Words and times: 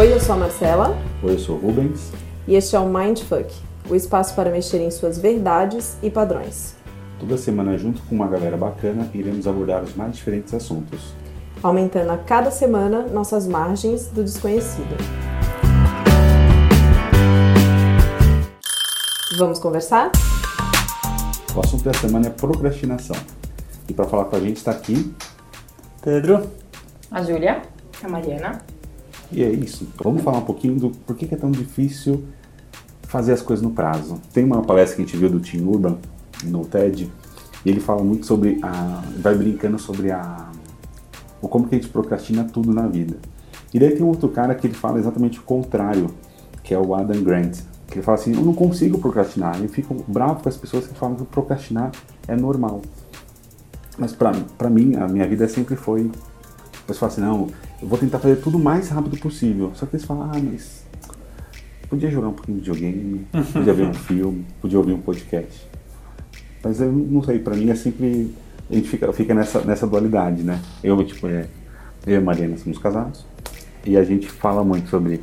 Oi, 0.00 0.14
eu 0.14 0.18
sou 0.18 0.34
a 0.34 0.38
Marcela. 0.38 0.96
Oi, 1.22 1.34
eu 1.34 1.38
sou 1.38 1.56
o 1.56 1.58
Rubens. 1.58 2.10
E 2.48 2.54
este 2.54 2.74
é 2.74 2.78
o 2.78 2.88
Mindfuck, 2.88 3.54
o 3.86 3.94
espaço 3.94 4.34
para 4.34 4.50
mexer 4.50 4.80
em 4.80 4.90
suas 4.90 5.18
verdades 5.18 5.98
e 6.02 6.08
padrões. 6.08 6.74
Toda 7.18 7.36
semana, 7.36 7.76
junto 7.76 8.00
com 8.04 8.14
uma 8.14 8.26
galera 8.26 8.56
bacana, 8.56 9.10
iremos 9.12 9.46
abordar 9.46 9.82
os 9.82 9.94
mais 9.94 10.16
diferentes 10.16 10.54
assuntos, 10.54 11.12
aumentando 11.62 12.12
a 12.12 12.16
cada 12.16 12.50
semana 12.50 13.08
nossas 13.08 13.46
margens 13.46 14.06
do 14.06 14.24
desconhecido. 14.24 14.96
Vamos 19.36 19.58
conversar? 19.58 20.12
O 21.54 21.60
assunto 21.60 21.84
da 21.84 21.92
semana 21.92 22.28
é 22.28 22.30
procrastinação. 22.30 23.16
E 23.86 23.92
para 23.92 24.06
falar 24.06 24.24
com 24.24 24.36
a 24.36 24.40
gente 24.40 24.56
está 24.56 24.70
aqui 24.70 25.14
Pedro, 26.00 26.50
a 27.10 27.22
Júlia, 27.22 27.60
a 28.02 28.08
Mariana. 28.08 28.69
E 29.32 29.42
é 29.42 29.50
isso. 29.50 29.86
Vamos 30.02 30.22
falar 30.22 30.38
um 30.38 30.44
pouquinho 30.44 30.78
do 30.78 30.90
por 30.90 31.16
que 31.16 31.32
é 31.32 31.36
tão 31.36 31.50
difícil 31.50 32.24
fazer 33.02 33.32
as 33.32 33.42
coisas 33.42 33.62
no 33.62 33.70
prazo. 33.70 34.20
Tem 34.32 34.44
uma 34.44 34.62
palestra 34.62 34.96
que 34.96 35.02
a 35.02 35.04
gente 35.04 35.16
viu 35.16 35.28
do 35.28 35.40
Tim 35.40 35.64
Urban 35.64 35.98
no 36.44 36.64
TED 36.64 37.10
e 37.64 37.68
ele 37.68 37.80
fala 37.80 38.02
muito 38.02 38.26
sobre 38.26 38.58
a. 38.62 39.02
vai 39.18 39.34
brincando 39.34 39.78
sobre 39.78 40.10
a. 40.10 40.48
o 41.42 41.48
como 41.48 41.68
que 41.68 41.74
a 41.74 41.78
gente 41.78 41.90
procrastina 41.90 42.44
tudo 42.44 42.72
na 42.72 42.86
vida. 42.86 43.16
E 43.72 43.78
daí 43.78 43.90
tem 43.90 44.04
outro 44.04 44.28
cara 44.28 44.54
que 44.54 44.66
ele 44.66 44.74
fala 44.74 44.98
exatamente 44.98 45.38
o 45.38 45.42
contrário, 45.42 46.08
que 46.62 46.72
é 46.72 46.78
o 46.78 46.94
Adam 46.94 47.22
Grant. 47.22 47.58
Que 47.86 47.94
ele 47.94 48.02
fala 48.02 48.18
assim: 48.18 48.34
eu 48.34 48.42
não 48.42 48.54
consigo 48.54 48.98
procrastinar. 48.98 49.60
Eu 49.60 49.68
fico 49.68 49.94
bravo 50.08 50.42
com 50.42 50.48
as 50.48 50.56
pessoas 50.56 50.86
que 50.86 50.94
falam 50.94 51.16
que 51.16 51.24
procrastinar 51.24 51.92
é 52.26 52.34
normal. 52.34 52.80
Mas 53.98 54.12
para 54.12 54.70
mim, 54.70 54.96
a 54.96 55.06
minha 55.06 55.26
vida 55.26 55.46
sempre 55.46 55.76
foi. 55.76 56.10
Você 56.86 56.98
fala 56.98 57.12
assim: 57.12 57.20
não, 57.20 57.48
eu 57.80 57.88
vou 57.88 57.98
tentar 57.98 58.18
fazer 58.18 58.36
tudo 58.36 58.58
o 58.58 58.60
mais 58.60 58.88
rápido 58.88 59.16
possível. 59.18 59.72
Só 59.74 59.86
que 59.86 59.96
eles 59.96 60.06
falam: 60.06 60.24
ah, 60.24 60.38
mas. 60.42 60.84
Podia 61.88 62.08
jogar 62.08 62.28
um 62.28 62.32
pouquinho 62.32 62.60
de 62.60 62.70
videogame, 62.70 63.26
podia 63.52 63.74
ver 63.74 63.86
um 63.86 63.94
filme, 63.94 64.46
podia 64.60 64.78
ouvir 64.78 64.92
um 64.92 65.00
podcast. 65.00 65.68
Mas 66.62 66.80
eu 66.80 66.92
não 66.92 67.22
sei, 67.22 67.38
para 67.38 67.56
mim 67.56 67.70
é 67.70 67.74
sempre. 67.74 68.32
A 68.70 68.74
gente 68.74 68.88
fica, 68.88 69.12
fica 69.12 69.34
nessa, 69.34 69.60
nessa 69.62 69.86
dualidade, 69.86 70.42
né? 70.44 70.60
Eu, 70.84 71.02
tipo, 71.04 71.26
é, 71.26 71.48
eu 72.06 72.14
e 72.14 72.16
a 72.16 72.20
Mariana 72.20 72.56
somos 72.56 72.78
casados 72.78 73.26
e 73.84 73.96
a 73.96 74.04
gente 74.04 74.28
fala 74.28 74.62
muito 74.62 74.88
sobre 74.88 75.20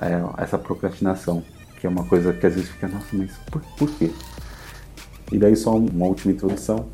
é, 0.00 0.42
essa 0.42 0.56
procrastinação, 0.56 1.42
que 1.80 1.86
é 1.86 1.90
uma 1.90 2.04
coisa 2.04 2.32
que 2.32 2.46
às 2.46 2.54
vezes 2.54 2.70
fica, 2.70 2.86
nossa, 2.86 3.06
mas 3.12 3.32
por, 3.50 3.60
por 3.76 3.90
quê? 3.90 4.10
E 5.32 5.38
daí 5.38 5.56
só 5.56 5.74
uma 5.76 6.06
última 6.06 6.32
introdução. 6.32 6.86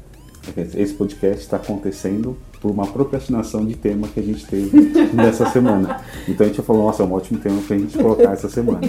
Esse 0.57 0.95
podcast 0.95 1.43
está 1.43 1.59
acontecendo 1.59 2.37
por 2.61 2.71
uma 2.71 2.87
procrastinação 2.87 3.65
de 3.65 3.75
tema 3.75 4.07
que 4.09 4.21
a 4.21 4.23
gente 4.23 4.47
teve 4.47 4.93
nessa 5.15 5.49
semana. 5.51 6.01
Então 6.29 6.45
a 6.45 6.49
gente 6.49 6.61
falou, 6.63 6.87
nossa, 6.87 7.03
é 7.03 7.07
um 7.07 7.13
ótimo 7.13 7.41
tema 7.41 7.61
para 7.63 7.77
a 7.77 7.79
gente 7.79 7.97
colocar 7.97 8.33
essa 8.33 8.49
semana. 8.49 8.81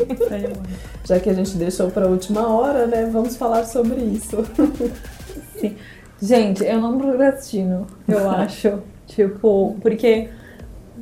Já 1.05 1.19
que 1.19 1.29
a 1.29 1.33
gente 1.33 1.55
deixou 1.55 1.89
para 1.89 2.05
a 2.05 2.09
última 2.09 2.47
hora, 2.47 2.85
né? 2.85 3.09
Vamos 3.11 3.37
falar 3.37 3.63
sobre 3.63 4.01
isso. 4.01 4.37
Sim. 5.57 5.75
Gente, 6.21 6.63
eu 6.63 6.79
não 6.79 6.97
procrastino, 6.97 7.87
eu 8.07 8.29
acho. 8.29 8.79
tipo, 9.07 9.75
porque 9.81 10.29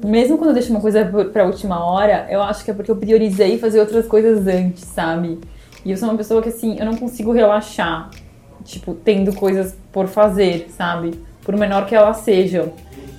mesmo 0.03 0.37
quando 0.37 0.51
eu 0.51 0.53
deixo 0.53 0.71
uma 0.71 0.79
coisa 0.79 1.03
para 1.33 1.43
a 1.43 1.45
última 1.45 1.83
hora, 1.83 2.27
eu 2.29 2.41
acho 2.41 2.63
que 2.63 2.71
é 2.71 2.73
porque 2.73 2.89
eu 2.89 2.95
priorizei 2.95 3.57
fazer 3.57 3.79
outras 3.81 4.05
coisas 4.07 4.47
antes, 4.47 4.85
sabe? 4.85 5.39
E 5.83 5.91
eu 5.91 5.97
sou 5.97 6.07
uma 6.07 6.17
pessoa 6.17 6.41
que 6.41 6.49
assim, 6.49 6.77
eu 6.79 6.85
não 6.85 6.95
consigo 6.95 7.33
relaxar, 7.33 8.09
tipo, 8.63 8.93
tendo 8.93 9.33
coisas 9.33 9.75
por 9.91 10.07
fazer, 10.07 10.69
sabe? 10.69 11.19
Por 11.49 11.57
menor 11.57 11.87
que 11.87 11.95
elas 11.95 12.17
sejam. 12.17 12.71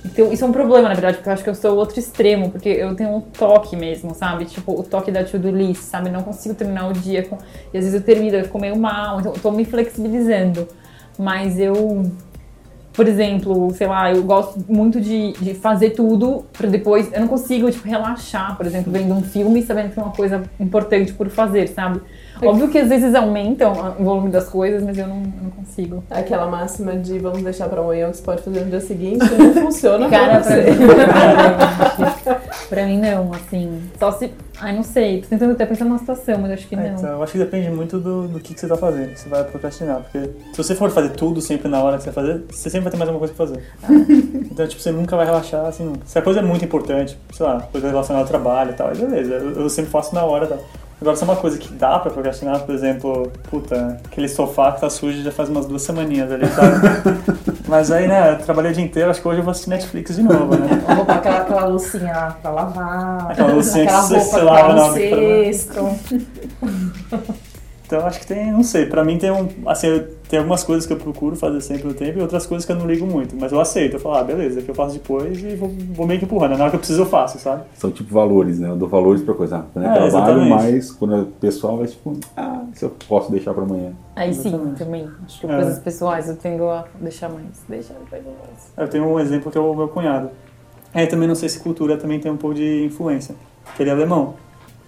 Então, 0.05 0.31
isso 0.31 0.45
é 0.45 0.47
um 0.47 0.53
problema, 0.53 0.87
na 0.87 0.93
verdade, 0.93 1.17
porque 1.17 1.27
eu 1.27 1.33
acho 1.33 1.43
que 1.43 1.49
eu 1.49 1.55
sou 1.55 1.75
outro 1.75 1.99
extremo, 1.99 2.49
porque 2.49 2.69
eu 2.69 2.95
tenho 2.95 3.13
um 3.13 3.19
toque 3.19 3.75
mesmo, 3.75 4.15
sabe? 4.15 4.45
Tipo, 4.45 4.71
o 4.71 4.83
toque 4.83 5.11
da 5.11 5.21
to-do 5.21 5.51
list, 5.51 5.81
sabe? 5.81 6.09
Não 6.09 6.23
consigo 6.23 6.55
terminar 6.55 6.87
o 6.87 6.93
dia 6.93 7.23
com... 7.23 7.37
E 7.73 7.77
às 7.77 7.83
vezes 7.83 7.93
eu 7.93 8.01
termino, 8.01 8.37
eu 8.37 8.45
fico 8.45 8.57
meio 8.57 8.77
mal, 8.77 9.19
então 9.19 9.33
eu 9.33 9.39
tô 9.41 9.51
me 9.51 9.65
flexibilizando. 9.65 10.65
Mas 11.19 11.59
eu, 11.59 12.09
por 12.93 13.05
exemplo, 13.05 13.69
sei 13.73 13.87
lá, 13.87 14.09
eu 14.13 14.23
gosto 14.23 14.63
muito 14.65 15.01
de, 15.01 15.33
de 15.33 15.53
fazer 15.53 15.89
tudo 15.89 16.45
pra 16.53 16.69
depois... 16.69 17.11
Eu 17.11 17.19
não 17.19 17.27
consigo, 17.27 17.69
tipo, 17.69 17.85
relaxar, 17.85 18.55
por 18.55 18.65
exemplo, 18.65 18.93
vendo 18.93 19.13
um 19.13 19.21
filme 19.21 19.61
sabendo 19.61 19.89
que 19.89 19.95
tem 19.95 20.03
uma 20.05 20.13
coisa 20.13 20.41
importante 20.57 21.11
por 21.11 21.27
fazer, 21.27 21.67
sabe? 21.67 21.99
Óbvio 22.41 22.69
que 22.69 22.77
às 22.77 22.89
vezes 22.89 23.13
aumentam 23.13 23.95
o 23.99 24.03
volume 24.03 24.29
das 24.29 24.47
coisas, 24.49 24.83
mas 24.83 24.97
eu 24.97 25.07
não, 25.07 25.17
eu 25.17 25.43
não 25.43 25.51
consigo. 25.51 26.03
Aquela 26.09 26.47
máxima 26.47 26.95
de 26.95 27.19
vamos 27.19 27.43
deixar 27.43 27.69
pra 27.69 27.81
amanhã 27.81 28.07
o 28.07 28.11
que 28.11 28.17
você 28.17 28.23
pode 28.23 28.41
fazer 28.41 28.61
no 28.61 28.69
dia 28.69 28.81
seguinte 28.81 29.25
não 29.37 29.53
funciona 29.65 30.09
Cara, 30.09 30.39
pra 30.39 30.43
você. 30.43 30.63
Pra 30.63 32.05
mim, 32.05 32.11
pra 32.69 32.85
mim 32.85 32.99
não, 32.99 33.31
assim. 33.33 33.81
Só 33.99 34.11
se. 34.11 34.31
Ai, 34.59 34.75
não 34.75 34.83
sei. 34.83 35.21
Tô 35.21 35.27
tentando 35.29 35.53
até 35.53 35.65
pensar 35.65 35.85
numa 35.85 35.97
situação, 35.97 36.37
mas 36.39 36.51
acho 36.51 36.67
que 36.67 36.75
é, 36.75 36.77
não. 36.77 36.97
Então, 36.97 37.09
eu 37.09 37.23
acho 37.23 37.31
que 37.31 37.37
depende 37.37 37.69
muito 37.69 37.99
do, 37.99 38.27
do 38.27 38.39
que, 38.39 38.53
que 38.53 38.59
você 38.59 38.67
tá 38.67 38.75
fazendo. 38.77 39.15
Você 39.15 39.27
vai 39.27 39.43
procrastinar. 39.43 40.01
Porque 40.01 40.29
se 40.51 40.57
você 40.57 40.75
for 40.75 40.89
fazer 40.91 41.09
tudo 41.09 41.41
sempre 41.41 41.67
na 41.67 41.81
hora 41.81 41.97
que 41.97 42.03
você 42.03 42.11
vai 42.11 42.25
fazer, 42.25 42.43
você 42.49 42.69
sempre 42.69 42.81
vai 42.81 42.91
ter 42.91 42.97
mais 42.97 43.09
alguma 43.09 43.27
coisa 43.27 43.33
pra 43.33 43.47
fazer. 43.47 43.63
Ah. 43.83 44.41
Então, 44.51 44.67
tipo, 44.67 44.81
você 44.81 44.91
nunca 44.91 45.15
vai 45.15 45.25
relaxar, 45.25 45.65
assim. 45.65 45.93
Se 46.05 46.19
a 46.19 46.21
coisa 46.21 46.41
é 46.41 46.43
muito 46.43 46.63
importante, 46.65 47.17
sei 47.31 47.45
lá, 47.45 47.61
coisa 47.71 47.87
relacionada 47.87 48.25
ao 48.25 48.27
trabalho 48.27 48.71
e 48.71 48.73
tal, 48.73 48.89
aí 48.89 48.97
beleza. 48.97 49.33
Eu, 49.35 49.61
eu 49.61 49.69
sempre 49.69 49.89
faço 49.89 50.13
na 50.13 50.25
hora 50.25 50.43
e 50.43 50.47
tal. 50.49 50.57
Agora, 51.01 51.15
se 51.15 51.23
é 51.23 51.25
uma 51.25 51.35
coisa 51.35 51.57
que 51.57 51.73
dá 51.73 51.97
pra 51.97 52.11
procrastinar, 52.11 52.59
por 52.61 52.75
exemplo, 52.75 53.31
puta, 53.49 53.99
aquele 54.05 54.27
sofá 54.29 54.71
que 54.71 54.81
tá 54.81 54.89
sujo 54.89 55.23
já 55.23 55.31
faz 55.31 55.49
umas 55.49 55.65
duas 55.65 55.81
semaninhas 55.81 56.31
ali, 56.31 56.45
sabe? 56.47 56.77
Mas 57.67 57.91
aí, 57.91 58.07
né, 58.07 58.33
eu 58.33 58.37
trabalhei 58.37 58.69
o 58.69 58.73
dia 58.75 58.83
inteiro, 58.83 59.09
acho 59.09 59.19
que 59.19 59.27
hoje 59.27 59.39
eu 59.39 59.43
vou 59.43 59.49
assistir 59.49 59.71
Netflix 59.71 60.15
de 60.15 60.21
novo, 60.21 60.55
né? 60.55 60.67
Eu 60.87 60.95
vou 60.97 61.05
aquela, 61.07 61.37
aquela 61.37 61.65
loucinha 61.65 62.13
lá 62.13 62.37
pra 62.39 62.51
lavar. 62.51 63.31
Aquela 63.31 63.53
loucinha 63.53 63.85
aquela 63.85 64.03
que 64.03 64.13
você 64.13 64.41
lava 64.41 64.73
no 64.73 64.93
cesto. 64.93 65.99
Então 67.91 68.07
acho 68.07 68.21
que 68.21 68.27
tem, 68.27 68.49
não 68.49 68.63
sei, 68.63 68.85
pra 68.85 69.03
mim 69.03 69.17
tem 69.17 69.29
um, 69.29 69.49
assim, 69.65 70.01
tem 70.29 70.39
algumas 70.39 70.63
coisas 70.63 70.85
que 70.85 70.93
eu 70.93 70.97
procuro 70.97 71.35
fazer 71.35 71.59
sempre 71.59 71.89
no 71.89 71.93
tempo 71.93 72.19
e 72.19 72.21
outras 72.21 72.45
coisas 72.45 72.65
que 72.65 72.71
eu 72.71 72.77
não 72.77 72.87
ligo 72.87 73.05
muito, 73.05 73.35
mas 73.35 73.51
eu 73.51 73.59
aceito, 73.59 73.97
eu 73.97 73.99
falo, 73.99 74.15
ah, 74.15 74.23
beleza, 74.23 74.61
que 74.61 74.71
eu 74.71 74.73
faço 74.73 74.93
depois 74.93 75.37
e 75.43 75.57
vou, 75.57 75.69
vou 75.93 76.07
meio 76.07 76.17
que 76.17 76.23
empurrando, 76.23 76.51
na 76.51 76.61
hora 76.61 76.69
que 76.69 76.77
eu 76.77 76.79
preciso 76.79 77.01
eu 77.01 77.05
faço, 77.05 77.37
sabe? 77.37 77.63
São 77.73 77.91
tipo 77.91 78.13
valores, 78.13 78.61
né? 78.61 78.69
Eu 78.69 78.77
dou 78.77 78.87
valores 78.87 79.21
pra 79.21 79.33
coisa. 79.33 79.65
Quando 79.73 79.83
é, 79.83 79.89
é 79.89 79.91
trabalho, 79.91 80.07
exatamente. 80.07 80.49
mas 80.49 80.91
quando 80.91 81.15
é 81.15 81.25
pessoal 81.41 81.83
é 81.83 81.87
tipo, 81.87 82.17
ah, 82.37 82.63
isso 82.73 82.85
eu 82.85 82.95
posso 83.09 83.29
deixar 83.29 83.53
pra 83.53 83.63
amanhã. 83.63 83.91
Aí 84.15 84.33
sim, 84.33 84.73
também. 84.77 85.09
Acho 85.25 85.41
que 85.41 85.47
é. 85.47 85.53
coisas 85.53 85.79
pessoais 85.79 86.29
eu 86.29 86.37
tendo 86.37 86.69
a 86.69 86.85
deixar 86.97 87.27
mais, 87.27 87.43
deixar 87.67 87.95
depois 87.95 88.23
mais. 88.23 88.71
Eu 88.77 88.87
tenho 88.87 89.05
um 89.05 89.19
exemplo 89.19 89.51
que 89.51 89.57
é 89.57 89.61
o 89.61 89.75
meu 89.75 89.89
cunhado. 89.89 90.29
É, 90.93 91.05
também 91.05 91.27
não 91.27 91.35
sei 91.35 91.49
se 91.49 91.59
cultura 91.59 91.97
também 91.97 92.21
tem 92.21 92.31
um 92.31 92.37
pouco 92.37 92.55
de 92.55 92.85
influência, 92.85 93.35
que 93.75 93.83
ele 93.83 93.89
é 93.89 93.93
alemão. 93.93 94.35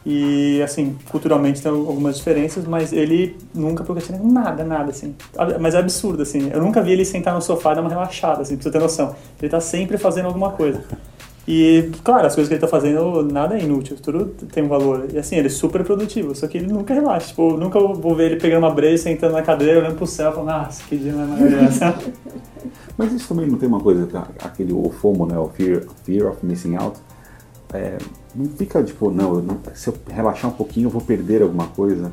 E, 0.05 0.61
assim, 0.61 0.97
culturalmente 1.09 1.61
tem 1.61 1.71
algumas 1.71 2.17
diferenças, 2.17 2.65
mas 2.65 2.91
ele 2.91 3.37
nunca 3.53 3.83
procrastina 3.83 4.19
nada, 4.21 4.63
nada, 4.63 4.89
assim. 4.89 5.15
Mas 5.61 5.75
é 5.75 5.79
absurdo, 5.79 6.21
assim. 6.21 6.49
Eu 6.51 6.61
nunca 6.61 6.81
vi 6.81 6.91
ele 6.91 7.05
sentar 7.05 7.33
no 7.33 7.41
sofá 7.41 7.71
e 7.71 7.75
dar 7.75 7.81
uma 7.81 7.89
relaxada, 7.89 8.41
assim, 8.41 8.55
pra 8.55 8.63
você 8.63 8.71
ter 8.71 8.79
noção. 8.79 9.15
Ele 9.41 9.49
tá 9.49 9.61
sempre 9.61 9.97
fazendo 9.97 10.25
alguma 10.25 10.51
coisa. 10.51 10.83
E, 11.47 11.89
claro, 12.03 12.25
as 12.27 12.35
coisas 12.35 12.49
que 12.49 12.53
ele 12.53 12.61
tá 12.61 12.67
fazendo, 12.67 13.23
nada 13.23 13.57
é 13.57 13.61
inútil, 13.61 13.97
tudo 14.01 14.25
tem 14.51 14.63
um 14.63 14.67
valor. 14.67 15.07
E, 15.13 15.17
assim, 15.17 15.37
ele 15.37 15.47
é 15.47 15.51
super 15.51 15.83
produtivo, 15.85 16.35
só 16.35 16.47
que 16.47 16.57
ele 16.57 16.67
nunca 16.67 16.93
relaxa. 16.93 17.27
Tipo, 17.27 17.55
nunca 17.55 17.79
vou 17.79 18.13
ver 18.13 18.31
ele 18.31 18.41
pegando 18.41 18.65
uma 18.65 18.73
breja, 18.73 19.03
sentando 19.03 19.33
na 19.33 19.41
cadeira, 19.41 19.79
olhando 19.79 19.95
pro 19.95 20.07
céu, 20.07 20.33
falando, 20.33 20.49
nossa, 20.49 20.83
que 20.83 20.97
dia 20.97 21.13
maravilhoso. 21.13 21.79
Mas 22.97 23.11
isso 23.13 23.27
também 23.27 23.47
não 23.47 23.57
tem 23.57 23.67
uma 23.67 23.79
coisa, 23.79 24.07
aquele 24.39 24.71
o 24.71 24.89
FOMO, 24.89 25.25
né, 25.25 25.37
o 25.37 25.47
Fear, 25.49 25.83
fear 26.05 26.29
of 26.29 26.45
Missing 26.45 26.75
Out, 26.75 26.99
é, 27.73 27.97
não 28.35 28.45
fica 28.45 28.83
tipo, 28.83 29.09
não, 29.09 29.41
não, 29.41 29.59
se 29.73 29.89
eu 29.89 29.95
relaxar 30.09 30.51
um 30.51 30.53
pouquinho 30.53 30.87
eu 30.87 30.91
vou 30.91 31.01
perder 31.01 31.41
alguma 31.41 31.67
coisa. 31.67 32.11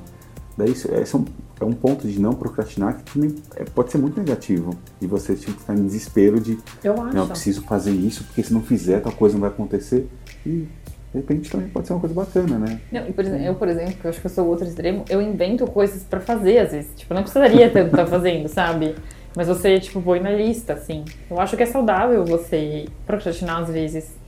Daí 0.57 0.73
isso, 0.73 0.93
esse 0.93 1.15
é 1.15 1.19
um, 1.19 1.25
é 1.61 1.65
um 1.65 1.73
ponto 1.73 2.09
de 2.09 2.21
não 2.21 2.33
procrastinar 2.33 2.97
que 2.97 3.13
também 3.13 3.35
é, 3.57 3.65
pode 3.65 3.91
ser 3.91 3.99
muito 3.99 4.19
negativo. 4.19 4.75
E 5.01 5.07
você 5.07 5.35
tipo, 5.35 5.53
ficar 5.53 5.75
em 5.75 5.85
desespero 5.85 6.41
de, 6.41 6.59
eu 6.83 6.95
acho. 7.01 7.15
não, 7.15 7.23
eu 7.23 7.29
preciso 7.29 7.63
fazer 7.63 7.93
isso 7.93 8.25
porque 8.25 8.43
se 8.43 8.53
não 8.53 8.63
fizer 8.63 9.01
tal 9.01 9.13
coisa 9.13 9.35
não 9.35 9.43
vai 9.43 9.51
acontecer. 9.51 10.09
E 10.45 10.67
de 11.13 11.19
repente 11.19 11.51
também 11.51 11.69
pode 11.69 11.87
ser 11.87 11.93
uma 11.93 12.01
coisa 12.01 12.15
bacana, 12.15 12.59
né? 12.59 12.81
Não, 12.91 13.13
por 13.13 13.25
exemplo, 13.25 13.45
eu, 13.45 13.55
por 13.55 13.69
exemplo, 13.69 13.95
que 13.95 14.05
eu 14.05 14.11
acho 14.11 14.21
que 14.21 14.27
eu 14.27 14.31
sou 14.31 14.47
o 14.47 14.49
outro 14.49 14.67
extremo, 14.67 15.05
eu 15.09 15.21
invento 15.21 15.67
coisas 15.67 16.03
para 16.03 16.21
fazer 16.21 16.59
às 16.59 16.73
vezes. 16.73 16.91
Tipo, 16.97 17.15
não 17.15 17.23
precisaria 17.23 17.71
tanto 17.71 17.87
estar 17.87 18.05
tá 18.05 18.07
fazendo, 18.07 18.49
sabe? 18.49 18.95
Mas 19.37 19.47
você, 19.47 19.79
tipo, 19.79 20.01
põe 20.03 20.21
na 20.21 20.31
lista, 20.31 20.73
assim. 20.73 21.05
Eu 21.31 21.41
acho 21.41 21.57
que 21.57 21.63
é 21.63 21.67
saudável 21.67 22.25
você 22.25 22.87
procrastinar 23.07 23.63
às 23.63 23.69
vezes 23.69 24.20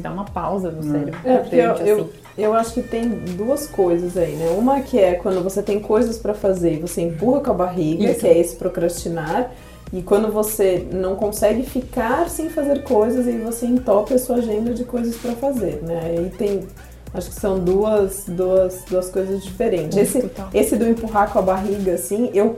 que 0.00 0.02
dá 0.02 0.10
uma 0.10 0.24
pausa 0.24 0.70
no 0.70 0.80
hum. 0.80 0.92
cérebro. 0.92 1.20
É, 1.24 1.36
porque 1.36 1.56
eu, 1.56 1.72
assim. 1.72 1.84
eu, 1.84 2.10
eu, 2.38 2.54
acho 2.54 2.72
que 2.72 2.82
tem 2.82 3.08
duas 3.08 3.66
coisas 3.66 4.16
aí, 4.16 4.34
né? 4.34 4.50
Uma 4.50 4.80
que 4.80 4.98
é 4.98 5.14
quando 5.14 5.42
você 5.42 5.62
tem 5.62 5.78
coisas 5.78 6.16
para 6.18 6.32
fazer 6.32 6.74
e 6.74 6.78
você 6.78 7.02
empurra 7.02 7.40
com 7.40 7.50
a 7.50 7.54
barriga, 7.54 8.10
Isso. 8.10 8.20
que 8.20 8.26
é 8.26 8.38
esse 8.38 8.56
procrastinar. 8.56 9.52
E 9.92 10.02
quando 10.02 10.30
você 10.32 10.86
não 10.92 11.16
consegue 11.16 11.64
ficar 11.64 12.30
sem 12.30 12.48
fazer 12.48 12.84
coisas, 12.84 13.26
aí 13.26 13.38
você 13.38 13.66
entope 13.66 14.14
a 14.14 14.18
sua 14.18 14.36
agenda 14.36 14.72
de 14.72 14.84
coisas 14.84 15.16
para 15.16 15.32
fazer, 15.32 15.82
né? 15.82 16.00
Aí 16.04 16.30
tem 16.30 16.64
Acho 17.12 17.28
que 17.28 17.34
são 17.34 17.58
duas, 17.58 18.24
duas, 18.28 18.84
duas 18.88 19.10
coisas 19.10 19.42
diferentes. 19.42 19.98
Esse, 19.98 20.30
esse 20.54 20.76
do 20.76 20.86
empurrar 20.86 21.32
com 21.32 21.40
a 21.40 21.42
barriga, 21.42 21.94
assim, 21.94 22.30
eu, 22.32 22.56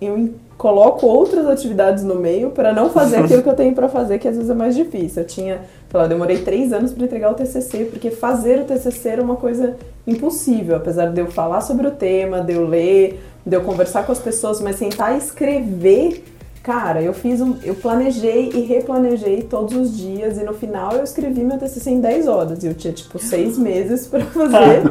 eu 0.00 0.34
coloco 0.58 1.06
outras 1.06 1.46
atividades 1.46 2.02
no 2.02 2.16
meio 2.16 2.50
para 2.50 2.72
não 2.72 2.90
fazer 2.90 3.18
aquilo 3.22 3.42
que 3.42 3.48
eu 3.48 3.54
tenho 3.54 3.72
para 3.72 3.88
fazer, 3.88 4.18
que 4.18 4.26
às 4.26 4.34
vezes 4.34 4.50
é 4.50 4.54
mais 4.54 4.74
difícil. 4.74 5.22
Eu 5.22 5.26
tinha 5.26 5.60
Falar, 5.94 6.06
eu 6.06 6.08
demorei 6.08 6.38
três 6.38 6.72
anos 6.72 6.92
para 6.92 7.04
entregar 7.04 7.30
o 7.30 7.34
TCC, 7.34 7.84
porque 7.84 8.10
fazer 8.10 8.58
o 8.58 8.64
TCC 8.64 9.10
era 9.10 9.22
uma 9.22 9.36
coisa 9.36 9.76
impossível, 10.04 10.74
apesar 10.74 11.12
de 11.12 11.20
eu 11.20 11.28
falar 11.28 11.60
sobre 11.60 11.86
o 11.86 11.92
tema, 11.92 12.40
de 12.40 12.52
eu 12.52 12.66
ler, 12.66 13.22
de 13.46 13.56
eu 13.56 13.60
conversar 13.60 14.04
com 14.04 14.10
as 14.10 14.18
pessoas, 14.18 14.60
mas 14.60 14.74
sentar 14.74 15.14
e 15.14 15.18
escrever, 15.18 16.24
cara, 16.64 17.00
eu 17.00 17.14
fiz 17.14 17.40
um, 17.40 17.58
eu 17.62 17.76
planejei 17.76 18.50
e 18.52 18.62
replanejei 18.62 19.42
todos 19.42 19.76
os 19.76 19.96
dias 19.96 20.36
e 20.36 20.42
no 20.42 20.52
final 20.52 20.96
eu 20.96 21.04
escrevi 21.04 21.44
meu 21.44 21.58
TCC 21.58 21.92
em 21.92 22.00
10 22.00 22.26
horas. 22.26 22.64
E 22.64 22.66
eu 22.66 22.74
tinha 22.74 22.92
tipo 22.92 23.16
seis 23.20 23.54
meses 23.56 24.08
para 24.08 24.24
fazer 24.24 24.82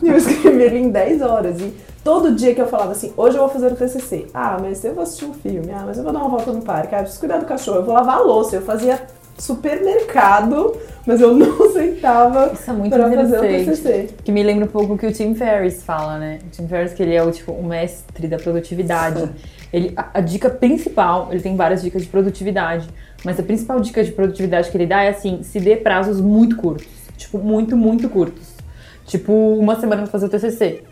e 0.00 0.08
eu 0.08 0.16
escrevi 0.16 0.62
ele 0.62 0.78
em 0.78 0.90
10 0.90 1.22
horas. 1.22 1.60
E 1.60 1.74
todo 2.04 2.36
dia 2.36 2.54
que 2.54 2.60
eu 2.60 2.68
falava 2.68 2.92
assim, 2.92 3.12
hoje 3.16 3.36
eu 3.36 3.42
vou 3.42 3.50
fazer 3.50 3.66
o 3.66 3.74
TCC. 3.74 4.26
Ah, 4.32 4.58
mas 4.60 4.84
eu 4.84 4.94
vou 4.94 5.02
assistir 5.02 5.24
um 5.24 5.34
filme. 5.34 5.72
Ah, 5.72 5.82
mas 5.84 5.98
eu 5.98 6.04
vou 6.04 6.12
dar 6.12 6.20
uma 6.20 6.28
volta 6.28 6.52
no 6.52 6.62
parque. 6.62 6.94
Ah, 6.94 6.98
eu 6.98 7.02
preciso 7.02 7.18
cuidar 7.18 7.38
do 7.38 7.46
cachorro. 7.46 7.78
Eu 7.78 7.84
vou 7.84 7.94
lavar 7.94 8.18
a 8.18 8.20
louça. 8.20 8.54
Eu 8.54 8.62
fazia 8.62 9.02
supermercado, 9.42 10.76
mas 11.04 11.20
eu 11.20 11.36
não 11.36 11.68
sentava 11.72 12.52
Isso 12.52 12.70
é 12.70 12.72
muito 12.72 12.94
para 12.94 13.10
fazer 13.10 13.38
o. 13.38 13.40
TCC. 13.40 14.08
Que 14.22 14.30
me 14.30 14.40
lembra 14.40 14.66
um 14.66 14.68
pouco 14.68 14.94
o 14.94 14.98
que 14.98 15.04
o 15.04 15.12
Tim 15.12 15.34
Ferriss 15.34 15.82
fala, 15.82 16.16
né? 16.16 16.38
O 16.46 16.50
Tim 16.50 16.68
Ferriss, 16.68 16.94
que 16.94 17.02
ele 17.02 17.14
é 17.14 17.22
o, 17.22 17.30
tipo, 17.32 17.50
o 17.50 17.66
mestre 17.66 18.28
da 18.28 18.36
produtividade. 18.36 19.28
Ele, 19.72 19.92
a, 19.96 20.10
a 20.14 20.20
dica 20.20 20.48
principal, 20.48 21.28
ele 21.32 21.40
tem 21.40 21.56
várias 21.56 21.82
dicas 21.82 22.02
de 22.02 22.08
produtividade, 22.08 22.88
mas 23.24 23.40
a 23.40 23.42
principal 23.42 23.80
dica 23.80 24.04
de 24.04 24.12
produtividade 24.12 24.70
que 24.70 24.76
ele 24.76 24.86
dá 24.86 25.02
é 25.02 25.08
assim, 25.08 25.42
se 25.42 25.58
dê 25.58 25.74
prazos 25.74 26.20
muito 26.20 26.56
curtos. 26.56 26.86
Tipo, 27.16 27.38
muito, 27.38 27.76
muito 27.76 28.08
curtos. 28.08 28.52
Tipo, 29.06 29.32
uma 29.32 29.74
semana 29.78 30.02
pra 30.02 30.10
fazer 30.10 30.26
o 30.26 30.28
TCC. 30.28 30.84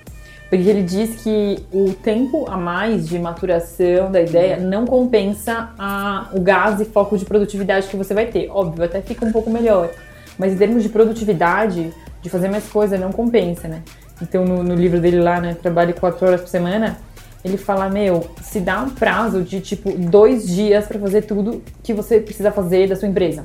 Porque 0.51 0.69
ele 0.69 0.83
diz 0.83 1.23
que 1.23 1.65
o 1.73 1.93
tempo 1.93 2.45
a 2.51 2.57
mais 2.57 3.09
de 3.09 3.17
maturação 3.21 4.11
da 4.11 4.21
ideia 4.21 4.57
não 4.57 4.85
compensa 4.85 5.71
a, 5.79 6.29
o 6.33 6.41
gás 6.41 6.81
e 6.81 6.85
foco 6.85 7.17
de 7.17 7.25
produtividade 7.25 7.87
que 7.87 7.97
você 7.97 8.13
vai 8.13 8.27
ter. 8.27 8.51
Óbvio, 8.51 8.85
até 8.85 9.01
fica 9.01 9.25
um 9.25 9.31
pouco 9.31 9.49
melhor. 9.49 9.91
Mas 10.37 10.53
em 10.53 10.57
termos 10.57 10.83
de 10.83 10.89
produtividade, 10.89 11.95
de 12.21 12.29
fazer 12.29 12.49
mais 12.49 12.69
coisa, 12.69 12.99
não 12.99 13.13
compensa, 13.13 13.69
né? 13.69 13.83
Então, 14.21 14.45
no, 14.45 14.65
no 14.65 14.75
livro 14.75 15.01
dele 15.01 15.21
lá, 15.21 15.41
né, 15.41 15.55
Trabalhe 15.55 15.93
quatro 15.93 16.27
horas 16.27 16.41
por 16.41 16.49
semana, 16.49 16.99
ele 17.45 17.57
fala, 17.57 17.89
meu, 17.89 18.29
se 18.43 18.59
dá 18.59 18.83
um 18.83 18.91
prazo 18.91 19.43
de, 19.43 19.61
tipo, 19.61 19.93
dois 19.93 20.49
dias 20.49 20.85
pra 20.85 20.99
fazer 20.99 21.23
tudo 21.23 21.63
que 21.81 21.95
você 21.95 22.19
precisa 22.19 22.51
fazer 22.51 22.89
da 22.89 22.97
sua 22.97 23.07
empresa. 23.07 23.45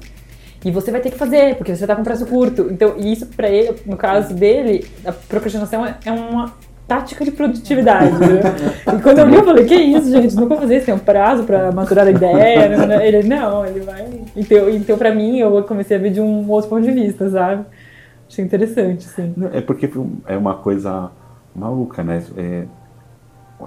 E 0.66 0.72
você 0.72 0.90
vai 0.90 1.02
ter 1.02 1.12
que 1.12 1.18
fazer, 1.19 1.56
porque 1.56 1.75
você 1.75 1.86
tá 1.86 1.96
com 1.96 2.04
prazo 2.04 2.25
curto. 2.25 2.68
Então, 2.72 2.98
isso 2.98 3.28
pra 3.28 3.48
ele, 3.48 3.75
no 3.86 3.96
caso 3.96 4.34
dele, 4.34 4.86
a 5.06 5.12
procrastinação 5.12 5.86
é 5.86 5.96
é 6.04 6.12
uma 6.12 6.52
tática 6.87 7.25
de 7.25 7.31
produtividade. 7.31 8.11
né? 8.19 8.41
E 8.97 9.01
quando 9.01 9.19
eu 9.19 9.27
li, 9.27 9.35
eu 9.35 9.43
falei, 9.43 9.65
que 9.65 9.75
isso, 9.75 10.11
gente, 10.11 10.35
nunca 10.35 10.49
vou 10.49 10.57
fazer 10.59 10.77
isso, 10.77 10.85
tem 10.85 10.95
um 10.95 10.99
prazo 10.99 11.43
pra 11.43 11.71
maturar 11.71 12.07
a 12.07 12.11
ideia. 12.11 13.03
Ele, 13.03 13.27
não, 13.27 13.65
ele 13.65 13.79
vai... 13.81 14.07
Então, 14.35 14.69
então, 14.69 14.97
pra 14.97 15.13
mim, 15.13 15.39
eu 15.39 15.63
comecei 15.63 15.97
a 15.97 15.99
ver 15.99 16.11
de 16.11 16.21
um 16.21 16.49
outro 16.49 16.69
ponto 16.69 16.83
de 16.83 16.91
vista, 16.91 17.29
sabe? 17.29 17.65
Achei 18.29 18.43
interessante. 18.45 19.07
Não, 19.35 19.49
É 19.53 19.61
porque 19.61 19.89
é 20.27 20.37
uma 20.37 20.55
coisa 20.55 21.11
maluca, 21.55 22.03
né? 22.03 22.23
É, 22.37 22.65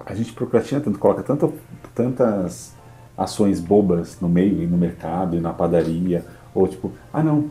a 0.06 0.14
gente 0.14 0.32
procrastina 0.32 0.80
tanto, 0.80 0.98
coloca 0.98 1.22
tanto, 1.22 1.54
tantas 1.94 2.74
ações 3.16 3.60
bobas 3.60 4.20
no 4.20 4.28
meio, 4.28 4.62
e 4.62 4.66
no 4.66 4.76
mercado, 4.76 5.36
e 5.36 5.40
na 5.40 5.52
padaria, 5.52 6.24
ou 6.54 6.68
tipo, 6.68 6.92
ah 7.12 7.22
não, 7.22 7.46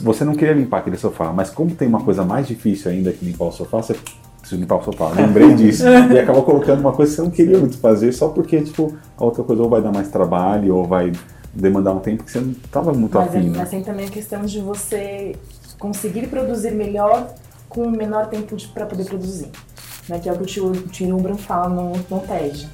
você 0.00 0.24
não 0.24 0.34
queria 0.34 0.54
limpar 0.54 0.78
aquele 0.78 0.96
sofá, 0.96 1.32
mas 1.32 1.50
como 1.50 1.74
tem 1.74 1.88
uma 1.88 2.02
coisa 2.02 2.24
mais 2.24 2.46
difícil 2.46 2.90
ainda 2.90 3.12
que 3.12 3.24
limpar 3.24 3.46
o 3.46 3.52
sofá, 3.52 3.82
você 3.82 3.94
limpar 4.52 4.76
o 4.76 4.82
sofá. 4.84 5.08
Lembrei 5.08 5.54
disso. 5.54 5.84
e 5.86 6.18
acaba 6.18 6.42
colocando 6.42 6.80
uma 6.80 6.92
coisa 6.92 7.10
que 7.10 7.16
você 7.16 7.22
não 7.22 7.30
queria 7.30 7.58
muito 7.58 7.78
fazer, 7.78 8.12
só 8.12 8.28
porque, 8.28 8.60
tipo, 8.60 8.94
a 9.16 9.24
outra 9.24 9.42
coisa 9.42 9.62
ou 9.62 9.68
vai 9.68 9.80
dar 9.80 9.92
mais 9.92 10.08
trabalho, 10.08 10.76
ou 10.76 10.84
vai 10.84 11.12
demandar 11.52 11.92
um 11.92 12.00
tempo 12.00 12.24
que 12.24 12.30
você 12.30 12.40
não 12.40 12.50
estava 12.50 12.92
muito 12.92 13.16
Mas, 13.16 13.28
afim. 13.28 13.38
é, 13.38 13.42
né? 13.42 13.58
mas 13.58 13.70
tem 13.70 13.82
também 13.82 14.06
a 14.06 14.10
questão 14.10 14.42
de 14.42 14.60
você 14.60 15.36
conseguir 15.78 16.26
produzir 16.26 16.72
melhor 16.72 17.28
com 17.68 17.82
o 17.82 17.90
menor 17.90 18.26
tempo 18.26 18.56
para 18.72 18.86
poder 18.86 19.04
produzir. 19.04 19.50
Né? 20.08 20.18
Que 20.18 20.28
é 20.28 20.32
o 20.32 20.36
que 20.36 20.42
o 20.42 20.46
tio, 20.46 20.66
o 20.66 20.88
tio 20.88 21.16
Umbran 21.16 21.36
fala 21.36 21.68
no, 21.68 21.92
no 22.10 22.20
TED. 22.20 22.68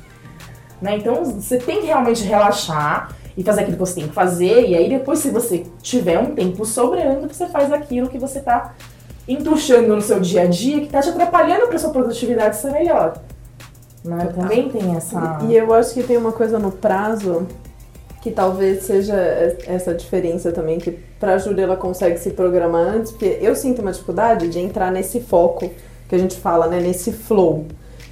Né? 0.81 0.97
Então 0.97 1.25
você 1.25 1.59
tem 1.59 1.81
que 1.81 1.87
realmente 1.87 2.25
relaxar 2.25 3.15
e 3.37 3.45
fazer 3.45 3.63
aquilo 3.63 3.77
que 3.77 3.81
você 3.81 3.95
tem 3.95 4.09
que 4.09 4.15
fazer. 4.15 4.69
E 4.69 4.75
aí 4.75 4.89
depois, 4.89 5.19
se 5.19 5.31
você 5.31 5.67
tiver 5.83 6.19
um 6.19 6.35
tempo 6.35 6.65
sobrando, 6.65 7.29
você 7.29 7.47
faz 7.47 7.73
aquilo 7.73 8.09
que 8.09 8.19
você 8.19 8.41
tá 8.41 8.75
entuchando 9.33 9.95
no 9.95 10.03
seu 10.03 10.21
dia 10.21 10.43
a 10.43 10.47
dia, 10.47 10.81
que 10.81 10.89
tá 10.89 11.01
te 11.01 11.09
atrapalhando 11.09 11.69
para 11.69 11.79
sua 11.79 11.91
produtividade 11.91 12.57
ser 12.57 12.73
melhor. 12.73 13.17
Né? 14.05 14.33
Também 14.35 14.69
tem 14.69 14.97
essa. 14.97 15.39
E 15.49 15.55
eu 15.55 15.73
acho 15.73 15.95
que 15.95 16.03
tem 16.03 16.17
uma 16.17 16.33
coisa 16.33 16.59
no 16.59 16.73
prazo 16.73 17.47
que 18.23 18.31
talvez 18.31 18.83
seja 18.83 19.15
essa 19.67 19.95
diferença 19.95 20.53
também, 20.53 20.79
que 20.79 20.91
pra 21.19 21.39
Júlia 21.39 21.63
ela 21.65 21.77
consegue 21.77 22.19
se 22.19 22.31
programar 22.31 22.83
antes, 22.83 23.13
porque 23.13 23.39
eu 23.41 23.55
sinto 23.55 23.81
uma 23.81 23.93
dificuldade 23.93 24.49
de 24.49 24.59
entrar 24.59 24.93
nesse 24.93 25.21
foco 25.21 25.71
que 26.09 26.15
a 26.15 26.19
gente 26.19 26.37
fala, 26.37 26.67
né, 26.67 26.81
nesse 26.81 27.13
flow. 27.13 27.67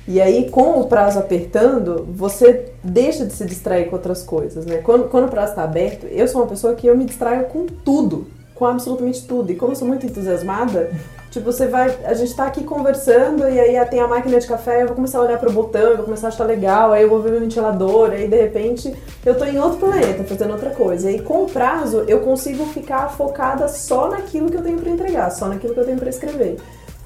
E 0.06 0.22
aí, 0.22 0.48
com 0.48 0.80
o 0.80 0.86
prazo 0.86 1.18
apertando, 1.18 2.06
você 2.10 2.72
deixa 2.82 3.26
de 3.26 3.32
se 3.34 3.44
distrair 3.44 3.90
com 3.90 3.96
outras 3.96 4.22
coisas, 4.22 4.64
né? 4.64 4.78
Quando, 4.78 5.08
quando 5.10 5.26
o 5.26 5.28
prazo 5.28 5.50
está 5.50 5.64
aberto, 5.64 6.06
eu 6.06 6.26
sou 6.26 6.40
uma 6.40 6.46
pessoa 6.46 6.74
que 6.74 6.86
eu 6.86 6.96
me 6.96 7.04
distraio 7.04 7.44
com 7.46 7.66
tudo, 7.66 8.26
com 8.58 8.66
absolutamente 8.66 9.24
tudo. 9.26 9.52
E 9.52 9.54
como 9.54 9.72
eu 9.72 9.76
sou 9.76 9.86
muito 9.86 10.04
entusiasmada, 10.04 10.90
tipo, 11.30 11.46
você 11.50 11.68
vai. 11.68 11.96
A 12.04 12.12
gente 12.14 12.34
tá 12.34 12.46
aqui 12.46 12.64
conversando 12.64 13.48
e 13.48 13.58
aí 13.58 13.86
tem 13.86 14.00
a 14.00 14.08
máquina 14.08 14.38
de 14.40 14.46
café, 14.46 14.82
eu 14.82 14.88
vou 14.88 14.96
começar 14.96 15.18
a 15.18 15.22
olhar 15.22 15.38
pro 15.38 15.52
botão, 15.52 15.90
eu 15.90 15.96
vou 15.96 16.04
começar 16.04 16.26
a 16.26 16.30
achar 16.30 16.44
legal, 16.44 16.92
aí 16.92 17.02
eu 17.02 17.08
vou 17.08 17.22
ver 17.22 17.30
meu 17.30 17.40
ventilador, 17.40 18.10
aí 18.10 18.26
de 18.26 18.36
repente 18.36 18.92
eu 19.24 19.38
tô 19.38 19.44
em 19.44 19.58
outro 19.58 19.78
planeta, 19.78 20.24
fazendo 20.24 20.50
outra 20.52 20.70
coisa. 20.70 21.08
E 21.08 21.14
aí, 21.14 21.22
com 21.22 21.44
o 21.44 21.46
prazo, 21.48 22.04
eu 22.08 22.20
consigo 22.20 22.64
ficar 22.66 23.08
focada 23.10 23.68
só 23.68 24.08
naquilo 24.08 24.50
que 24.50 24.56
eu 24.56 24.62
tenho 24.62 24.78
para 24.78 24.90
entregar, 24.90 25.30
só 25.30 25.46
naquilo 25.46 25.72
que 25.72 25.80
eu 25.80 25.86
tenho 25.86 25.98
para 25.98 26.10
escrever. 26.10 26.56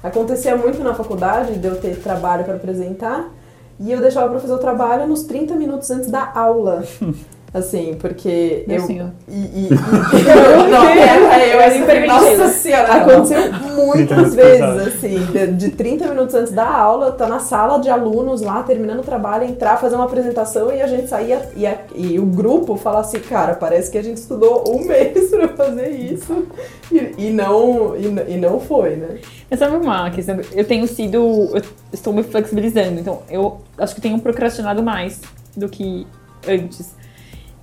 Acontecia 0.01 0.57
muito 0.57 0.83
na 0.83 0.95
faculdade 0.95 1.57
de 1.57 1.67
eu 1.67 1.79
ter 1.79 2.01
trabalho 2.01 2.43
para 2.43 2.55
apresentar 2.55 3.31
e 3.79 3.91
eu 3.91 4.01
deixava 4.01 4.29
para 4.29 4.39
fazer 4.39 4.53
o 4.53 4.57
trabalho 4.57 5.07
nos 5.07 5.23
30 5.23 5.55
minutos 5.55 5.89
antes 5.91 6.09
da 6.09 6.31
aula. 6.33 6.83
Assim, 7.53 7.95
porque 7.99 8.65
eu. 8.67 8.83
Assim, 8.83 8.99
ó. 8.99 9.05
e, 9.29 9.41
e- 9.67 9.69
Eu 9.71 10.69
não 10.69 10.87
quero, 10.87 11.23
eu 11.23 11.29
é 11.29 11.49
era 11.67 11.71
super 11.77 12.07
Nossa 12.07 12.47
senhora. 12.47 12.93
Aconteceu 12.93 13.41
30 13.43 13.59
muitas 13.85 14.33
vezes, 14.35 14.61
assim, 14.87 15.19
de, 15.31 15.47
de 15.53 15.69
30 15.69 16.07
minutos 16.07 16.33
antes 16.33 16.51
da 16.51 16.67
aula, 16.67 17.11
tá 17.11 17.27
na 17.27 17.39
sala 17.39 17.77
de 17.79 17.89
alunos 17.89 18.41
lá, 18.41 18.63
terminando 18.63 19.01
o 19.01 19.03
trabalho, 19.03 19.43
entrar, 19.45 19.77
fazer 19.77 19.95
uma 19.95 20.05
apresentação 20.05 20.71
e 20.73 20.81
a 20.81 20.87
gente 20.87 21.07
saía 21.07 21.47
e, 21.55 21.67
a- 21.67 21.77
e 21.95 22.17
o 22.19 22.25
grupo 22.25 22.75
falar 22.75 23.01
assim, 23.01 23.19
cara, 23.19 23.53
parece 23.53 23.91
que 23.91 23.99
a 23.99 24.03
gente 24.03 24.17
estudou 24.17 24.63
um 24.67 24.79
mês 24.87 25.29
pra 25.29 25.47
fazer 25.49 25.89
isso 25.89 26.47
e, 26.91 27.27
e 27.27 27.29
não, 27.31 27.95
e, 27.95 28.33
e 28.33 28.37
não 28.37 28.59
foi, 28.59 28.95
né? 28.95 29.19
Mas 29.47 29.59
sabe 29.59 29.75
uma 29.77 30.09
questão? 30.09 30.39
Eu 30.53 30.65
tenho 30.65 30.87
sido. 30.87 31.17
Eu 31.53 31.61
estou 31.91 32.11
me 32.11 32.23
flexibilizando. 32.23 32.99
Então, 32.99 33.19
eu 33.29 33.59
acho 33.77 33.93
que 33.93 34.01
tenho 34.01 34.17
procrastinado 34.17 34.81
mais 34.81 35.21
do 35.55 35.69
que 35.69 36.07
antes. 36.47 36.95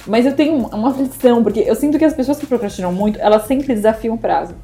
Mas 0.06 0.24
eu 0.26 0.32
tenho 0.34 0.54
uma 0.56 0.90
aflição, 0.90 1.42
porque 1.42 1.60
eu 1.60 1.74
sinto 1.74 1.98
que 1.98 2.04
as 2.04 2.14
pessoas 2.14 2.38
que 2.38 2.46
procrastinam 2.46 2.92
muito, 2.92 3.18
elas 3.20 3.46
sempre 3.46 3.74
desafiam 3.74 4.14
o 4.14 4.18
prazo. 4.18 4.54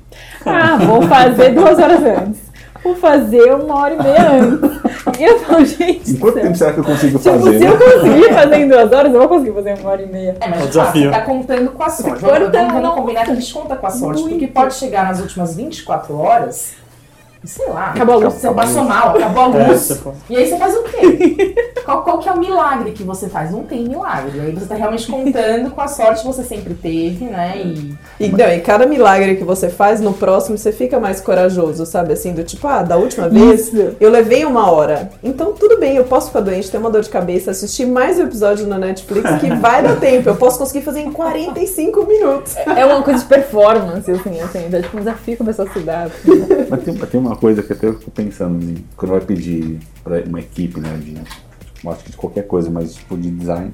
Ah, 0.44 0.76
vou 0.76 1.02
fazer 1.02 1.50
duas 1.50 1.78
horas 1.78 2.02
antes. 2.02 2.46
Vou 2.82 2.94
fazer 2.94 3.52
uma 3.54 3.80
hora 3.80 3.94
e 3.94 4.02
meia 4.02 4.30
antes. 4.32 5.18
E 5.18 5.24
eu 5.24 5.38
falo, 5.40 5.64
gente. 5.64 6.10
Em 6.12 6.16
quanto 6.16 6.34
tempo 6.40 6.54
será 6.56 6.72
que 6.72 6.78
eu 6.78 6.84
consigo 6.84 7.18
Tipo, 7.18 7.30
fazer? 7.38 7.58
se 7.58 7.64
né? 7.64 7.70
eu 7.70 7.78
conseguir 7.78 8.32
fazer 8.34 8.56
em 8.56 8.68
duas 8.68 8.92
horas, 8.92 9.12
eu 9.12 9.18
vou 9.18 9.28
conseguir 9.28 9.52
fazer 9.54 9.78
uma 9.80 9.90
hora 9.90 10.02
e 10.02 10.06
meia. 10.06 10.36
É, 10.40 10.48
mas 10.48 10.62
É 10.62 10.66
desafio. 10.66 11.02
você 11.04 11.10
tá 11.10 11.20
contando 11.22 11.70
com 11.72 11.82
a 11.82 11.90
sorte. 11.90 12.20
Vamos, 12.22 12.50
vamos 12.52 12.82
não. 12.82 12.94
combinar 12.94 13.24
que 13.24 13.30
a 13.30 13.34
gente 13.34 13.52
conta 13.52 13.76
com 13.76 13.86
a 13.86 13.90
sorte, 13.90 14.20
porque 14.22 14.36
Muito. 14.36 14.52
pode 14.52 14.74
chegar 14.74 15.04
nas 15.04 15.20
últimas 15.20 15.56
24 15.56 16.16
horas, 16.16 16.74
sei 17.46 17.68
lá, 17.68 17.90
Acabou 17.90 18.14
a 18.16 18.18
luz. 18.18 18.34
você 18.34 18.50
passou 18.50 18.84
mal, 18.84 19.16
acabou 19.16 19.44
a 19.52 19.56
É, 19.58 19.68
luz. 19.68 20.02
E 20.28 20.36
aí 20.36 20.48
você 20.48 20.56
faz 20.58 20.74
o 20.74 20.82
quê? 20.84 21.54
Qual, 21.86 22.02
qual 22.02 22.18
que 22.18 22.28
é 22.28 22.32
o 22.32 22.38
milagre 22.40 22.90
que 22.90 23.04
você 23.04 23.28
faz? 23.28 23.52
Não 23.52 23.62
tem 23.62 23.84
milagre. 23.84 24.40
Aí 24.40 24.50
você 24.52 24.66
tá 24.66 24.74
realmente 24.74 25.06
contando 25.08 25.70
com 25.70 25.80
a 25.80 25.86
sorte 25.86 26.22
que 26.22 26.26
você 26.26 26.42
sempre 26.42 26.74
teve, 26.74 27.26
né? 27.26 27.58
E 27.58 27.94
E, 28.18 28.28
não, 28.28 28.48
e 28.52 28.58
cada 28.60 28.84
milagre 28.86 29.36
que 29.36 29.44
você 29.44 29.68
faz, 29.68 30.00
no 30.00 30.12
próximo 30.12 30.58
você 30.58 30.72
fica 30.72 30.98
mais 30.98 31.20
corajoso, 31.20 31.86
sabe? 31.86 32.12
Assim, 32.14 32.32
do 32.32 32.42
tipo, 32.42 32.66
ah, 32.66 32.82
da 32.82 32.96
última 32.96 33.28
vez 33.28 33.70
eu 34.00 34.10
levei 34.10 34.44
uma 34.44 34.68
hora. 34.68 35.10
Então 35.22 35.52
tudo 35.52 35.78
bem, 35.78 35.96
eu 35.96 36.02
posso 36.04 36.26
ficar 36.26 36.40
doente, 36.40 36.68
ter 36.68 36.78
uma 36.78 36.90
dor 36.90 37.02
de 37.02 37.08
cabeça, 37.08 37.52
assistir 37.52 37.86
mais 37.86 38.18
um 38.18 38.22
episódio 38.24 38.66
na 38.66 38.78
Netflix 38.78 39.30
que 39.38 39.48
vai 39.54 39.80
dar 39.80 39.94
tempo. 40.00 40.28
Eu 40.28 40.34
posso 40.36 40.58
conseguir 40.58 40.84
fazer 40.84 41.02
em 41.02 41.12
45 41.12 42.04
minutos. 42.04 42.56
É 42.56 42.84
uma 42.84 43.00
coisa 43.02 43.20
de 43.20 43.26
performance, 43.26 44.10
assim, 44.10 44.40
assim. 44.40 44.64
Então, 44.66 44.82
tipo, 44.82 44.96
um 44.96 45.00
desafio 45.00 45.36
começou 45.36 45.64
a 45.64 45.68
se 45.72 45.78
dar. 45.80 46.06
assim. 46.06 46.46
Mas 46.68 46.82
tem, 46.82 46.94
tem 46.96 47.20
uma 47.20 47.35
coisa 47.36 47.62
que 47.62 47.72
até 47.72 47.86
eu 47.86 47.98
fico 47.98 48.10
pensando, 48.10 48.62
em- 48.64 48.84
quando 48.96 49.12
vai 49.12 49.20
pedir 49.20 49.78
para 50.02 50.20
uma 50.24 50.40
equipe, 50.40 50.80
né, 50.80 50.96
de, 51.02 51.16
acho 51.88 52.04
que 52.04 52.10
de 52.10 52.16
qualquer 52.16 52.46
coisa, 52.46 52.68
mas 52.70 52.94
tipo 52.94 53.16
de 53.16 53.30
design, 53.30 53.72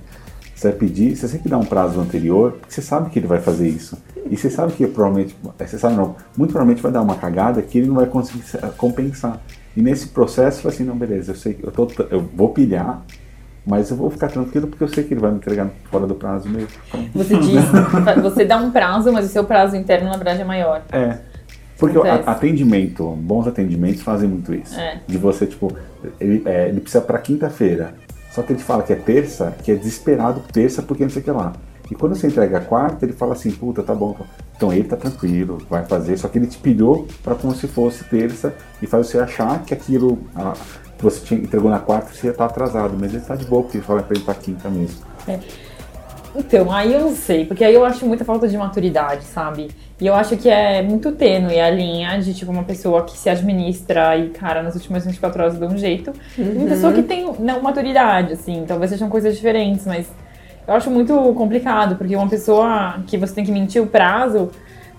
você 0.55 0.69
vai 0.69 0.79
pedir, 0.79 1.17
você 1.17 1.27
sempre 1.29 1.49
dá 1.49 1.59
um 1.59 1.65
prazo 1.65 1.99
anterior, 2.01 2.53
porque 2.53 2.73
você 2.75 2.83
sabe 2.83 3.11
que 3.11 3.19
ele 3.19 3.27
vai 3.27 3.41
fazer 3.41 3.69
isso. 3.69 3.97
E 4.31 4.37
você 4.37 4.49
sabe 4.51 4.73
que 4.75 4.87
provavelmente, 4.87 5.37
é, 5.59 5.67
você 5.67 5.79
sabe 5.79 5.95
não, 5.97 6.15
muito 6.37 6.51
provavelmente 6.51 6.83
vai 6.83 6.93
dar 6.93 7.03
uma 7.03 7.17
cagada 7.17 7.61
que 7.63 7.79
ele 7.79 7.87
não 7.89 7.95
vai 7.97 8.07
conseguir 8.07 8.43
se- 8.43 8.59
compensar. 8.77 9.41
E 9.77 9.83
nesse 9.83 10.09
processo, 10.09 10.69
assim, 10.69 10.85
não, 10.85 10.97
beleza, 10.97 11.33
eu 11.33 11.37
sei 11.37 11.55
que 11.55 11.65
eu, 11.67 11.71
tô, 11.73 11.89
eu 12.11 12.21
vou 12.35 12.51
pilhar, 12.51 13.03
Mas 13.65 13.91
eu 13.93 13.97
vou 13.97 14.11
ficar 14.11 14.27
tranquilo 14.29 14.67
porque 14.67 14.83
eu 14.83 14.89
sei 14.89 15.05
que 15.05 15.15
ele 15.15 15.21
vai 15.21 15.31
me 15.31 15.37
entregar 15.37 15.71
fora 15.89 16.05
do 16.05 16.17
prazo 16.17 16.49
mesmo. 16.49 16.69
Você 17.15 17.39
diz, 17.39 17.63
você 18.21 18.45
dá 18.45 18.57
um 18.57 18.73
prazo, 18.73 19.13
mas 19.13 19.25
o 19.27 19.29
seu 19.29 19.45
prazo 19.45 19.77
interno, 19.77 20.09
na 20.11 20.17
verdade, 20.17 20.41
é 20.41 20.45
maior. 20.45 20.83
É. 20.91 21.19
Porque 21.83 21.99
o 21.99 22.03
Acontece. 22.03 22.29
a- 22.29 22.33
atendimento, 22.33 23.05
bons 23.17 23.49
atendimentos 23.49 24.03
fazem 24.03 24.29
muito 24.29 24.55
isso. 24.55 24.79
É. 24.79 25.01
De 25.05 25.19
você, 25.19 25.47
tipo, 25.47 25.77
ele, 26.21 26.41
é, 26.47 26.69
ele 26.69 26.81
precisa 26.81 27.03
pra 27.03 27.19
quinta-feira. 27.19 27.95
Só 28.31 28.41
que 28.41 28.53
ele 28.53 28.63
fala 28.63 28.85
que 28.85 28.93
é 28.93 28.97
terça, 28.97 29.53
que 29.65 29.73
é 29.73 29.75
desesperado 29.75 30.41
terça 30.53 30.81
porque 30.81 31.03
não 31.03 31.11
sei 31.11 31.21
o 31.23 31.25
que 31.25 31.31
lá. 31.33 31.53
E 31.91 31.95
quando 31.97 32.15
você 32.15 32.29
entrega 32.29 32.59
a 32.59 32.61
quarta, 32.61 33.05
ele 33.05 33.13
fala 33.13 33.33
assim, 33.33 33.51
puta, 33.51 33.83
tá 33.83 33.95
bom. 33.95 34.17
Então 34.57 34.73
ele 34.73 34.85
tá 34.85 34.97
tranquilo, 34.97 35.59
vai 35.69 35.85
fazer. 35.85 36.17
Só 36.17 36.29
que 36.29 36.39
ele 36.39 36.47
te 36.47 36.57
pilhou 36.57 37.07
pra 37.25 37.35
como 37.35 37.53
se 37.55 37.67
fosse 37.67 38.05
terça 38.05 38.55
e 38.81 38.87
faz 38.87 39.09
você 39.09 39.19
achar 39.19 39.63
que 39.65 39.75
aquilo 39.75 40.19
ah, 40.37 40.53
que 40.97 41.03
você 41.03 41.21
tinha, 41.25 41.41
entregou 41.41 41.69
na 41.69 41.81
quarta, 41.81 42.15
você 42.15 42.29
ia 42.29 42.31
estar 42.31 42.45
atrasado. 42.47 42.95
Mas 42.99 43.13
ele 43.13 43.25
tá 43.25 43.35
de 43.35 43.45
boa, 43.45 43.63
porque 43.65 43.79
ele 43.79 43.85
fala 43.85 44.03
pra 44.05 44.15
ele 44.17 44.25
pra 44.25 44.35
quinta 44.35 44.71
mesmo. 44.71 45.01
Então, 46.35 46.73
aí 46.73 46.93
eu 46.95 47.01
não 47.01 47.15
sei, 47.15 47.45
porque 47.45 47.63
aí 47.65 47.75
eu 47.75 47.85
acho 47.85 48.07
muita 48.07 48.25
falta 48.25 48.49
de 48.49 48.57
maturidade, 48.57 49.25
sabe? 49.25 49.69
E 50.01 50.07
eu 50.07 50.15
acho 50.15 50.37
que 50.37 50.49
é 50.49 50.83
muito 50.83 51.13
tênue 51.13 51.61
a 51.61 51.71
linha 51.71 52.19
de, 52.19 52.33
tipo, 52.35 52.51
uma 52.51 52.65
pessoa 52.65 53.05
que 53.05 53.17
se 53.17 53.29
administra 53.29 54.17
e, 54.17 54.31
cara, 54.31 54.63
nas 54.63 54.75
últimas 54.75 55.05
24 55.05 55.43
horas 55.43 55.59
de 55.59 55.65
um 55.65 55.77
jeito, 55.77 56.13
e 56.37 56.43
uma 56.43 56.69
pessoa 56.69 56.93
que 56.93 57.03
tem 57.03 57.31
não 57.39 57.63
maturidade, 57.63 58.33
assim. 58.33 58.65
Talvez 58.67 58.91
sejam 58.91 59.09
coisas 59.09 59.37
diferentes, 59.37 59.87
mas 59.87 60.11
eu 60.67 60.75
acho 60.75 60.91
muito 60.91 61.15
complicado, 61.35 61.97
porque 61.97 62.17
uma 62.17 62.29
pessoa 62.29 62.97
que 63.07 63.19
você 63.19 63.35
tem 63.35 63.45
que 63.45 63.53
mentir 63.53 63.83
o 63.83 63.87
prazo, 63.87 64.51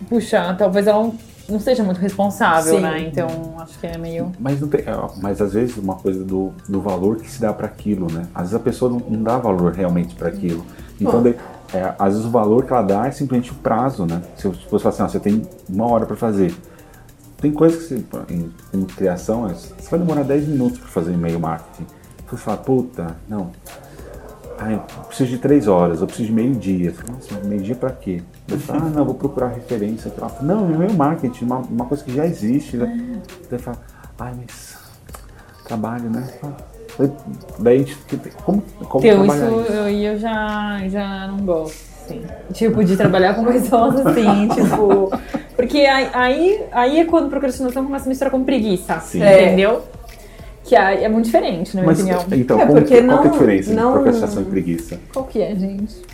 puxa, 0.07 0.53
talvez 0.57 0.87
ela 0.87 1.11
não- 1.49 1.59
seja 1.59 1.83
muito 1.83 1.99
responsável, 1.99 2.75
Sim. 2.75 2.81
né? 2.81 2.99
Então, 3.01 3.27
acho 3.59 3.77
que 3.79 3.87
é 3.87 3.97
meio. 3.97 4.31
Mas, 4.39 4.61
não 4.61 4.67
tem, 4.67 4.81
é, 4.81 4.95
mas 5.21 5.41
às 5.41 5.53
vezes 5.53 5.75
uma 5.77 5.95
coisa 5.95 6.23
do, 6.23 6.53
do 6.69 6.79
valor 6.79 7.17
que 7.17 7.29
se 7.29 7.41
dá 7.41 7.51
para 7.51 7.65
aquilo, 7.67 8.11
né? 8.11 8.23
Às 8.33 8.43
vezes 8.43 8.55
a 8.55 8.59
pessoa 8.59 8.89
não, 8.91 8.99
não 8.99 9.23
dá 9.23 9.37
valor 9.37 9.73
realmente 9.73 10.15
para 10.15 10.29
aquilo. 10.29 10.65
Então, 10.99 11.21
daí, 11.21 11.35
é, 11.73 11.93
às 11.97 12.13
vezes 12.13 12.25
o 12.25 12.29
valor 12.29 12.65
que 12.65 12.71
ela 12.71 12.81
dá 12.81 13.07
é 13.07 13.11
simplesmente 13.11 13.51
o 13.51 13.55
prazo, 13.55 14.05
né? 14.05 14.21
Se 14.37 14.47
você 14.47 14.59
fosse 14.67 14.83
falar 14.83 14.93
assim, 14.93 15.03
ó, 15.03 15.07
você 15.07 15.19
tem 15.19 15.41
uma 15.67 15.85
hora 15.87 16.05
para 16.05 16.15
fazer. 16.15 16.55
Tem 17.37 17.51
coisas 17.51 17.87
que 17.87 17.95
você, 17.95 18.05
em, 18.29 18.51
em 18.73 18.85
criação, 18.85 19.49
é, 19.49 19.53
você 19.53 19.89
vai 19.89 19.99
demorar 19.99 20.23
10 20.23 20.47
minutos 20.47 20.79
para 20.79 20.87
fazer 20.89 21.13
e-mail 21.13 21.39
marketing. 21.39 21.85
Você 22.29 22.37
fala, 22.37 22.57
puta, 22.57 23.15
não. 23.27 23.51
Ai, 24.57 24.75
eu 24.75 24.79
preciso 25.05 25.29
de 25.31 25.37
3 25.39 25.67
horas, 25.67 25.99
eu 25.99 26.07
preciso 26.07 26.29
de 26.29 26.33
meio 26.33 26.55
dia. 26.55 26.91
Você 26.91 26.97
fala, 27.01 27.13
Nossa, 27.13 27.33
mas 27.33 27.45
meio 27.45 27.61
dia 27.61 27.75
para 27.75 27.91
quê? 27.91 28.21
Eu 28.47 28.59
falo, 28.59 28.85
ah, 28.85 28.89
não, 28.89 29.05
vou 29.05 29.15
procurar 29.15 29.47
referência. 29.47 30.11
lá. 30.17 30.31
Não, 30.41 30.71
e-mail 30.71 30.93
marketing, 30.93 31.45
uma, 31.45 31.57
uma 31.57 31.85
coisa 31.85 32.03
que 32.03 32.13
já 32.13 32.25
existe. 32.25 32.77
Né? 32.77 33.21
Você 33.49 33.57
fala, 33.57 33.77
ai, 34.19 34.33
mas 34.37 34.77
trabalho, 35.65 36.09
né? 36.09 36.27
Daí 37.59 37.75
a 37.75 37.79
gente 37.79 37.95
fica, 37.95 38.29
como, 38.43 38.63
como 38.87 39.05
Então, 39.05 39.25
isso 39.25 39.35
trabalhar 39.35 39.61
isso? 39.63 39.73
eu, 39.73 39.87
eu 39.89 40.19
já, 40.19 40.81
já 40.89 41.27
não 41.27 41.37
gosto, 41.45 41.75
assim. 42.05 42.21
Tipo, 42.53 42.83
de 42.83 42.95
trabalhar 42.97 43.33
com 43.35 43.45
pessoas 43.45 43.95
assim, 44.05 44.47
tipo. 44.49 45.11
Porque 45.55 45.79
aí, 45.79 46.61
aí, 46.71 46.99
é 46.99 47.05
quando 47.05 47.29
procrastinação 47.29 47.83
começa 47.85 48.05
a 48.05 48.09
misturar 48.09 48.31
com 48.31 48.43
preguiça. 48.43 48.99
Sim. 48.99 49.19
Entendeu? 49.23 49.81
Que 50.65 50.75
aí 50.77 51.03
é 51.03 51.09
muito 51.09 51.25
diferente, 51.25 51.75
na 51.75 51.81
minha 51.81 51.91
Mas, 51.91 51.99
opinião. 51.99 52.25
então, 52.31 52.57
É, 52.59 52.65
como 52.65 52.79
porque 52.79 52.95
que, 53.01 53.07
qual 53.07 53.17
que 53.21 53.25
é 53.27 53.27
a 53.27 53.31
não- 53.31 53.31
diferença 53.31 53.73
não- 53.73 53.81
entre 53.89 53.93
procrastinação 54.01 54.41
e 54.41 54.45
preguiça? 54.45 54.99
Qual 55.11 55.25
que 55.25 55.41
é, 55.41 55.55
gente? 55.55 55.95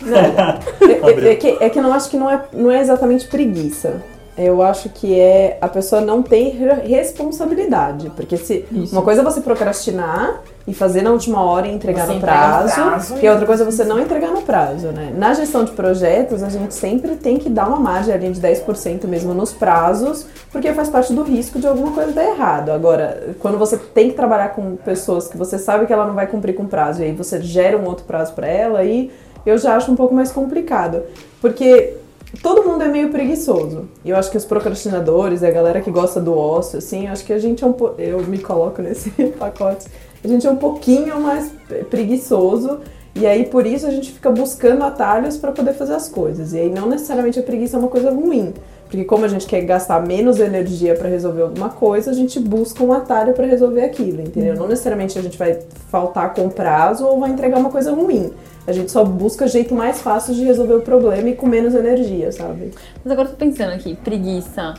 É, 0.82 1.28
é- 1.28 1.32
é 1.32 1.34
que, 1.36 1.48
é 1.60 1.70
que 1.70 1.78
eu 1.78 1.82
não 1.84 1.92
acho 1.92 2.10
que 2.10 2.16
não 2.16 2.28
é, 2.28 2.42
não 2.52 2.70
é 2.70 2.80
exatamente 2.80 3.28
preguiça. 3.28 4.02
Eu 4.38 4.62
acho 4.62 4.88
que 4.88 5.18
é 5.18 5.58
a 5.60 5.68
pessoa 5.68 6.00
não 6.00 6.22
tem 6.22 6.50
re- 6.50 6.86
responsabilidade. 6.86 8.10
Porque 8.10 8.36
se 8.36 8.64
Isso. 8.72 8.92
uma 8.94 9.02
coisa 9.02 9.20
é 9.20 9.24
você 9.24 9.40
procrastinar 9.40 10.40
e 10.66 10.72
fazer 10.74 11.02
na 11.02 11.10
última 11.10 11.42
hora 11.42 11.66
e 11.66 11.72
entregar 11.72 12.02
Você 12.06 12.12
no 12.12 12.18
entrega 12.18 12.36
prazo, 12.38 12.74
prazo 12.74 13.14
e 13.20 13.24
e- 13.26 13.28
outra 13.30 13.46
coisa 13.46 13.62
é 13.62 13.66
você 13.66 13.84
não 13.84 13.98
entregar 13.98 14.30
no 14.30 14.42
prazo, 14.42 14.88
né? 14.88 15.12
Na 15.16 15.34
gestão 15.34 15.64
de 15.64 15.72
projetos, 15.72 16.42
a 16.42 16.48
gente 16.48 16.74
sempre 16.74 17.16
tem 17.16 17.38
que 17.38 17.48
dar 17.48 17.66
uma 17.66 17.78
margem 17.78 18.14
ali 18.14 18.30
de 18.30 18.40
10% 18.40 19.06
mesmo 19.06 19.34
nos 19.34 19.52
prazos, 19.52 20.26
porque 20.52 20.72
faz 20.72 20.88
parte 20.88 21.12
do 21.12 21.22
risco 21.22 21.58
de 21.58 21.66
alguma 21.66 21.92
coisa 21.92 22.12
dar 22.12 22.24
errado. 22.24 22.70
Agora, 22.70 23.34
quando 23.40 23.58
você 23.58 23.76
tem 23.76 24.10
que 24.10 24.16
trabalhar 24.16 24.50
com 24.50 24.76
pessoas 24.76 25.28
que 25.28 25.36
você 25.36 25.58
sabe 25.58 25.86
que 25.86 25.92
ela 25.92 26.06
não 26.06 26.14
vai 26.14 26.26
cumprir 26.26 26.54
com 26.54 26.66
prazo, 26.66 27.02
e 27.02 27.06
aí 27.06 27.12
você 27.12 27.40
gera 27.42 27.76
um 27.76 27.84
outro 27.86 28.04
prazo 28.04 28.32
para 28.34 28.46
ela, 28.46 28.78
aí 28.80 29.10
eu 29.44 29.56
já 29.58 29.74
acho 29.76 29.90
um 29.90 29.96
pouco 29.96 30.14
mais 30.14 30.30
complicado. 30.30 31.02
Porque 31.40 31.94
todo 32.42 32.62
mundo 32.64 32.82
é 32.82 32.88
meio 32.88 33.10
preguiçoso. 33.10 33.88
E 34.04 34.10
eu 34.10 34.16
acho 34.16 34.30
que 34.30 34.36
os 34.36 34.44
procrastinadores, 34.44 35.42
a 35.42 35.50
galera 35.50 35.80
que 35.80 35.90
gosta 35.90 36.20
do 36.20 36.36
ócio, 36.36 36.78
assim, 36.78 37.06
eu 37.06 37.12
acho 37.12 37.24
que 37.24 37.32
a 37.32 37.38
gente 37.38 37.64
é 37.64 37.66
um. 37.66 37.74
Eu 37.98 38.22
me 38.22 38.38
coloco 38.38 38.80
nesse 38.82 39.10
pacote. 39.38 39.86
A 40.22 40.28
gente 40.28 40.46
é 40.46 40.50
um 40.50 40.56
pouquinho 40.56 41.20
mais 41.20 41.50
preguiçoso. 41.88 42.80
E 43.14 43.26
aí, 43.26 43.44
por 43.46 43.66
isso, 43.66 43.86
a 43.86 43.90
gente 43.90 44.12
fica 44.12 44.30
buscando 44.30 44.84
atalhos 44.84 45.36
para 45.36 45.50
poder 45.50 45.72
fazer 45.72 45.94
as 45.94 46.08
coisas. 46.08 46.52
E 46.52 46.58
aí, 46.58 46.70
não 46.70 46.88
necessariamente 46.88 47.40
a 47.40 47.42
preguiça 47.42 47.76
é 47.76 47.80
uma 47.80 47.88
coisa 47.88 48.10
ruim. 48.10 48.54
Porque, 48.88 49.04
como 49.04 49.24
a 49.24 49.28
gente 49.28 49.46
quer 49.46 49.62
gastar 49.62 50.04
menos 50.04 50.38
energia 50.38 50.94
para 50.94 51.08
resolver 51.08 51.42
alguma 51.42 51.68
coisa, 51.68 52.10
a 52.10 52.14
gente 52.14 52.38
busca 52.38 52.82
um 52.82 52.92
atalho 52.92 53.32
para 53.34 53.46
resolver 53.46 53.82
aquilo, 53.82 54.20
entendeu? 54.20 54.56
Não 54.56 54.68
necessariamente 54.68 55.18
a 55.18 55.22
gente 55.22 55.38
vai 55.38 55.58
faltar 55.90 56.34
com 56.34 56.48
prazo 56.48 57.06
ou 57.06 57.20
vai 57.20 57.30
entregar 57.30 57.58
uma 57.58 57.70
coisa 57.70 57.92
ruim. 57.92 58.32
A 58.66 58.72
gente 58.72 58.90
só 58.90 59.04
busca 59.04 59.48
jeito 59.48 59.74
mais 59.74 60.00
fácil 60.00 60.34
de 60.34 60.44
resolver 60.44 60.74
o 60.74 60.82
problema 60.82 61.28
e 61.28 61.34
com 61.34 61.46
menos 61.46 61.74
energia, 61.74 62.30
sabe? 62.30 62.72
Mas 63.02 63.12
agora 63.12 63.28
eu 63.28 63.32
tô 63.32 63.38
pensando 63.38 63.72
aqui, 63.72 63.94
preguiça. 63.96 64.74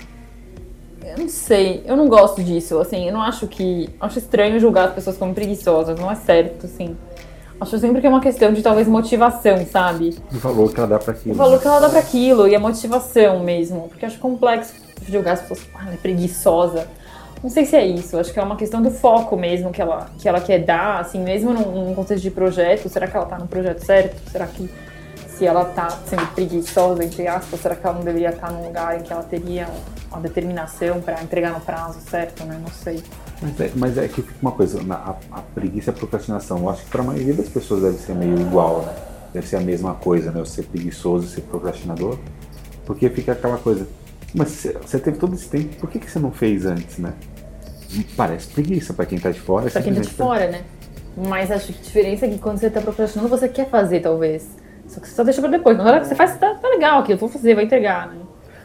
Eu 1.04 1.18
não 1.18 1.30
sei, 1.30 1.84
eu 1.86 1.98
não 1.98 2.08
gosto 2.08 2.44
disso, 2.44 2.80
assim, 2.80 3.08
eu 3.08 3.14
não 3.14 3.22
acho 3.22 3.48
que. 3.48 3.90
Acho 4.00 4.20
estranho 4.20 4.60
julgar 4.60 4.90
as 4.90 4.94
pessoas 4.94 5.18
como 5.18 5.34
preguiçosas, 5.34 6.00
não 6.00 6.10
é 6.10 6.16
certo, 6.16 6.68
assim. 6.68 6.96
Acho 7.60 7.78
sempre 7.78 8.02
que 8.02 8.08
é 8.08 8.10
uma 8.10 8.22
questão 8.22 8.52
de 8.54 8.62
talvez 8.62 8.88
motivação, 8.88 9.66
sabe? 9.66 10.18
O 10.34 10.38
valor 10.38 10.74
que 10.74 10.80
ela 10.80 10.88
dá 10.88 11.00
para 11.00 11.14
aquilo. 11.14 11.36
O 11.36 11.38
valor 11.38 11.60
que 11.60 11.68
ela 11.68 11.80
dá 11.80 11.90
pra 11.90 12.00
aquilo 12.00 12.48
e 12.48 12.56
a 12.56 12.60
motivação 12.60 13.40
mesmo. 13.42 13.88
Porque 13.88 14.06
eu 14.06 14.10
acho 14.10 14.20
complexo 14.20 14.74
julgar 15.08 15.34
as 15.34 15.42
pessoas, 15.42 15.62
ah, 15.76 15.84
ela 15.84 15.94
é 15.94 15.98
preguiçosa. 15.98 16.88
Não 17.44 17.50
sei 17.50 17.66
se 17.66 17.76
é 17.76 17.86
isso, 17.86 18.18
acho 18.18 18.32
que 18.32 18.40
é 18.40 18.44
uma 18.44 18.56
questão 18.56 18.82
do 18.82 18.92
foco 18.92 19.36
mesmo 19.36 19.72
que 19.72 19.82
ela, 19.82 20.10
que 20.20 20.30
ela 20.30 20.40
quer 20.40 20.60
dar, 20.60 21.00
assim, 21.00 21.20
mesmo 21.20 21.52
num, 21.52 21.86
num 21.88 21.96
contexto 21.96 22.22
de 22.22 22.30
projeto, 22.30 22.88
será 22.88 23.08
que 23.08 23.18
ela 23.18 23.26
tá 23.26 23.40
no 23.40 23.48
projeto 23.48 23.84
certo? 23.84 24.30
Será 24.30 24.46
que 24.46 24.70
se 25.42 25.48
ela 25.48 25.66
tá 25.66 25.90
sendo 26.06 26.24
preguiçosa, 26.36 27.04
entre 27.04 27.28
aspas, 27.28 27.60
será 27.60 27.76
que 27.76 27.84
ela 27.84 27.96
não 27.96 28.04
deveria 28.04 28.30
estar 28.30 28.52
num 28.52 28.64
lugar 28.64 29.00
em 29.00 29.02
que 29.02 29.12
ela 29.12 29.24
teria 29.24 29.68
uma 30.12 30.22
determinação 30.22 31.02
pra 31.02 31.24
entregar 31.24 31.54
no 31.54 31.62
prazo 31.62 32.00
certo, 32.02 32.44
né? 32.44 32.62
Não 32.62 32.72
sei. 32.72 33.04
Mas 33.42 33.60
é, 33.60 33.72
mas 33.76 33.98
é 33.98 34.08
que 34.08 34.22
fica 34.22 34.36
uma 34.40 34.52
coisa, 34.52 34.80
a, 34.88 35.16
a 35.32 35.42
preguiça 35.42 35.90
e 35.90 35.94
a 35.94 35.98
procrastinação, 35.98 36.60
eu 36.60 36.70
acho 36.70 36.84
que 36.84 36.92
para 36.92 37.02
a 37.02 37.06
maioria 37.06 37.34
das 37.34 37.50
pessoas 37.50 37.82
deve 37.82 37.98
ser 37.98 38.14
meio 38.14 38.40
igual, 38.40 38.84
né? 38.84 38.94
Deve 39.34 39.48
ser 39.48 39.56
a 39.56 39.62
mesma 39.62 39.96
coisa, 39.96 40.32
né? 40.32 40.40
Eu 40.40 40.46
ser 40.46 40.62
preguiçoso 40.64 41.26
e 41.26 41.30
ser 41.30 41.42
procrastinador. 41.42 42.20
Porque 42.86 43.10
fica 43.10 43.32
aquela 43.32 43.58
coisa, 43.58 43.88
mas 44.36 44.68
você 44.80 45.00
teve 45.00 45.18
todo 45.18 45.34
esse 45.34 45.50
tempo, 45.50 45.76
por 45.78 45.90
que, 45.90 45.98
que 45.98 46.12
você 46.12 46.20
não 46.20 46.32
fez 46.32 46.68
antes, 46.68 47.00
né? 47.00 47.14
Parece 48.16 48.48
preguiça 48.48 48.94
para 48.94 49.06
quem 49.06 49.20
tá 49.20 49.32
de 49.32 49.40
fora. 49.40 49.68
é 49.68 49.70
Pra 49.70 49.82
quem 49.82 49.94
tá 49.94 50.02
de 50.02 50.10
fora, 50.10 50.48
né? 50.50 50.62
Mas 51.18 51.52
acho 51.52 51.68
que 51.74 51.80
a 51.80 51.84
diferença 51.84 52.26
é 52.26 52.30
que 52.30 52.38
quando 52.38 52.58
você 52.58 52.70
tá 52.70 52.80
procrastinando, 52.82 53.30
você 53.30 53.48
quer 53.50 53.70
fazer, 53.70 54.00
talvez. 54.00 54.48
Só 54.88 55.00
que 55.00 55.08
você 55.08 55.16
só 55.16 55.24
deixa 55.24 55.42
pra 55.42 55.50
depois. 55.50 55.78
Na 55.78 55.84
hora 55.84 56.00
que 56.00 56.08
você 56.08 56.16
faz, 56.16 56.38
tá, 56.38 56.56
tá 56.56 56.68
legal 56.70 57.00
aqui, 57.00 57.12
eu 57.14 57.18
vou 57.18 57.30
fazer, 57.30 57.54
vou 57.54 57.64
entregar, 57.64 58.08
né? 58.08 58.16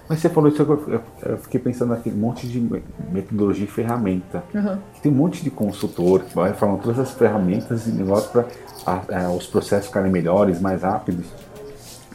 Mas 0.09 0.21
você 0.21 0.29
falou 0.29 0.49
isso, 0.49 0.63
eu, 0.63 1.39
fiquei 1.39 1.59
pensando 1.59 1.89
naquele 1.89 2.15
monte 2.17 2.47
de 2.47 2.61
me- 2.61 2.83
metodologia 3.11 3.65
e 3.65 3.69
ferramenta. 3.69 4.45
Uhum. 4.55 4.79
Tem 5.03 5.11
um 5.11 5.15
monte 5.17 5.43
de 5.43 5.51
consultor 5.51 6.21
que 6.23 6.35
vai 6.35 6.53
falando 6.53 6.81
todas 6.81 6.99
as 7.01 7.11
ferramentas 7.11 7.89
e 7.89 7.91
negócios 7.91 8.31
para 8.31 9.31
os 9.37 9.47
processos 9.49 9.87
ficarem 9.89 10.13
melhores, 10.13 10.61
mais 10.61 10.83
rápidos. 10.83 11.27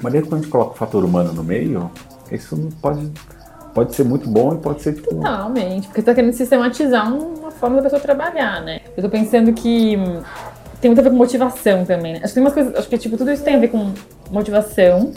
Mas 0.02 0.14
daí 0.14 0.22
quando 0.22 0.36
a 0.36 0.38
gente 0.38 0.50
coloca 0.50 0.72
o 0.72 0.76
fator 0.76 1.04
humano 1.04 1.34
no 1.34 1.44
meio, 1.44 1.92
isso 2.32 2.56
não 2.56 2.70
pode, 2.70 3.12
pode 3.74 3.96
ser 3.96 4.04
muito 4.04 4.30
bom 4.30 4.54
e 4.54 4.58
pode 4.58 4.82
ser 4.82 4.94
tipo. 4.94 5.16
Totalmente, 5.16 5.88
porque 5.88 6.02
você 6.02 6.06
tá 6.06 6.14
querendo 6.14 6.34
sistematizar 6.34 7.14
uma 7.14 7.52
forma 7.52 7.78
da 7.78 7.84
pessoa 7.84 8.02
trabalhar, 8.02 8.62
né? 8.62 8.82
Eu 8.96 9.04
tô 9.04 9.10
pensando 9.10 9.54
que 9.54 9.98
tem 10.80 10.90
muito 10.90 11.00
a 11.00 11.04
ver 11.04 11.10
com 11.10 11.16
motivação 11.16 11.86
também, 11.86 12.14
né? 12.14 12.20
Acho 12.24 12.30
que 12.30 12.34
tem 12.34 12.44
umas 12.44 12.54
coisas, 12.54 12.76
acho 12.76 12.88
que 12.88 12.98
tipo, 12.98 13.18
tudo 13.18 13.32
isso 13.32 13.44
tem 13.44 13.56
a 13.56 13.60
ver 13.60 13.68
com 13.70 13.94
motivação 14.32 15.12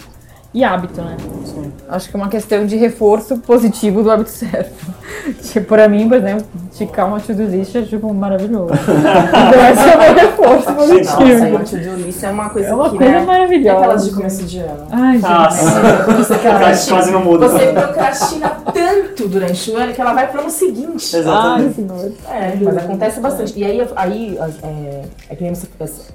e 0.55 0.63
hábito, 0.63 1.03
né? 1.03 1.17
Sim. 1.45 1.73
Acho 1.89 2.09
que 2.09 2.17
é 2.17 2.19
uma 2.19 2.29
questão 2.29 2.65
de 2.65 2.77
reforço 2.77 3.39
positivo 3.39 4.05
do 4.05 4.11
hábito 4.11 4.31
certo. 4.31 4.73
tipo, 5.43 5.67
pra 5.67 5.89
mim, 5.89 6.09
por 6.09 6.17
exemplo, 6.19 6.47
ticar 6.73 7.09
uma 7.09 7.19
to-do 7.19 7.43
list 7.43 7.75
é 7.75 7.83
tipo 7.83 8.15
maravilhoso. 8.15 8.73
então 8.79 9.69
esse 9.69 9.91
é 9.91 9.97
o 9.97 10.01
meu 10.01 10.15
reforço 10.15 10.71
Nossa, 10.71 10.73
positivo. 10.75 11.47
uma 11.47 11.65
to-do 11.65 11.95
list 11.97 12.23
é 12.23 12.31
uma 12.31 12.51
coisa 12.51 12.69
É 12.69 12.75
uma 12.75 12.91
que, 12.91 12.97
coisa 12.99 13.13
né? 13.13 13.19
É 13.19 13.25
maravilhosa. 13.25 13.79
aquelas 13.79 14.05
de 14.05 14.15
começo 14.15 14.45
de 14.45 14.59
ano. 14.61 14.87
Ai, 14.93 15.13
gente. 15.15 15.23
Nossa, 15.29 16.15
Você 16.17 16.89
quase, 16.89 17.11
não 17.11 17.25
muda. 17.25 17.49
Você 17.49 17.67
procrastina 17.73 18.51
tanto 18.73 19.29
durante 19.29 19.71
o 19.73 19.77
ano 19.77 19.93
que 19.93 20.01
ela 20.01 20.15
vai 20.15 20.29
pro 20.29 20.41
ano 20.41 20.51
seguinte. 20.51 21.17
Ai, 21.17 21.21
Exatamente. 21.21 21.75
senhor. 21.75 22.13
É, 22.31 22.57
mas 22.63 22.77
acontece 22.77 23.19
bastante. 23.19 23.59
E 23.59 23.65
aí, 23.65 23.89
aí 23.97 24.39
é, 24.63 25.03
é 25.31 25.35
que 25.35 25.43
nem 25.43 25.53
você, 25.53 25.67
esse 25.81 26.13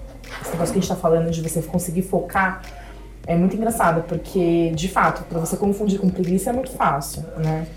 negócio 0.52 0.74
que 0.74 0.80
a 0.80 0.82
gente 0.82 0.88
tá 0.88 0.96
falando 0.96 1.30
de 1.30 1.42
você 1.42 1.62
conseguir 1.62 2.04
focar 2.04 2.62
é 3.28 3.36
muito 3.36 3.56
engraçado, 3.56 4.04
porque, 4.08 4.72
de 4.76 4.88
fato, 4.88 5.24
pra 5.24 5.40
você 5.40 5.56
confundir 5.58 6.00
com 6.00 6.10
preguiça 6.10 6.50
é 6.50 6.54
muito 6.54 6.72
fácil, 6.72 7.24
né? 7.38 7.68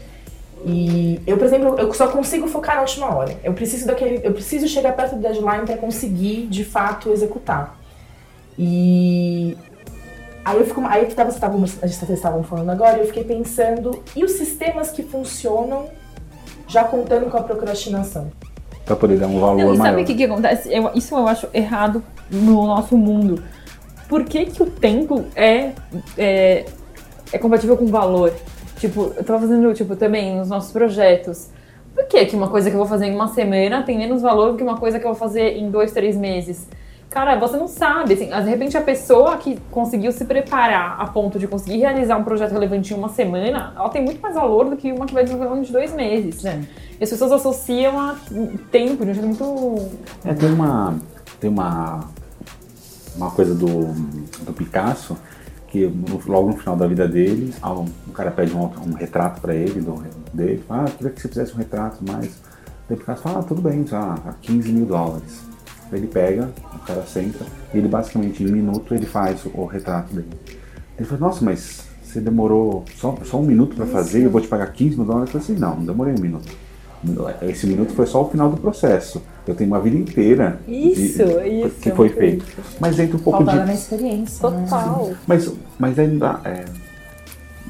E 0.64 1.20
eu, 1.26 1.36
por 1.36 1.44
exemplo, 1.46 1.74
eu 1.78 1.92
só 1.92 2.06
consigo 2.08 2.46
focar 2.46 2.76
na 2.76 2.82
última 2.82 3.12
hora. 3.14 3.36
Eu 3.42 3.52
preciso 3.52 3.86
daquele, 3.86 4.20
eu 4.24 4.32
preciso 4.32 4.68
chegar 4.68 4.92
perto 4.92 5.16
do 5.16 5.20
deadline 5.20 5.66
para 5.66 5.76
conseguir 5.76 6.46
de 6.46 6.64
fato 6.64 7.10
executar. 7.10 7.76
E 8.58 9.56
aí 10.44 10.58
eu 10.58 10.64
fico, 10.66 10.80
aí 10.86 11.06
que 11.06 11.14
tava, 11.14 11.32
tava, 11.32 11.56
a 11.56 11.86
gente 11.86 11.96
vocês 11.96 12.10
estavam 12.10 12.42
falando 12.44 12.70
agora, 12.70 12.98
eu 12.98 13.06
fiquei 13.06 13.24
pensando 13.24 14.02
e 14.14 14.24
os 14.24 14.32
sistemas 14.32 14.90
que 14.90 15.02
funcionam 15.02 15.86
já 16.68 16.84
contando 16.84 17.28
com 17.30 17.36
a 17.36 17.42
procrastinação. 17.42 18.30
Para 18.84 18.96
poder 18.96 19.18
dar 19.18 19.26
um 19.26 19.40
valor 19.40 19.56
Não, 19.56 19.74
e 19.74 19.78
maior. 19.78 19.90
sabe 19.90 20.02
o 20.02 20.04
que, 20.04 20.14
que 20.14 20.24
acontece? 20.24 20.72
Eu- 20.72 20.90
isso 20.94 21.14
eu 21.14 21.26
acho 21.26 21.48
errado 21.52 22.02
no 22.30 22.66
nosso 22.66 22.96
mundo. 22.96 23.42
Por 24.12 24.24
que, 24.24 24.44
que 24.44 24.62
o 24.62 24.66
tempo 24.66 25.24
é, 25.34 25.72
é, 26.18 26.66
é 27.32 27.38
compatível 27.38 27.78
com 27.78 27.86
valor? 27.86 28.30
Tipo, 28.76 29.10
eu 29.16 29.24
tava 29.24 29.40
fazendo, 29.40 29.72
tipo, 29.72 29.96
também 29.96 30.36
nos 30.36 30.50
nossos 30.50 30.70
projetos. 30.70 31.48
Por 31.94 32.04
que, 32.04 32.26
que 32.26 32.36
uma 32.36 32.48
coisa 32.48 32.68
que 32.68 32.76
eu 32.76 32.78
vou 32.78 32.86
fazer 32.86 33.06
em 33.06 33.14
uma 33.14 33.28
semana 33.28 33.82
tem 33.84 33.96
menos 33.96 34.20
valor 34.20 34.50
do 34.50 34.58
que 34.58 34.62
uma 34.62 34.76
coisa 34.76 34.98
que 34.98 35.06
eu 35.06 35.08
vou 35.08 35.18
fazer 35.18 35.56
em 35.56 35.70
dois, 35.70 35.92
três 35.92 36.14
meses? 36.14 36.68
Cara, 37.08 37.36
você 37.36 37.56
não 37.56 37.66
sabe, 37.66 38.12
assim, 38.12 38.28
de 38.28 38.50
repente 38.50 38.76
a 38.76 38.82
pessoa 38.82 39.38
que 39.38 39.58
conseguiu 39.70 40.12
se 40.12 40.26
preparar 40.26 41.00
a 41.00 41.06
ponto 41.06 41.38
de 41.38 41.48
conseguir 41.48 41.78
realizar 41.78 42.18
um 42.18 42.22
projeto 42.22 42.52
relevante 42.52 42.92
em 42.92 42.96
uma 42.98 43.08
semana, 43.08 43.72
ela 43.74 43.88
tem 43.88 44.04
muito 44.04 44.20
mais 44.20 44.34
valor 44.34 44.68
do 44.68 44.76
que 44.76 44.92
uma 44.92 45.06
que 45.06 45.14
vai 45.14 45.24
desenvolver 45.24 45.62
de 45.62 45.72
dois 45.72 45.94
meses. 45.94 46.44
É. 46.44 46.60
E 47.00 47.02
as 47.02 47.08
pessoas 47.08 47.32
associam 47.32 47.98
a 47.98 48.16
tempo 48.70 49.06
de 49.06 49.12
um 49.12 49.14
jeito 49.14 49.26
muito 49.26 49.88
É, 50.22 50.34
tem 50.34 50.52
uma, 50.52 50.98
tem 51.40 51.48
uma, 51.48 52.00
uma 53.16 53.30
coisa 53.30 53.54
do, 53.54 53.92
do 54.44 54.52
Picasso 54.52 55.16
que 55.72 55.90
logo 56.26 56.50
no 56.50 56.56
final 56.58 56.76
da 56.76 56.86
vida 56.86 57.08
dele, 57.08 57.54
um, 57.64 57.86
o 58.06 58.12
cara 58.12 58.30
pede 58.30 58.54
um, 58.54 58.64
um 58.86 58.92
retrato 58.92 59.40
para 59.40 59.54
ele, 59.54 59.80
do, 59.80 60.04
dele, 60.34 60.62
fala, 60.68 60.84
ah, 60.84 60.90
queria 60.90 61.10
que 61.10 61.18
você 61.18 61.28
fizesse 61.28 61.54
um 61.54 61.56
retrato. 61.56 62.04
Daí 62.04 62.28
o 62.90 62.96
Picasso 62.96 63.22
fala, 63.22 63.38
ah, 63.38 63.42
tudo 63.42 63.62
bem, 63.62 63.86
já, 63.86 64.12
a 64.12 64.34
15 64.42 64.70
mil 64.70 64.84
dólares. 64.84 65.40
Ele 65.90 66.06
pega, 66.06 66.50
o 66.74 66.78
cara 66.80 67.02
senta, 67.04 67.46
e 67.72 67.78
ele 67.78 67.88
basicamente 67.88 68.42
em 68.42 68.48
um 68.48 68.52
minuto 68.52 68.94
ele 68.94 69.06
faz 69.06 69.46
o, 69.46 69.60
o 69.60 69.64
retrato 69.64 70.14
dele. 70.14 70.28
Ele 70.98 71.08
fala, 71.08 71.20
nossa, 71.22 71.42
mas 71.42 71.84
você 72.02 72.20
demorou 72.20 72.84
só, 72.96 73.16
só 73.24 73.40
um 73.40 73.44
minuto 73.46 73.74
para 73.74 73.86
fazer 73.86 74.24
eu 74.24 74.30
vou 74.30 74.42
te 74.42 74.48
pagar 74.48 74.70
15 74.70 74.96
mil 74.96 75.06
dólares? 75.06 75.34
Eu 75.34 75.40
falei 75.40 75.54
assim, 75.54 75.58
não, 75.58 75.76
não 75.76 75.86
demorei 75.86 76.14
um 76.14 76.20
minuto. 76.20 76.52
Esse 77.42 77.66
minuto 77.66 77.92
foi 77.94 78.06
só 78.06 78.22
o 78.22 78.30
final 78.30 78.48
do 78.50 78.56
processo. 78.56 79.20
Eu 79.46 79.54
tenho 79.54 79.68
uma 79.70 79.80
vida 79.80 79.96
inteira 79.96 80.60
de- 80.66 80.72
Isso, 80.92 81.22
isso, 81.22 81.80
que 81.80 81.90
foi 81.90 82.08
feito. 82.10 82.44
Mas 82.78 82.98
entra 82.98 83.16
um 83.16 83.20
pouco 83.20 83.38
Faltava 83.38 83.60
de. 83.62 83.66
na 83.66 83.74
experiência. 83.74 84.48
né? 84.50 84.64
total. 84.68 85.10
Mas, 85.26 85.52
mas 85.78 85.98
ainda. 85.98 86.40
É, 86.44 86.64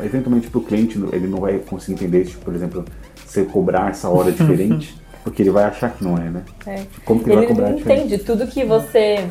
eventualmente 0.04 0.48
para 0.50 0.58
o 0.58 0.62
cliente 0.62 0.98
ele 1.12 1.26
não 1.26 1.40
vai 1.40 1.58
conseguir 1.58 1.94
entender, 1.94 2.24
tipo, 2.26 2.44
por 2.44 2.54
exemplo, 2.54 2.84
você 3.26 3.44
cobrar 3.44 3.90
essa 3.90 4.08
hora 4.08 4.30
diferente, 4.32 4.94
porque 5.24 5.42
ele 5.42 5.50
vai 5.50 5.64
achar 5.64 5.90
que 5.94 6.04
não 6.04 6.16
é, 6.18 6.28
né? 6.28 6.42
É. 6.66 6.82
Como 7.04 7.20
que 7.22 7.28
ele, 7.28 7.36
vai 7.36 7.44
Ele 7.44 7.54
cobrar 7.54 7.68
não 7.70 7.76
diferente? 7.76 8.04
entende 8.06 8.22
tudo 8.24 8.46
que 8.46 8.64
você 8.64 9.28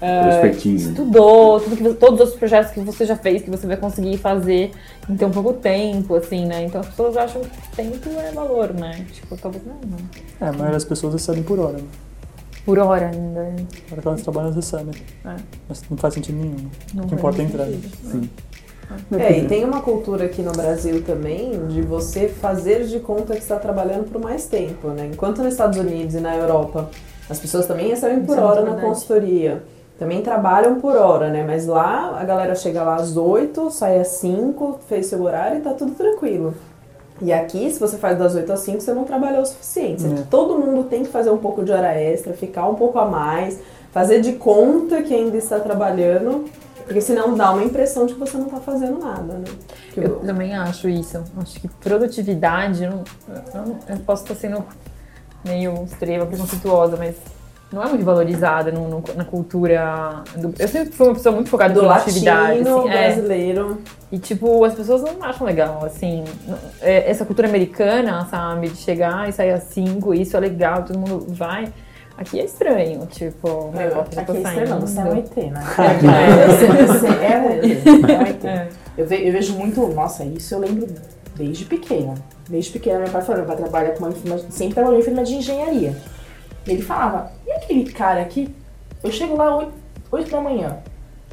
Expertise. 0.00 0.90
estudou, 0.90 1.60
tudo 1.60 1.76
que 1.76 1.82
você- 1.82 1.94
todos 1.94 2.14
os 2.14 2.20
outros 2.20 2.38
projetos 2.38 2.70
que 2.72 2.80
você 2.80 3.04
já 3.04 3.16
fez, 3.16 3.42
que 3.42 3.50
você 3.50 3.66
vai 3.66 3.76
conseguir 3.76 4.16
fazer 4.18 4.70
em 5.08 5.16
tão 5.16 5.30
pouco 5.30 5.52
tempo, 5.54 6.14
assim, 6.14 6.46
né? 6.46 6.64
Então 6.64 6.80
as 6.80 6.88
pessoas 6.88 7.16
acham 7.16 7.42
que 7.42 7.76
tempo 7.76 8.08
é 8.20 8.30
valor, 8.32 8.72
né? 8.74 9.04
Tipo, 9.12 9.36
talvez 9.36 9.64
não, 9.66 9.74
não. 9.74 9.98
É, 10.40 10.48
a 10.48 10.52
maioria 10.52 10.74
das 10.74 10.84
pessoas 10.84 11.14
recebem 11.14 11.42
por 11.42 11.58
hora. 11.58 11.78
Né? 11.78 11.84
Por 12.64 12.78
hora 12.78 13.06
ainda. 13.08 13.42
né? 13.44 13.56
Na 13.56 13.92
hora 13.92 14.02
que 14.02 14.08
elas 14.08 14.22
trabalham, 14.22 14.46
elas 14.50 14.56
recebem. 14.56 14.94
É. 15.24 15.34
Mas 15.68 15.82
não 15.90 15.96
faz 15.96 16.14
sentido 16.14 16.36
nenhum. 16.38 16.54
né? 16.56 16.70
Não 16.94 17.04
o 17.04 17.06
que 17.08 17.14
importa 17.14 17.40
é 17.42 17.44
entrega. 17.44 17.76
Sim. 18.04 18.28
É, 19.18 19.38
e 19.38 19.46
tem 19.46 19.64
uma 19.64 19.82
cultura 19.82 20.24
aqui 20.24 20.40
no 20.40 20.52
Brasil 20.52 21.02
também 21.02 21.66
de 21.68 21.82
você 21.82 22.26
fazer 22.28 22.84
de 22.86 22.98
conta 23.00 23.34
que 23.34 23.40
está 23.42 23.56
trabalhando 23.56 24.10
por 24.10 24.18
mais 24.20 24.46
tempo, 24.46 24.88
né? 24.88 25.10
Enquanto 25.12 25.42
nos 25.42 25.52
Estados 25.52 25.78
Unidos 25.78 26.14
e 26.14 26.20
na 26.20 26.34
Europa 26.34 26.88
as 27.28 27.38
pessoas 27.38 27.66
também 27.66 27.88
recebem 27.88 28.24
por 28.24 28.38
é 28.38 28.40
hora 28.40 28.62
na 28.62 28.80
consultoria. 28.80 29.62
Também 29.98 30.22
trabalham 30.22 30.80
por 30.80 30.94
hora, 30.96 31.28
né? 31.28 31.42
Mas 31.44 31.66
lá 31.66 32.16
a 32.20 32.24
galera 32.24 32.54
chega 32.54 32.82
lá 32.84 32.94
às 32.96 33.16
8, 33.16 33.70
sai 33.70 33.98
às 33.98 34.08
5, 34.08 34.78
fez 34.88 35.06
seu 35.06 35.20
horário 35.22 35.58
e 35.58 35.60
tá 35.60 35.74
tudo 35.74 35.92
tranquilo. 35.92 36.54
E 37.20 37.32
aqui, 37.32 37.68
se 37.70 37.80
você 37.80 37.96
faz 37.96 38.16
das 38.16 38.36
8 38.36 38.52
às 38.52 38.60
5, 38.60 38.80
você 38.80 38.92
não 38.94 39.02
trabalhou 39.02 39.42
o 39.42 39.46
suficiente. 39.46 40.06
É. 40.06 40.22
Todo 40.30 40.56
mundo 40.56 40.84
tem 40.84 41.02
que 41.02 41.08
fazer 41.08 41.30
um 41.30 41.38
pouco 41.38 41.64
de 41.64 41.72
hora 41.72 41.92
extra, 42.00 42.32
ficar 42.32 42.68
um 42.68 42.76
pouco 42.76 42.96
a 42.96 43.06
mais, 43.06 43.58
fazer 43.90 44.20
de 44.20 44.34
conta 44.34 45.02
que 45.02 45.12
ainda 45.12 45.36
está 45.36 45.58
trabalhando, 45.58 46.44
porque 46.84 47.00
senão 47.00 47.34
dá 47.34 47.50
uma 47.50 47.64
impressão 47.64 48.06
de 48.06 48.14
que 48.14 48.20
você 48.20 48.36
não 48.36 48.44
está 48.46 48.58
fazendo 48.60 49.00
nada, 49.00 49.32
né? 49.34 49.44
Que 49.92 49.98
Eu 50.00 50.20
também 50.20 50.54
acho 50.54 50.88
isso. 50.88 51.20
Acho 51.42 51.60
que 51.60 51.66
produtividade, 51.66 52.84
eu, 52.84 52.90
não- 52.92 53.04
eu, 53.52 53.66
não- 53.66 53.78
eu 53.88 53.96
posso 54.06 54.22
estar 54.22 54.36
sendo 54.36 54.62
meio 55.44 55.74
extrema, 55.82 56.24
preconceituosa, 56.24 56.96
mas 56.96 57.16
não 57.72 57.82
é 57.82 57.88
muito 57.88 58.04
valorizada 58.04 58.72
no- 58.72 58.88
no- 58.88 59.04
na 59.14 59.24
cultura. 59.24 60.22
do- 60.36 60.54
eu 60.58 60.68
sempre 60.68 60.92
fui 60.92 61.06
uma 61.06 61.14
pessoa 61.14 61.34
muito 61.34 61.50
focada 61.50 61.74
do 61.74 61.80
latino 61.84 62.16
assim, 62.80 62.88
é. 62.88 62.92
brasileiro. 63.06 63.78
E, 64.10 64.18
tipo, 64.18 64.64
as 64.64 64.74
pessoas 64.74 65.02
não 65.02 65.22
acham 65.22 65.46
legal, 65.46 65.84
assim. 65.84 66.24
não- 66.46 66.56
é, 66.80 67.10
Essa 67.10 67.24
cultura 67.26 67.46
americana, 67.48 68.26
sabe? 68.30 68.68
De 68.70 68.76
chegar 68.76 69.28
e 69.28 69.32
sair 69.32 69.50
às 69.50 69.64
5, 69.64 70.14
isso 70.14 70.36
é 70.36 70.40
legal, 70.40 70.82
todo 70.84 70.98
mundo 70.98 71.26
vai. 71.28 71.72
Aqui 72.16 72.40
é 72.40 72.44
estranho, 72.44 73.06
tipo, 73.06 73.70
É, 73.74 73.78
meu, 73.78 73.88
eu 73.88 73.92
tô 73.92 74.00
Aqui 74.00 74.18
é 74.18 74.22
estranho, 74.38 74.80
você 74.80 74.98
é 75.00 75.04
um 75.04 75.16
ET, 75.16 75.36
né? 75.52 75.62
É. 77.22 77.24
É 77.24 78.46
é. 78.46 78.48
É. 78.48 78.68
Eu 78.96 79.06
vejo 79.06 79.54
muito, 79.54 79.86
nossa, 79.88 80.24
isso 80.24 80.54
eu 80.54 80.58
lembro 80.58 80.86
desde 81.36 81.64
pequena. 81.64 82.14
Desde 82.48 82.72
pequena, 82.72 82.98
meu 83.00 83.08
pai 83.10 83.22
falou, 83.22 83.36
meu 83.36 83.46
pai 83.46 83.56
trabalha 83.56 83.90
com 83.90 83.98
uma 84.00 84.10
enfermagem, 84.10 84.46
sempre 84.50 84.74
trabalhou 84.74 84.98
em 84.98 85.02
enfermagem 85.02 85.38
de 85.38 85.44
engenharia. 85.44 85.94
E 86.68 86.72
ele 86.72 86.82
falava, 86.82 87.32
e 87.46 87.50
aquele 87.50 87.90
cara 87.90 88.20
aqui, 88.20 88.54
eu 89.02 89.10
chego 89.10 89.34
lá 89.34 89.56
8, 89.56 89.72
8 90.12 90.30
da 90.30 90.40
manhã. 90.40 90.78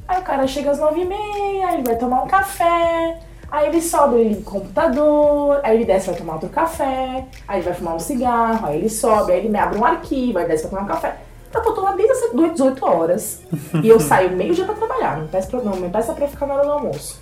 Aí 0.08 0.22
o 0.22 0.24
cara 0.24 0.48
chega 0.48 0.72
às 0.72 0.80
9 0.80 1.02
e 1.02 1.06
meia, 1.06 1.74
ele 1.74 1.84
vai 1.84 1.98
tomar 1.98 2.24
um 2.24 2.28
café, 2.28 3.20
aí 3.52 3.68
ele 3.68 3.82
sobe, 3.82 4.16
ele 4.16 4.30
liga 4.30 4.40
o 4.40 4.44
computador, 4.44 5.60
aí 5.62 5.76
ele 5.76 5.84
desce 5.84 6.08
vai 6.08 6.16
tomar 6.16 6.34
outro 6.36 6.48
café, 6.48 7.26
aí 7.46 7.58
ele 7.58 7.66
vai 7.66 7.74
fumar 7.74 7.96
um 7.96 8.00
cigarro, 8.00 8.66
aí 8.66 8.78
ele 8.78 8.88
sobe, 8.88 9.34
aí 9.34 9.40
ele 9.40 9.50
me 9.50 9.60
abre 9.60 9.78
um 9.78 9.84
arquivo, 9.84 10.40
aí 10.40 10.48
desce 10.48 10.68
pra 10.68 10.70
tomar 10.70 10.84
um 10.84 10.94
café. 10.96 11.18
Então 11.50 11.62
eu 11.66 11.74
tô 11.74 11.82
lá 11.82 11.92
desde 11.92 12.14
as 12.14 12.52
18 12.54 12.86
horas. 12.86 13.42
e 13.84 13.90
eu 13.90 14.00
saio 14.00 14.32
meio 14.38 14.54
dia 14.54 14.64
pra 14.64 14.76
trabalhar, 14.76 15.18
não 15.18 15.28
peço 15.28 15.50
pra, 15.50 15.60
não 15.60 15.76
me 15.76 15.90
peça 15.90 16.14
pra 16.14 16.30
ficar 16.30 16.46
na 16.46 16.54
hora 16.54 16.64
do 16.66 16.72
almoço. 16.72 17.20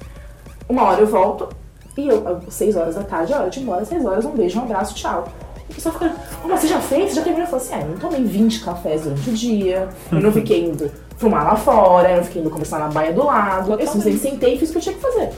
Uma 0.70 0.84
hora 0.84 1.02
eu 1.02 1.08
volto 1.08 1.50
e 1.98 2.10
eu, 2.10 2.28
às 2.48 2.54
6 2.54 2.76
horas 2.76 2.94
da 2.94 3.04
tarde, 3.04 3.34
é 3.34 3.38
hora 3.38 3.50
de 3.50 3.60
ir 3.60 3.64
embora, 3.64 3.84
6 3.84 4.06
horas, 4.06 4.24
um 4.24 4.32
beijo, 4.32 4.60
um 4.60 4.64
abraço, 4.64 4.94
tchau. 4.94 5.28
E 5.70 5.72
a 5.72 5.76
pessoa 5.76 5.94
fica, 5.94 6.14
"Oh, 6.44 6.48
mas 6.48 6.60
você 6.60 6.68
já 6.68 6.80
fez? 6.80 7.10
Você 7.10 7.16
já 7.16 7.22
terminou? 7.22 7.46
Eu 7.46 7.50
falo 7.52 7.62
assim, 7.62 7.74
ah, 7.76 7.82
eu 7.82 7.90
não 7.90 7.98
tomei 7.98 8.24
20 8.24 8.64
cafés 8.64 9.04
durante 9.04 9.30
o 9.30 9.34
dia, 9.34 9.90
eu 10.12 10.20
não 10.20 10.32
fiquei 10.34 10.66
indo 10.66 10.92
fumar 11.18 11.46
lá 11.46 11.56
fora, 11.56 12.12
eu 12.12 12.18
não 12.18 12.24
fiquei 12.24 12.42
indo 12.42 12.50
conversar 12.50 12.80
na 12.80 12.88
baia 12.88 13.14
do 13.14 13.26
lado. 13.26 13.74
Eu 13.74 13.88
simplesmente 13.88 14.20
sentei 14.20 14.56
e 14.56 14.60
fiz 14.60 14.70
o 14.70 14.72
que 14.74 14.78
eu 14.78 14.82
tinha 14.82 14.96
que 14.96 15.02
fazer. 15.02 15.30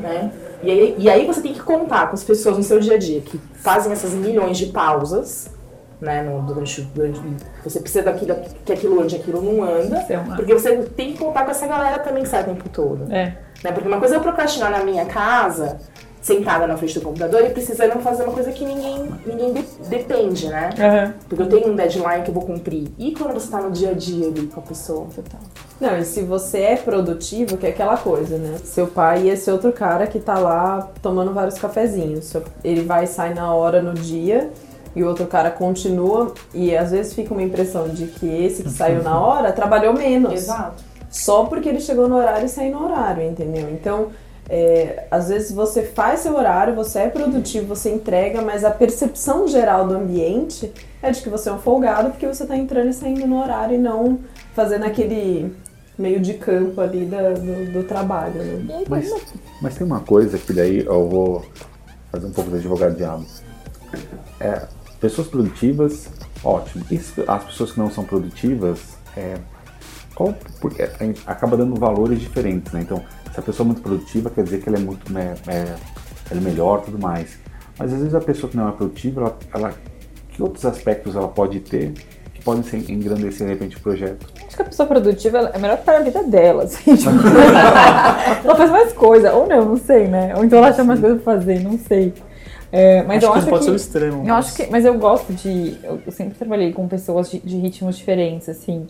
Né? 0.00 0.30
E, 0.62 0.70
aí, 0.70 0.94
e 0.98 1.10
aí 1.10 1.26
você 1.26 1.40
tem 1.40 1.52
que 1.52 1.60
contar 1.60 2.08
com 2.08 2.14
as 2.14 2.24
pessoas 2.24 2.56
no 2.56 2.62
seu 2.62 2.80
dia 2.80 2.94
a 2.94 2.98
dia 2.98 3.20
que 3.20 3.40
fazem 3.54 3.92
essas 3.92 4.12
milhões 4.12 4.58
de 4.58 4.66
pausas, 4.66 5.50
né? 6.00 6.22
No, 6.22 6.42
durante, 6.42 6.82
durante, 6.82 7.20
você 7.62 7.80
precisa 7.80 8.04
daquilo, 8.04 8.36
que 8.64 8.72
aquilo 8.72 9.00
ande, 9.00 9.16
aquilo 9.16 9.40
não 9.40 9.62
anda. 9.62 10.04
É 10.08 10.16
Porque 10.36 10.54
você 10.54 10.76
tem 10.96 11.12
que 11.12 11.18
contar 11.18 11.44
com 11.44 11.50
essa 11.50 11.66
galera 11.66 11.98
também 12.00 12.22
que 12.22 12.28
sai 12.28 12.42
o 12.42 12.46
tempo 12.46 12.68
todo. 12.68 13.12
É. 13.12 13.36
Né? 13.62 13.72
Porque 13.72 13.88
uma 13.88 13.98
coisa 13.98 14.14
é 14.14 14.18
eu 14.18 14.22
procrastinar 14.22 14.70
na 14.70 14.84
minha 14.84 15.06
casa, 15.06 15.78
sentada 16.28 16.66
na 16.66 16.76
frente 16.76 16.94
do 16.98 17.04
computador 17.04 17.42
e 17.44 17.50
precisando 17.50 17.98
fazer 18.00 18.22
uma 18.24 18.32
coisa 18.32 18.52
que 18.52 18.64
ninguém, 18.64 19.08
ninguém 19.26 19.52
de- 19.54 19.88
depende, 19.88 20.46
né? 20.48 20.70
Aham. 20.78 21.14
Porque 21.28 21.42
eu 21.42 21.48
tenho 21.48 21.72
um 21.72 21.74
deadline 21.76 22.22
que 22.22 22.30
eu 22.30 22.34
vou 22.34 22.44
cumprir. 22.44 22.88
E 22.98 23.12
quando 23.14 23.32
você 23.34 23.50
tá 23.50 23.60
no 23.60 23.70
dia 23.70 23.90
a 23.90 23.94
dia 23.94 24.28
ali 24.28 24.46
com 24.46 24.60
a 24.60 24.62
pessoa? 24.62 25.06
Total. 25.14 25.40
Não, 25.80 25.96
e 25.98 26.04
se 26.04 26.22
você 26.22 26.58
é 26.60 26.76
produtivo, 26.76 27.56
que 27.56 27.66
é 27.66 27.70
aquela 27.70 27.96
coisa, 27.96 28.36
né? 28.36 28.56
Seu 28.64 28.86
pai 28.86 29.22
e 29.24 29.30
esse 29.30 29.50
outro 29.50 29.72
cara 29.72 30.06
que 30.06 30.18
tá 30.18 30.38
lá 30.38 30.90
tomando 31.02 31.32
vários 31.32 31.58
cafezinhos. 31.58 32.32
Ele 32.62 32.82
vai 32.82 33.04
e 33.04 33.06
sai 33.06 33.32
na 33.34 33.54
hora 33.54 33.80
no 33.80 33.94
dia 33.94 34.50
e 34.94 35.02
o 35.02 35.06
outro 35.08 35.26
cara 35.26 35.50
continua 35.50 36.32
e 36.52 36.76
às 36.76 36.90
vezes 36.90 37.12
fica 37.14 37.32
uma 37.32 37.42
impressão 37.42 37.88
de 37.88 38.06
que 38.06 38.26
esse 38.26 38.62
que 38.62 38.70
saiu 38.70 39.02
na 39.02 39.20
hora 39.20 39.52
trabalhou 39.52 39.92
menos. 39.92 40.32
Exato. 40.32 40.82
Só 41.10 41.44
porque 41.44 41.68
ele 41.68 41.80
chegou 41.80 42.06
no 42.08 42.16
horário 42.16 42.44
e 42.46 42.48
saiu 42.48 42.72
no 42.72 42.84
horário, 42.84 43.22
entendeu? 43.22 43.68
Então, 43.70 44.08
é, 44.48 45.06
às 45.10 45.28
vezes 45.28 45.52
você 45.52 45.82
faz 45.82 46.20
seu 46.20 46.34
horário, 46.36 46.74
você 46.74 47.00
é 47.00 47.08
produtivo, 47.08 47.66
você 47.74 47.90
entrega, 47.90 48.40
mas 48.40 48.64
a 48.64 48.70
percepção 48.70 49.46
geral 49.46 49.86
do 49.86 49.94
ambiente 49.94 50.72
é 51.02 51.10
de 51.10 51.20
que 51.20 51.28
você 51.28 51.48
é 51.48 51.52
um 51.52 51.58
folgado 51.58 52.10
porque 52.10 52.26
você 52.26 52.46
tá 52.46 52.56
entrando 52.56 52.88
e 52.88 52.92
saindo 52.94 53.26
no 53.26 53.40
horário 53.42 53.74
e 53.74 53.78
não 53.78 54.18
fazendo 54.54 54.84
aquele 54.84 55.54
meio 55.98 56.18
de 56.20 56.34
campo 56.34 56.80
ali 56.80 57.04
da- 57.04 57.32
do, 57.32 57.72
do 57.72 57.82
trabalho, 57.84 58.34
né? 58.64 58.84
Mas, 58.88 59.12
mas 59.60 59.74
tem 59.76 59.86
uma 59.86 60.00
coisa 60.00 60.38
que 60.38 60.52
daí 60.52 60.84
eu 60.84 61.08
vou 61.08 61.44
fazer 62.10 62.26
um 62.26 62.30
pouco 62.32 62.50
de 62.50 62.56
advogado 62.56 62.96
diabo. 62.96 63.26
É, 64.40 64.62
pessoas 65.00 65.28
produtivas, 65.28 66.08
ótimo. 66.42 66.84
E 66.90 67.00
as 67.26 67.44
pessoas 67.44 67.72
que 67.72 67.78
não 67.78 67.90
são 67.90 68.04
produtivas, 68.04 68.80
é, 69.16 69.34
qual, 70.18 70.34
porque 70.60 70.82
acaba 71.26 71.56
dando 71.56 71.76
valores 71.78 72.18
diferentes, 72.20 72.72
né? 72.72 72.80
Então, 72.82 73.00
se 73.32 73.38
a 73.38 73.42
pessoa 73.42 73.64
é 73.64 73.68
muito 73.68 73.82
produtiva, 73.82 74.28
quer 74.30 74.42
dizer 74.42 74.60
que 74.60 74.68
ela 74.68 74.76
é 74.78 74.80
muito 74.80 75.12
né, 75.12 75.34
é, 75.46 75.52
ela 76.30 76.40
é 76.40 76.40
melhor 76.40 76.80
tudo 76.82 76.98
mais. 76.98 77.38
Mas 77.78 77.92
às 77.92 77.98
vezes 78.00 78.14
a 78.16 78.20
pessoa 78.20 78.50
que 78.50 78.56
não 78.56 78.68
é 78.68 78.72
produtiva, 78.72 79.20
ela, 79.20 79.36
ela- 79.54 79.74
que 80.30 80.42
outros 80.42 80.64
aspectos 80.64 81.14
ela 81.14 81.28
pode 81.28 81.60
ter 81.60 81.92
que 82.34 82.42
podem 82.42 82.62
ser 82.64 82.90
engrandecer 82.90 83.46
de 83.46 83.52
repente 83.52 83.76
o 83.76 83.80
projeto? 83.80 84.26
Acho 84.46 84.56
que 84.56 84.62
a 84.62 84.64
pessoa 84.64 84.88
produtiva 84.88 85.38
ela- 85.38 85.50
é 85.54 85.58
melhor 85.58 85.78
para 85.78 85.98
a 85.98 86.02
vida 86.02 86.22
dela, 86.24 86.64
assim. 86.64 86.94
tipo, 86.96 87.10
ela 88.44 88.56
faz 88.56 88.70
mais 88.70 88.92
coisa, 88.92 89.32
ou 89.34 89.46
não, 89.46 89.64
não 89.64 89.76
sei, 89.76 90.08
né? 90.08 90.34
Ou 90.36 90.44
então 90.44 90.58
ela 90.58 90.68
acha 90.68 90.82
mais 90.84 90.98
coisa 91.00 91.14
pra 91.16 91.24
fazer, 91.36 91.60
não 91.60 91.78
sei. 91.78 92.12
É, 92.70 93.02
mas 93.04 93.18
acho 93.18 93.26
eu 93.26 93.32
que 93.32 93.38
acho 93.38 93.46
não 93.46 93.52
pode 93.52 93.60
que. 93.60 93.64
ser 93.66 93.72
o 93.72 93.76
extremo. 93.76 94.16
Eu 94.22 94.34
mas- 94.34 94.46
acho 94.46 94.56
que, 94.56 94.66
mas 94.70 94.84
eu 94.84 94.94
gosto 94.98 95.32
de. 95.32 95.76
Eu 95.82 96.00
eu 96.04 96.12
sempre 96.12 96.34
trabalhei 96.36 96.72
com 96.72 96.86
pessoas 96.88 97.30
de, 97.30 97.38
de 97.38 97.56
ritmos 97.56 97.96
diferentes, 97.96 98.48
assim. 98.48 98.86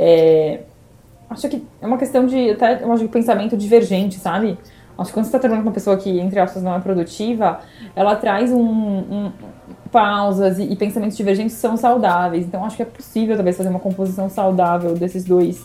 É, 0.00 0.60
acho 1.28 1.48
que 1.48 1.60
é 1.82 1.86
uma 1.86 1.98
questão 1.98 2.24
de 2.24 2.50
até 2.50 2.84
eu 2.84 2.92
acho 2.92 3.08
pensamento 3.08 3.56
divergente, 3.56 4.16
sabe? 4.16 4.56
Acho 4.96 5.08
que 5.10 5.14
quando 5.14 5.24
você 5.24 5.28
está 5.28 5.38
trabalhando 5.38 5.64
com 5.64 5.68
uma 5.70 5.74
pessoa 5.74 5.96
que, 5.96 6.08
entre 6.20 6.38
aspas, 6.40 6.62
não 6.62 6.74
é 6.74 6.80
produtiva, 6.80 7.60
ela 7.96 8.14
traz 8.16 8.52
um, 8.52 8.60
um- 8.62 9.32
pausas 9.90 10.58
e, 10.58 10.64
e 10.64 10.76
pensamentos 10.76 11.16
divergentes 11.16 11.56
são 11.56 11.76
saudáveis. 11.76 12.44
Então 12.46 12.64
acho 12.64 12.76
que 12.76 12.82
é 12.82 12.86
possível 12.86 13.34
talvez 13.36 13.56
fazer 13.56 13.68
uma 13.70 13.80
composição 13.80 14.28
saudável 14.28 14.94
desses 14.94 15.24
dois, 15.24 15.60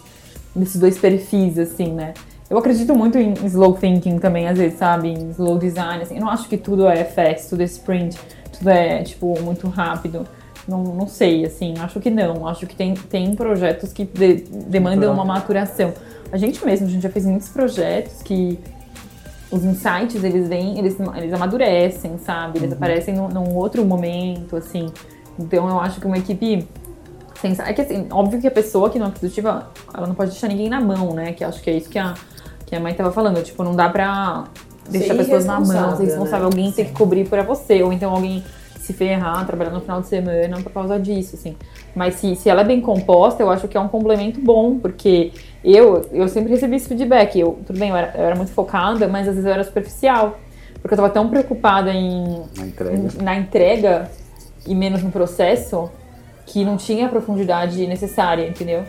desses 0.55 0.79
dois 0.79 0.97
perfis, 0.97 1.57
assim, 1.59 1.91
né? 1.93 2.13
Eu 2.49 2.57
acredito 2.57 2.93
muito 2.95 3.17
em 3.17 3.33
slow 3.45 3.73
thinking 3.73 4.19
também, 4.19 4.47
às 4.47 4.57
vezes, 4.57 4.77
sabe? 4.77 5.09
Em 5.09 5.29
slow 5.29 5.57
design, 5.57 6.03
assim. 6.03 6.15
Eu 6.15 6.21
não 6.21 6.29
acho 6.29 6.47
que 6.47 6.57
tudo 6.57 6.87
é 6.87 7.03
fast, 7.03 7.49
tudo 7.49 7.61
é 7.61 7.65
sprint, 7.65 8.17
tudo 8.57 8.69
é, 8.69 9.01
tipo, 9.03 9.39
muito 9.41 9.67
rápido. 9.67 10.27
Não, 10.67 10.81
não 10.83 11.07
sei, 11.07 11.45
assim, 11.45 11.73
acho 11.79 11.99
que 11.99 12.09
não. 12.09 12.47
Acho 12.47 12.65
que 12.65 12.75
tem, 12.75 12.93
tem 12.93 13.35
projetos 13.35 13.91
que 13.91 14.05
de- 14.05 14.45
demandam 14.67 15.13
uma 15.13 15.25
maturação. 15.25 15.93
A 16.31 16.37
gente 16.37 16.63
mesmo, 16.65 16.87
a 16.87 16.89
gente 16.89 17.01
já 17.03 17.09
fez 17.09 17.25
muitos 17.25 17.49
projetos 17.49 18.21
que 18.23 18.57
os 19.51 19.63
insights, 19.63 20.23
eles 20.23 20.47
vêm, 20.47 20.79
eles, 20.79 20.97
eles 21.15 21.33
amadurecem, 21.33 22.17
sabe? 22.17 22.59
Eles 22.59 22.71
aparecem 22.71 23.13
num, 23.13 23.27
num 23.27 23.55
outro 23.55 23.85
momento, 23.85 24.55
assim. 24.55 24.91
Então 25.37 25.67
eu 25.69 25.79
acho 25.79 25.99
que 25.99 26.07
uma 26.07 26.17
equipe 26.17 26.67
É 27.65 27.73
que 27.73 27.81
assim, 27.81 28.07
óbvio 28.09 28.39
que 28.39 28.47
a 28.47 28.51
pessoa 28.51 28.89
que 28.89 28.97
não 28.97 29.07
é 29.07 29.09
produtiva, 29.11 29.67
ela 29.93 30.07
não 30.07 30.15
pode 30.15 30.31
deixar 30.31 30.47
ninguém 30.47 30.69
na 30.69 30.79
mão, 30.79 31.13
né? 31.13 31.33
Que 31.33 31.43
acho 31.43 31.61
que 31.61 31.69
é 31.69 31.77
isso 31.77 31.89
que 31.89 31.99
a, 31.99 32.13
que 32.65 32.75
a 32.75 32.79
mãe 32.79 32.93
tava 32.93 33.11
falando. 33.11 33.43
Tipo, 33.43 33.63
não 33.63 33.75
dá 33.75 33.89
pra 33.89 34.45
deixar 34.89 35.13
Ser 35.13 35.17
pessoas 35.17 35.45
na 35.45 35.59
mão, 35.59 35.97
ser 35.97 36.05
responsável, 36.05 36.39
né? 36.39 36.45
alguém 36.45 36.71
ter 36.71 36.85
que 36.85 36.91
cobrir 36.93 37.27
pra 37.27 37.43
você, 37.43 37.83
ou 37.83 37.91
então 37.91 38.11
alguém 38.11 38.43
se 38.83 38.91
ferrar, 38.91 39.45
trabalhar 39.45 39.71
no 39.71 39.79
final 39.79 40.01
de 40.01 40.07
semana 40.07 40.57
por 40.61 40.71
causa 40.71 40.99
disso, 40.99 41.35
assim. 41.35 41.55
Mas 41.95 42.15
se, 42.15 42.35
se 42.35 42.49
ela 42.49 42.61
é 42.61 42.63
bem 42.65 42.81
composta, 42.81 43.41
eu 43.41 43.49
acho 43.49 43.65
que 43.67 43.77
é 43.77 43.79
um 43.79 43.87
complemento 43.87 44.41
bom, 44.41 44.77
porque 44.77 45.31
eu, 45.63 46.05
eu 46.11 46.27
sempre 46.27 46.51
recebi 46.51 46.75
esse 46.75 46.89
feedback. 46.89 47.39
Eu, 47.39 47.59
tudo 47.65 47.79
bem, 47.79 47.89
eu 47.91 47.95
era, 47.95 48.13
eu 48.13 48.25
era 48.25 48.35
muito 48.35 48.51
focada, 48.51 49.07
mas 49.07 49.25
às 49.25 49.35
vezes 49.35 49.45
eu 49.45 49.53
era 49.53 49.63
superficial. 49.63 50.37
Porque 50.81 50.93
eu 50.93 50.97
tava 50.97 51.09
tão 51.09 51.29
preocupada 51.29 51.93
em, 51.93 52.43
Na 52.57 52.65
entrega. 52.65 53.23
na 53.23 53.35
entrega 53.37 54.11
e 54.67 54.75
menos 54.75 55.01
no 55.01 55.11
processo 55.11 55.89
que 56.45 56.65
não 56.65 56.75
tinha 56.75 57.05
a 57.05 57.09
profundidade 57.09 57.87
necessária, 57.87 58.45
entendeu? 58.45 58.83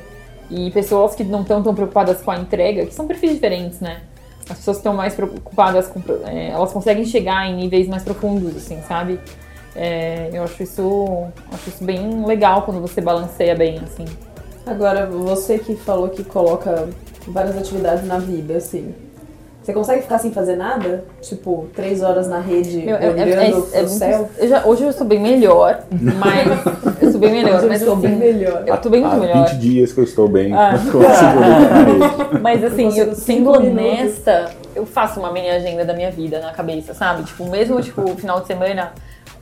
E 0.51 0.73
pessoas 0.73 1.15
que 1.15 1.23
não 1.23 1.43
estão 1.43 1.63
tão 1.63 1.73
preocupadas 1.73 2.21
com 2.21 2.33
a 2.33 2.37
entrega, 2.37 2.85
que 2.85 2.93
são 2.93 3.07
perfis 3.07 3.35
diferentes, 3.35 3.79
né? 3.79 4.01
As 4.51 4.59
pessoas 4.59 4.79
que 4.79 4.81
estão 4.81 4.95
mais 4.95 5.15
preocupadas 5.15 5.87
com. 5.87 6.03
é, 6.27 6.49
elas 6.49 6.73
conseguem 6.73 7.05
chegar 7.05 7.49
em 7.49 7.55
níveis 7.55 7.87
mais 7.87 8.03
profundos, 8.03 8.57
assim, 8.57 8.83
sabe? 8.89 9.21
É, 9.77 10.31
eu 10.33 10.45
acho 10.45 10.63
isso, 10.63 11.25
acho 11.53 11.69
isso 11.69 11.85
bem 11.85 12.25
legal 12.25 12.63
quando 12.63 12.81
você 12.81 13.01
balanceia 13.01 13.55
bem, 13.55 13.81
assim. 13.85 14.05
Agora, 14.67 15.07
você 15.07 15.59
que 15.59 15.75
falou 15.77 16.09
que 16.09 16.23
coloca 16.25 16.89
várias 17.27 17.57
atividades 17.57 18.07
na 18.07 18.19
vida, 18.19 18.57
assim. 18.57 18.95
Você 19.63 19.73
consegue 19.73 20.03
ficar 20.03 20.19
sem 20.19 20.31
fazer 20.31 20.57
nada? 20.57 21.05
Tipo, 21.23 21.67
três 21.75 22.03
horas 22.03 22.29
na 22.29 22.39
rede 22.39 22.83
Meu, 22.83 22.97
é- 22.97 23.09
olhando 23.09 23.29
é- 23.73 23.79
é- 23.79 23.81
é 23.83 23.87
céu? 23.87 24.29
eu 24.39 24.47
já- 24.49 24.63
hoje 24.67 24.85
eu 24.85 24.93
sou 24.93 25.07
bem 25.07 25.19
melhor, 25.19 25.85
mas. 25.91 27.03
eu 27.03 27.11
sou 27.11 27.19
bem 27.19 27.33
melhor, 27.33 27.63
Eu 27.63 27.69
mas 27.69 27.81
estou 27.81 27.97
bem 27.97 28.11
assim, 28.11 28.21
melhor. 28.21 28.63
Eu 28.67 28.77
tô 28.77 28.91
bem 28.91 29.01
muito 29.01 29.15
Há 29.15 29.19
melhor. 29.19 29.49
20 29.49 29.59
dias 29.59 29.93
que 29.93 30.01
eu 30.01 30.05
estou 30.05 30.29
bem. 30.29 30.53
Ah. 30.55 30.75
Ver. 32.33 32.41
Mas 32.41 32.63
assim, 32.63 32.87
eu, 32.99 33.15
cinco 33.15 33.55
sendo 33.55 33.61
minutos. 33.61 33.71
honesta, 33.85 34.51
eu 34.77 34.85
faço 34.85 35.19
uma 35.21 35.33
mini 35.33 35.49
agenda 35.49 35.83
da 35.85 35.95
minha 35.95 36.11
vida 36.11 36.41
na 36.41 36.53
cabeça, 36.53 36.93
sabe? 36.93 37.23
Tipo, 37.25 37.49
mesmo 37.49 37.81
tipo, 37.81 38.07
final 38.17 38.41
de 38.41 38.47
semana, 38.47 38.93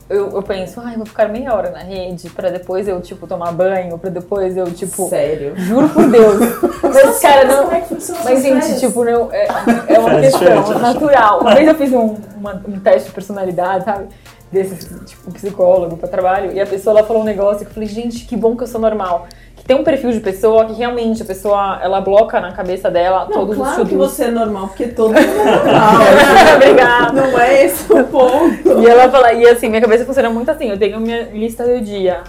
eu, 0.09 0.31
eu 0.31 0.43
penso, 0.43 0.81
ai, 0.83 0.95
vou 0.95 1.05
ficar 1.05 1.27
meia 1.29 1.53
hora 1.53 1.71
na 1.71 1.79
rede 1.79 2.29
pra 2.29 2.49
depois 2.49 2.87
eu, 2.87 2.99
tipo, 3.01 3.25
tomar 3.25 3.51
banho, 3.51 3.97
pra 3.97 4.09
depois 4.09 4.55
eu, 4.57 4.65
tipo. 4.71 5.07
Sério. 5.09 5.53
Juro 5.55 5.89
por 5.89 6.09
Deus. 6.09 6.39
Mas, 6.83 7.19
cara, 7.19 7.45
não. 7.45 7.71
É 7.71 7.81
funciona 7.81 8.19
Mas, 8.23 8.41
gente, 8.41 8.79
tipo, 8.79 9.03
não, 9.03 9.31
é, 9.31 9.47
é 9.87 9.99
uma 9.99 10.19
questão 10.19 10.79
natural. 10.79 11.41
Uma 11.41 11.55
vez 11.55 11.67
eu 11.67 11.75
fiz 11.75 11.91
um, 11.93 12.15
uma- 12.37 12.61
um 12.67 12.79
teste 12.79 13.07
de 13.09 13.15
personalidade, 13.15 13.85
sabe? 13.85 14.07
Desse, 14.51 14.75
tipo, 15.05 15.31
psicólogo 15.31 15.97
pra 15.97 16.07
trabalho, 16.07 16.51
e 16.53 16.61
a 16.61 16.65
pessoa 16.67 16.93
lá 16.99 17.03
falou 17.03 17.23
um 17.23 17.25
negócio 17.25 17.65
que 17.65 17.71
eu 17.71 17.73
falei, 17.73 17.89
gente, 17.89 18.25
que 18.25 18.37
bom 18.37 18.55
que 18.55 18.61
eu 18.63 18.67
sou 18.67 18.79
normal. 18.79 19.27
Tem 19.65 19.77
um 19.77 19.83
perfil 19.83 20.11
de 20.11 20.19
pessoa 20.19 20.65
que 20.65 20.73
realmente 20.73 21.21
a 21.21 21.25
pessoa, 21.25 21.79
ela 21.81 22.01
bloca 22.01 22.41
na 22.41 22.51
cabeça 22.51 22.91
dela 22.91 23.25
Não, 23.25 23.31
todos 23.31 23.57
os 23.57 23.63
claro 23.63 23.85
que 23.85 23.95
você 23.95 24.25
é 24.25 24.31
normal, 24.31 24.67
porque 24.67 24.87
todo 24.87 25.13
mundo 25.13 25.19
é 25.19 25.63
normal. 25.63 25.91
Obrigada. 26.55 27.21
Não 27.21 27.39
é 27.39 27.63
esse 27.65 27.93
o 27.93 28.03
ponto. 28.03 28.81
E 28.81 28.85
ela 28.85 29.09
fala, 29.09 29.31
e 29.31 29.47
assim, 29.47 29.69
minha 29.69 29.81
cabeça 29.81 30.05
funciona 30.05 30.29
muito 30.29 30.51
assim, 30.51 30.69
eu 30.69 30.77
tenho 30.77 30.99
minha 30.99 31.29
lista 31.31 31.63
do 31.65 31.79
dia. 31.79 32.21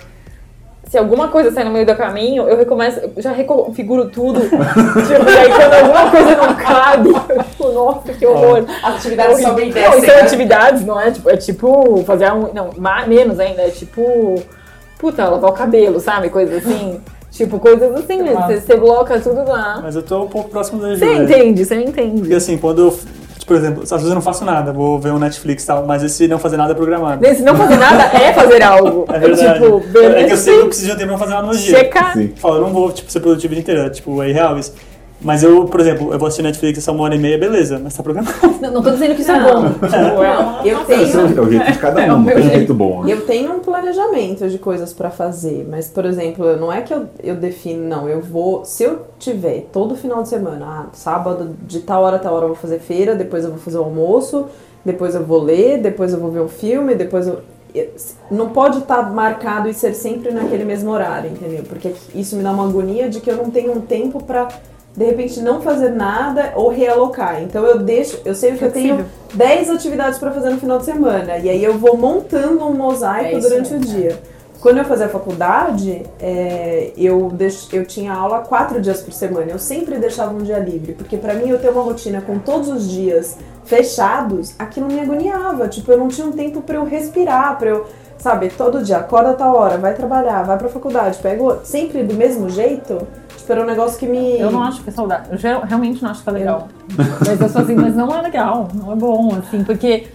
Se 0.89 0.97
alguma 0.99 1.27
coisa 1.27 1.51
sai 1.51 1.65
no 1.65 1.71
meio 1.73 1.85
do 1.85 1.97
caminho, 1.97 2.47
eu 2.49 2.57
recomeço, 2.57 3.01
eu 3.17 3.21
já 3.21 3.33
reconfiguro 3.33 4.11
tudo. 4.11 4.41
tipo, 4.47 5.29
e 5.29 5.37
aí 5.37 5.51
quando 5.51 5.75
alguma 5.75 6.11
coisa 6.11 6.37
não 6.37 6.55
cabe, 6.55 7.09
eu 7.09 7.43
tipo, 7.43 7.73
nossa, 7.73 8.13
que 8.13 8.25
horror. 8.25 8.65
Atividades 8.81 9.41
É 9.41 9.43
sobem 9.43 9.71
e 9.71 9.73
horrível. 9.73 9.91
Não, 9.91 10.01
são 10.07 10.15
né? 10.15 10.21
atividades, 10.21 10.87
não 10.87 11.01
é? 11.01 11.11
Tipo, 11.11 11.31
é 11.31 11.37
tipo 11.37 12.05
fazer 12.05 12.31
um. 12.33 12.53
Não, 12.55 12.71
ma- 12.79 13.07
menos 13.07 13.41
ainda, 13.41 13.63
é 13.63 13.71
tipo. 13.71 14.41
Puta, 14.97 15.29
lavar 15.29 15.51
o 15.51 15.55
cabelo, 15.55 15.99
sabe? 15.99 16.31
Coisas 16.31 16.65
assim. 16.65 17.01
Tipo, 17.35 17.59
coisas 17.59 17.95
assim 17.95 18.23
mesmo. 18.23 18.41
Você, 18.43 18.61
você 18.61 18.77
bloca 18.77 19.21
tudo 19.21 19.45
lá. 19.47 19.81
Mas 19.83 19.97
eu 19.97 20.03
tô 20.03 20.23
um 20.23 20.29
pouco 20.29 20.49
próximo 20.49 20.81
da 20.81 20.97
Você 20.97 21.05
Júlia. 21.05 21.23
entende, 21.23 21.65
você 21.65 21.75
entende. 21.75 22.21
Porque 22.21 22.35
assim, 22.35 22.57
quando 22.57 22.83
eu, 22.83 22.91
tipo, 23.39 23.47
por 23.47 23.57
exemplo, 23.57 23.83
às 23.83 23.91
vezes 23.91 24.09
eu 24.09 24.15
não 24.15 24.23
faço 24.23 24.45
nada, 24.45 24.73
vou 24.73 24.99
ver 24.99 25.13
um 25.13 25.19
Netflix 25.19 25.65
e 25.65 25.67
tal, 25.67 25.85
mas 25.85 26.03
esse 26.03 26.27
não 26.29 26.39
fazer 26.39 26.57
nada 26.57 26.73
é 26.73 26.75
programado. 26.75 27.27
Se 27.27 27.43
não 27.43 27.57
fazer 27.57 27.77
nada 27.77 28.05
é 28.17 28.33
fazer 28.33 28.63
algo. 28.63 29.05
É 29.13 29.19
verdade. 29.19 29.61
tipo, 29.63 29.81
ver 29.81 30.17
é 30.17 30.25
que 30.25 30.33
eu 30.33 30.37
sei 30.37 30.55
que 30.55 30.61
eu 30.61 30.67
preciso 30.67 30.87
de 30.89 30.95
um 30.95 30.97
tempo 30.97 31.09
pra 31.11 31.19
fazer 31.19 31.35
nada 31.35 31.47
no 31.47 31.57
dia. 31.57 31.91
Falo, 32.37 32.57
eu 32.57 32.61
não 32.63 32.73
vou 32.73 32.93
tipo, 32.93 33.11
ser 33.11 33.21
produtivo 33.21 33.53
o 33.53 33.55
dia 33.55 33.61
inteiro, 33.63 33.81
é, 33.83 33.91
tipo, 33.91 34.23
é 34.23 34.31
irreal 34.31 34.59
isso. 34.59 34.73
Mas 35.25 35.43
eu, 35.43 35.65
por 35.65 35.81
exemplo, 35.81 36.13
eu 36.13 36.19
vou 36.19 36.29
assistir 36.29 36.43
Netflix 36.43 36.79
essa 36.79 36.93
uma 36.93 37.03
hora 37.05 37.15
e 37.15 37.19
meia, 37.19 37.39
beleza, 37.39 37.81
mas 37.83 37.95
tá 37.97 38.03
programado. 38.03 38.37
Não, 38.61 38.71
não 38.71 38.83
tô 38.83 38.91
dizendo 38.91 39.15
que 39.15 39.23
isso 39.23 39.31
é 39.33 39.39
Não. 39.41 39.63
bom. 39.63 39.71
Tipo, 39.73 39.87
é 40.23 40.39
uma- 40.39 40.61
Eu 40.67 40.81
Esse 40.83 40.93
é 40.93 40.97
tenho, 40.97 41.43
o 41.43 41.51
jeito 41.51 41.73
de 41.73 41.79
cada 41.79 42.03
É 42.03 42.13
um, 42.13 42.19
meu 42.21 42.35
tem 42.35 42.43
jeito. 42.45 42.57
jeito 42.59 42.75
bom. 42.75 43.03
né? 43.05 43.13
eu 43.13 43.27
tenho 43.27 43.53
um 43.55 43.61
planejamento 43.61 44.49
de 44.49 44.59
coisas 44.59 44.93
pra 44.93 45.11
fazer, 45.11 45.67
mas, 45.71 45.89
por 45.89 46.05
exemplo, 46.05 46.57
não 46.57 46.71
é 46.73 46.83
que 46.83 46.93
eu, 46.93 47.07
eu 47.23 47.35
defino, 47.37 47.87
não. 47.89 48.09
Eu 48.09 48.21
vou, 48.21 48.65
se 48.65 48.85
eu 48.85 49.01
tiver 49.19 49.67
todo 49.73 49.97
final 49.97 50.23
de 50.23 50.29
semana, 50.29 50.65
ah, 50.67 50.87
sábado, 50.93 51.57
de 51.67 51.81
tal 51.81 52.03
hora 52.03 52.17
a 52.17 52.19
tal 52.19 52.35
hora 52.35 52.45
eu 52.45 52.49
vou 52.49 52.57
fazer 52.57 52.79
feira, 52.79 53.15
depois 53.15 53.45
eu 53.45 53.51
vou 53.51 53.59
fazer 53.59 53.79
o 53.79 53.83
almoço, 53.85 54.47
depois 54.85 55.15
eu 55.15 55.25
vou 55.25 55.43
ler, 55.43 55.79
depois 55.79 56.13
eu 56.13 56.21
vou 56.21 56.31
ver 56.31 56.41
um 56.41 56.49
filme, 56.49 56.95
depois 56.95 57.27
eu. 57.27 57.41
eu- 57.75 57.89
Não 58.31 58.51
pode 58.51 58.79
estar 58.79 59.11
marcado 59.13 59.69
e 59.69 59.75
ser 59.75 59.95
sempre 59.95 60.31
naquele 60.33 60.65
mesmo 60.65 60.91
horário, 60.91 61.31
entendeu? 61.31 61.63
Porque 61.69 61.93
isso 62.15 62.37
me 62.37 62.43
dá 62.43 62.51
uma 62.53 62.65
agonia 62.69 63.09
de 63.09 63.21
que 63.21 63.31
eu 63.31 63.37
não 63.37 63.51
tenho 63.51 63.73
um 63.73 63.81
tempo 63.81 64.23
pra, 64.23 64.49
de 64.97 65.05
repente, 65.05 65.41
não 65.41 65.61
fazer 65.61 65.91
nada 65.91 66.53
ou 66.55 66.69
realocar. 66.71 67.43
Então 67.43 67.65
eu 67.65 67.79
deixo, 67.81 68.21
eu 68.25 68.35
sei 68.35 68.53
que 68.55 68.65
eu 68.65 68.71
tenho 68.71 68.95
Flexível. 68.97 69.07
10 69.35 69.71
atividades 69.71 70.19
pra 70.19 70.31
fazer 70.31 70.51
no 70.51 70.59
final 70.59 70.79
de 70.79 70.85
semana. 70.85 71.37
E 71.39 71.49
aí 71.51 71.63
eu 71.65 71.77
vou 71.77 71.97
montando 71.97 72.65
um 72.65 72.75
mosaico 72.75 73.37
É 73.37 73.41
durante 73.41 73.75
o 73.75 73.79
dia. 73.81 74.19
Quando 74.61 74.79
eu 74.79 74.85
fazia 74.85 75.09
faculdade, 75.09 76.05
é, 76.19 76.91
eu, 76.97 77.29
deix- 77.31 77.69
eu 77.71 77.85
tinha 77.85 78.15
aula 78.15 78.39
quatro 78.39 78.81
dias 78.81 79.03
por 79.03 79.13
semana. 79.13 79.51
Eu 79.51 79.59
sempre 79.59 79.99
deixava 79.99 80.33
um 80.33 80.39
dia 80.39 80.59
livre, 80.59 80.95
porque 80.95 81.19
pra 81.19 81.35
mim 81.35 81.49
eu 81.51 81.59
ter 81.59 81.69
uma 81.69 81.83
rotina 81.83 82.23
com 82.23 82.39
todos 82.39 82.69
os 82.71 82.89
dias 82.89 83.37
fechados, 83.65 84.55
aquilo 84.59 84.87
me 84.87 85.01
agoniava. 85.01 85.69
Tipo, 85.69 85.93
eu 85.93 85.99
não 85.99 86.09
tinha 86.09 86.27
um 86.27 86.33
tempo 86.33 86.63
pra 86.63 86.77
eu 86.77 86.85
respirar, 86.85 87.59
pra 87.59 87.69
eu, 87.71 87.87
sabe, 88.17 88.49
todo 88.49 88.83
dia 88.83 88.99
acorda 88.99 89.31
a 89.31 89.35
tal 89.35 89.55
hora, 89.55 89.77
vai 89.77 89.93
trabalhar, 89.95 90.43
vai 90.45 90.57
pra 90.57 90.69
faculdade, 90.69 91.19
pega 91.19 91.59
sempre 91.65 92.03
do 92.03 92.15
mesmo 92.15 92.49
jeito. 92.49 93.07
Tipo, 93.45 93.53
era 93.53 93.63
um 93.63 93.67
negócio 93.67 93.99
que 93.99 94.07
me. 94.07 94.39
Eu 94.41 94.51
não 94.51 94.63
acho 94.63 94.83
que 94.83 94.89
é 94.89 94.93
saudável. 94.93 95.27
Eu 95.33 95.37
já- 95.39 95.63
realmente 95.65 96.03
não 96.03 96.11
acho 96.11 96.23
que 96.23 96.31
é 96.31 96.33
legal. 96.33 96.69
Mas 97.27 97.39
eu 97.41 97.49
sou 97.51 97.61
assim, 97.61 97.75
mas 97.75 97.95
não 97.95 98.09
é 98.17 98.23
legal, 98.23 98.69
não 98.73 98.91
é 98.91 98.97
bom, 98.97 99.35
assim, 99.39 99.63
porque, 99.63 100.07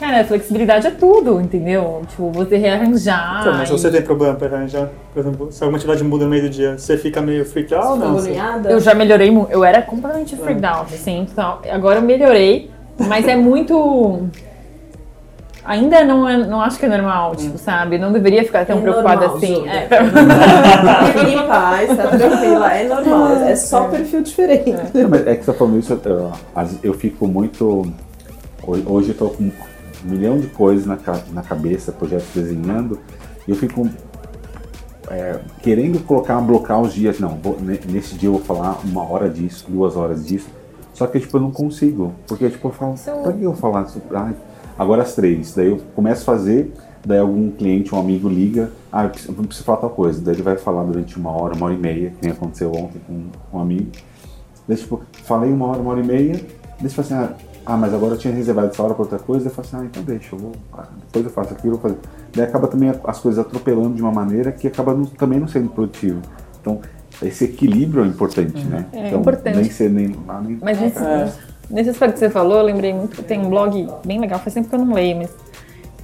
cara, 0.00 0.24
flexibilidade 0.24 0.86
é 0.86 0.90
tudo, 0.90 1.38
entendeu? 1.38 2.00
Tipo, 2.08 2.30
você 2.32 2.56
rearranjar. 2.56 3.40
Então, 3.42 3.52
mas 3.52 3.68
e- 3.68 3.72
você 3.72 3.90
tem 3.90 4.00
problema 4.00 4.34
pra 4.36 4.48
arranjar? 4.48 4.88
Por 5.12 5.20
exemplo, 5.20 5.52
se 5.52 5.62
alguma 5.62 5.76
atividade 5.76 6.02
muda 6.02 6.24
no 6.24 6.30
meio 6.30 6.44
do 6.44 6.48
dia, 6.48 6.78
você 6.78 6.96
fica 6.96 7.20
meio 7.20 7.44
freak 7.44 7.74
out 7.74 7.98
não? 7.98 8.14
Você-. 8.14 8.34
Eu 8.70 8.80
já 8.80 8.94
melhorei 8.94 9.30
muito. 9.30 9.50
Eu 9.52 9.62
era 9.62 9.82
completamente 9.82 10.34
freaked 10.36 10.64
out, 10.64 10.94
assim, 10.94 11.26
então, 11.30 11.58
agora 11.70 11.98
eu 11.98 12.02
melhorei, 12.02 12.70
mas 13.06 13.28
é 13.28 13.36
muito. 13.36 14.28
Ainda 15.68 16.02
não, 16.02 16.26
é, 16.26 16.36
não 16.46 16.62
acho 16.62 16.78
que 16.78 16.86
é 16.86 16.88
normal, 16.88 17.36
tipo, 17.36 17.58
sabe? 17.58 17.98
Não 17.98 18.10
deveria 18.10 18.42
ficar 18.42 18.64
tão 18.64 18.78
É 18.78 18.80
preocupada 18.80 19.20
normal, 19.28 19.36
assim. 19.36 19.54
Júlia. 19.56 19.70
É. 19.70 19.88
Fique 21.18 21.34
em 21.34 21.46
paz, 21.46 21.94
tá 21.94 22.06
tranquila, 22.06 22.72
é 22.72 22.88
normal. 22.88 23.32
É 23.42 23.54
só 23.54 23.84
perfil 23.84 24.22
diferente. 24.22 24.80
Não, 24.94 25.10
mas 25.10 25.26
é 25.26 25.36
que 25.36 25.44
você 25.44 25.52
falando 25.52 25.78
isso, 25.78 25.92
eu, 25.92 26.32
eu 26.82 26.94
fico 26.94 27.26
muito. 27.28 27.86
Hoje 28.66 29.10
eu 29.10 29.14
tô 29.14 29.28
com 29.28 29.44
um 29.44 29.52
milhão 30.04 30.38
de 30.38 30.46
coisas 30.46 30.86
na, 30.86 30.96
na 31.32 31.42
cabeça, 31.42 31.92
projetos 31.92 32.28
desenhando, 32.34 32.98
e 33.46 33.50
eu 33.50 33.56
fico 33.56 33.86
é, 35.10 35.38
querendo 35.62 36.00
colocar, 36.04 36.40
blocar 36.40 36.80
os 36.80 36.94
dias. 36.94 37.18
Não, 37.20 37.36
vou- 37.42 37.58
ne- 37.60 37.78
nesse 37.90 38.14
dia 38.14 38.28
eu 38.30 38.32
vou 38.34 38.42
falar 38.42 38.78
uma 38.84 39.02
hora 39.06 39.28
disso, 39.28 39.66
duas 39.68 39.96
horas 39.96 40.26
disso. 40.26 40.48
Só 40.94 41.06
que 41.06 41.20
tipo, 41.20 41.36
eu 41.36 41.40
não 41.42 41.50
consigo. 41.50 42.14
Porque 42.26 42.48
tipo, 42.48 42.68
eu 42.68 42.72
falo, 42.72 42.94
Isso- 42.94 43.10
pra 43.22 43.32
que 43.32 43.42
eu 43.42 43.52
vou 43.52 43.60
falar 43.60 43.84
isso? 43.86 44.00
Ai, 44.14 44.34
agora 44.78 45.02
às 45.02 45.14
três. 45.14 45.54
Daí 45.54 45.68
eu 45.68 45.78
começo 45.94 46.22
a 46.22 46.24
fazer, 46.24 46.72
daí 47.04 47.18
algum 47.18 47.50
cliente, 47.50 47.94
um 47.94 47.98
amigo 47.98 48.28
liga, 48.28 48.70
ah, 48.92 49.04
eu 49.04 49.10
preciso, 49.10 49.32
eu 49.32 49.44
preciso 49.44 49.64
falar 49.64 49.78
tal 49.78 49.90
coisa. 49.90 50.20
Daí 50.20 50.34
ele 50.34 50.42
vai 50.42 50.56
falar 50.56 50.84
durante 50.84 51.16
uma 51.18 51.30
hora, 51.30 51.54
uma 51.54 51.66
hora 51.66 51.74
e 51.74 51.78
meia, 51.78 52.10
que 52.10 52.16
nem 52.22 52.32
aconteceu 52.32 52.70
ontem 52.70 53.00
com 53.06 53.24
um 53.58 53.60
amigo. 53.60 53.90
Daí, 54.66 54.76
tipo, 54.76 55.00
falei 55.24 55.50
uma 55.52 55.66
hora, 55.66 55.80
uma 55.80 55.90
hora 55.90 56.00
e 56.00 56.06
meia, 56.06 56.34
daí 56.80 56.88
você 56.88 57.02
fala 57.02 57.06
assim, 57.06 57.14
ah, 57.14 57.44
ah, 57.66 57.76
mas 57.76 57.92
agora 57.92 58.14
eu 58.14 58.18
tinha 58.18 58.32
reservado 58.32 58.68
essa 58.68 58.82
hora 58.82 58.94
pra 58.94 59.02
outra 59.02 59.18
coisa, 59.18 59.44
daí 59.44 59.50
eu 59.50 59.54
falo 59.54 59.68
assim, 59.68 59.76
ah, 59.76 59.84
então 59.90 60.02
deixa, 60.02 60.34
eu 60.34 60.38
vou, 60.38 60.52
ah, 60.72 60.86
depois 61.06 61.24
eu 61.24 61.30
faço 61.30 61.52
aquilo, 61.52 61.74
eu 61.74 61.78
vou 61.78 61.90
fazer. 61.90 61.98
Daí 62.34 62.44
acaba 62.44 62.68
também 62.68 62.92
as 63.04 63.18
coisas 63.18 63.38
atropelando 63.38 63.94
de 63.94 64.02
uma 64.02 64.12
maneira 64.12 64.52
que 64.52 64.66
acaba 64.66 64.94
não- 64.94 65.04
também 65.06 65.40
não 65.40 65.48
sendo 65.48 65.70
produtivo. 65.70 66.20
Então, 66.60 66.80
esse 67.22 67.44
equilíbrio 67.44 68.04
é 68.04 68.06
importante, 68.06 68.64
né? 68.64 68.86
É 68.92 69.08
então, 69.08 69.20
importante. 69.20 69.56
nem 69.56 69.70
ser 69.70 69.90
nem 69.90 70.14
lá, 70.26 70.40
nem 70.40 70.58
Mas 70.62 70.80
nesse, 70.80 70.98
É. 70.98 71.32
nesse 71.70 71.90
aspecto 71.90 72.14
que 72.14 72.18
você 72.20 72.30
falou, 72.30 72.58
eu 72.58 72.64
lembrei 72.64 72.92
muito, 72.92 73.22
tem 73.22 73.38
um 73.40 73.48
blog 73.50 73.88
bem 74.04 74.18
legal, 74.20 74.38
faz 74.38 74.54
tempo 74.54 74.68
que 74.68 74.74
eu 74.74 74.78
não 74.78 74.94
leio, 74.94 75.16
mas 75.16 75.30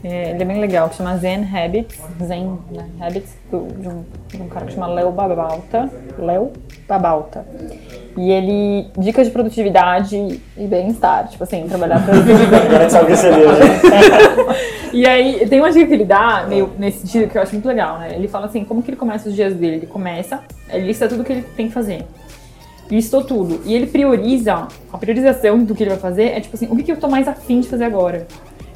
é, 0.02 0.30
ele 0.32 0.42
é 0.42 0.44
bem 0.44 0.60
legal, 0.60 0.88
que 0.90 0.96
chama 0.96 1.16
Zen 1.16 1.48
Habits, 1.50 1.98
Zen 2.22 2.58
né, 2.70 2.86
Habits, 3.00 3.34
do- 3.50 3.66
de, 3.80 3.88
um, 3.88 4.04
de 4.28 4.42
um 4.42 4.48
cara 4.48 4.66
que 4.66 4.72
chama 4.74 4.86
Léo 4.88 5.10
Babalta, 5.10 5.90
Léo 6.18 6.52
Babalta. 6.86 7.46
E 8.16 8.30
ele, 8.30 8.86
dicas 8.98 9.26
de 9.26 9.32
produtividade 9.32 10.16
e 10.56 10.66
bem-estar, 10.66 11.26
tipo 11.28 11.42
assim, 11.42 11.66
trabalhar 11.66 12.04
pra 12.04 12.14
Agora 12.64 12.90
sabe 12.90 13.04
o 13.04 13.08
que 13.08 13.16
seria, 13.16 13.52
né? 13.52 13.80
E 14.94 15.04
aí, 15.08 15.44
tem 15.48 15.58
uma 15.58 15.72
dica 15.72 15.86
que 15.88 15.92
ele 15.92 16.04
dá, 16.04 16.44
meio 16.48 16.70
nesse 16.78 16.98
sentido, 16.98 17.28
que 17.28 17.36
eu 17.36 17.42
acho 17.42 17.50
muito 17.52 17.66
legal, 17.66 17.98
né? 17.98 18.14
Ele 18.14 18.28
fala 18.28 18.46
assim, 18.46 18.64
como 18.64 18.80
que 18.80 18.90
ele 18.90 18.96
começa 18.96 19.28
os 19.28 19.34
dias 19.34 19.52
dele? 19.52 19.76
Ele 19.78 19.86
começa, 19.86 20.38
ele 20.70 20.86
lista 20.86 21.08
tudo 21.08 21.24
que 21.24 21.32
ele 21.32 21.42
tem 21.56 21.66
que 21.66 21.74
fazer. 21.74 22.04
Listou 22.90 23.24
tudo. 23.24 23.60
E 23.64 23.74
ele 23.74 23.86
prioriza, 23.86 24.68
a 24.92 24.98
priorização 24.98 25.64
do 25.64 25.74
que 25.74 25.82
ele 25.82 25.90
vai 25.90 25.98
fazer 25.98 26.24
é 26.24 26.40
tipo 26.40 26.54
assim, 26.56 26.66
o 26.70 26.76
que, 26.76 26.82
que 26.82 26.92
eu 26.92 26.96
tô 26.96 27.08
mais 27.08 27.26
afim 27.26 27.60
de 27.60 27.68
fazer 27.68 27.84
agora? 27.84 28.26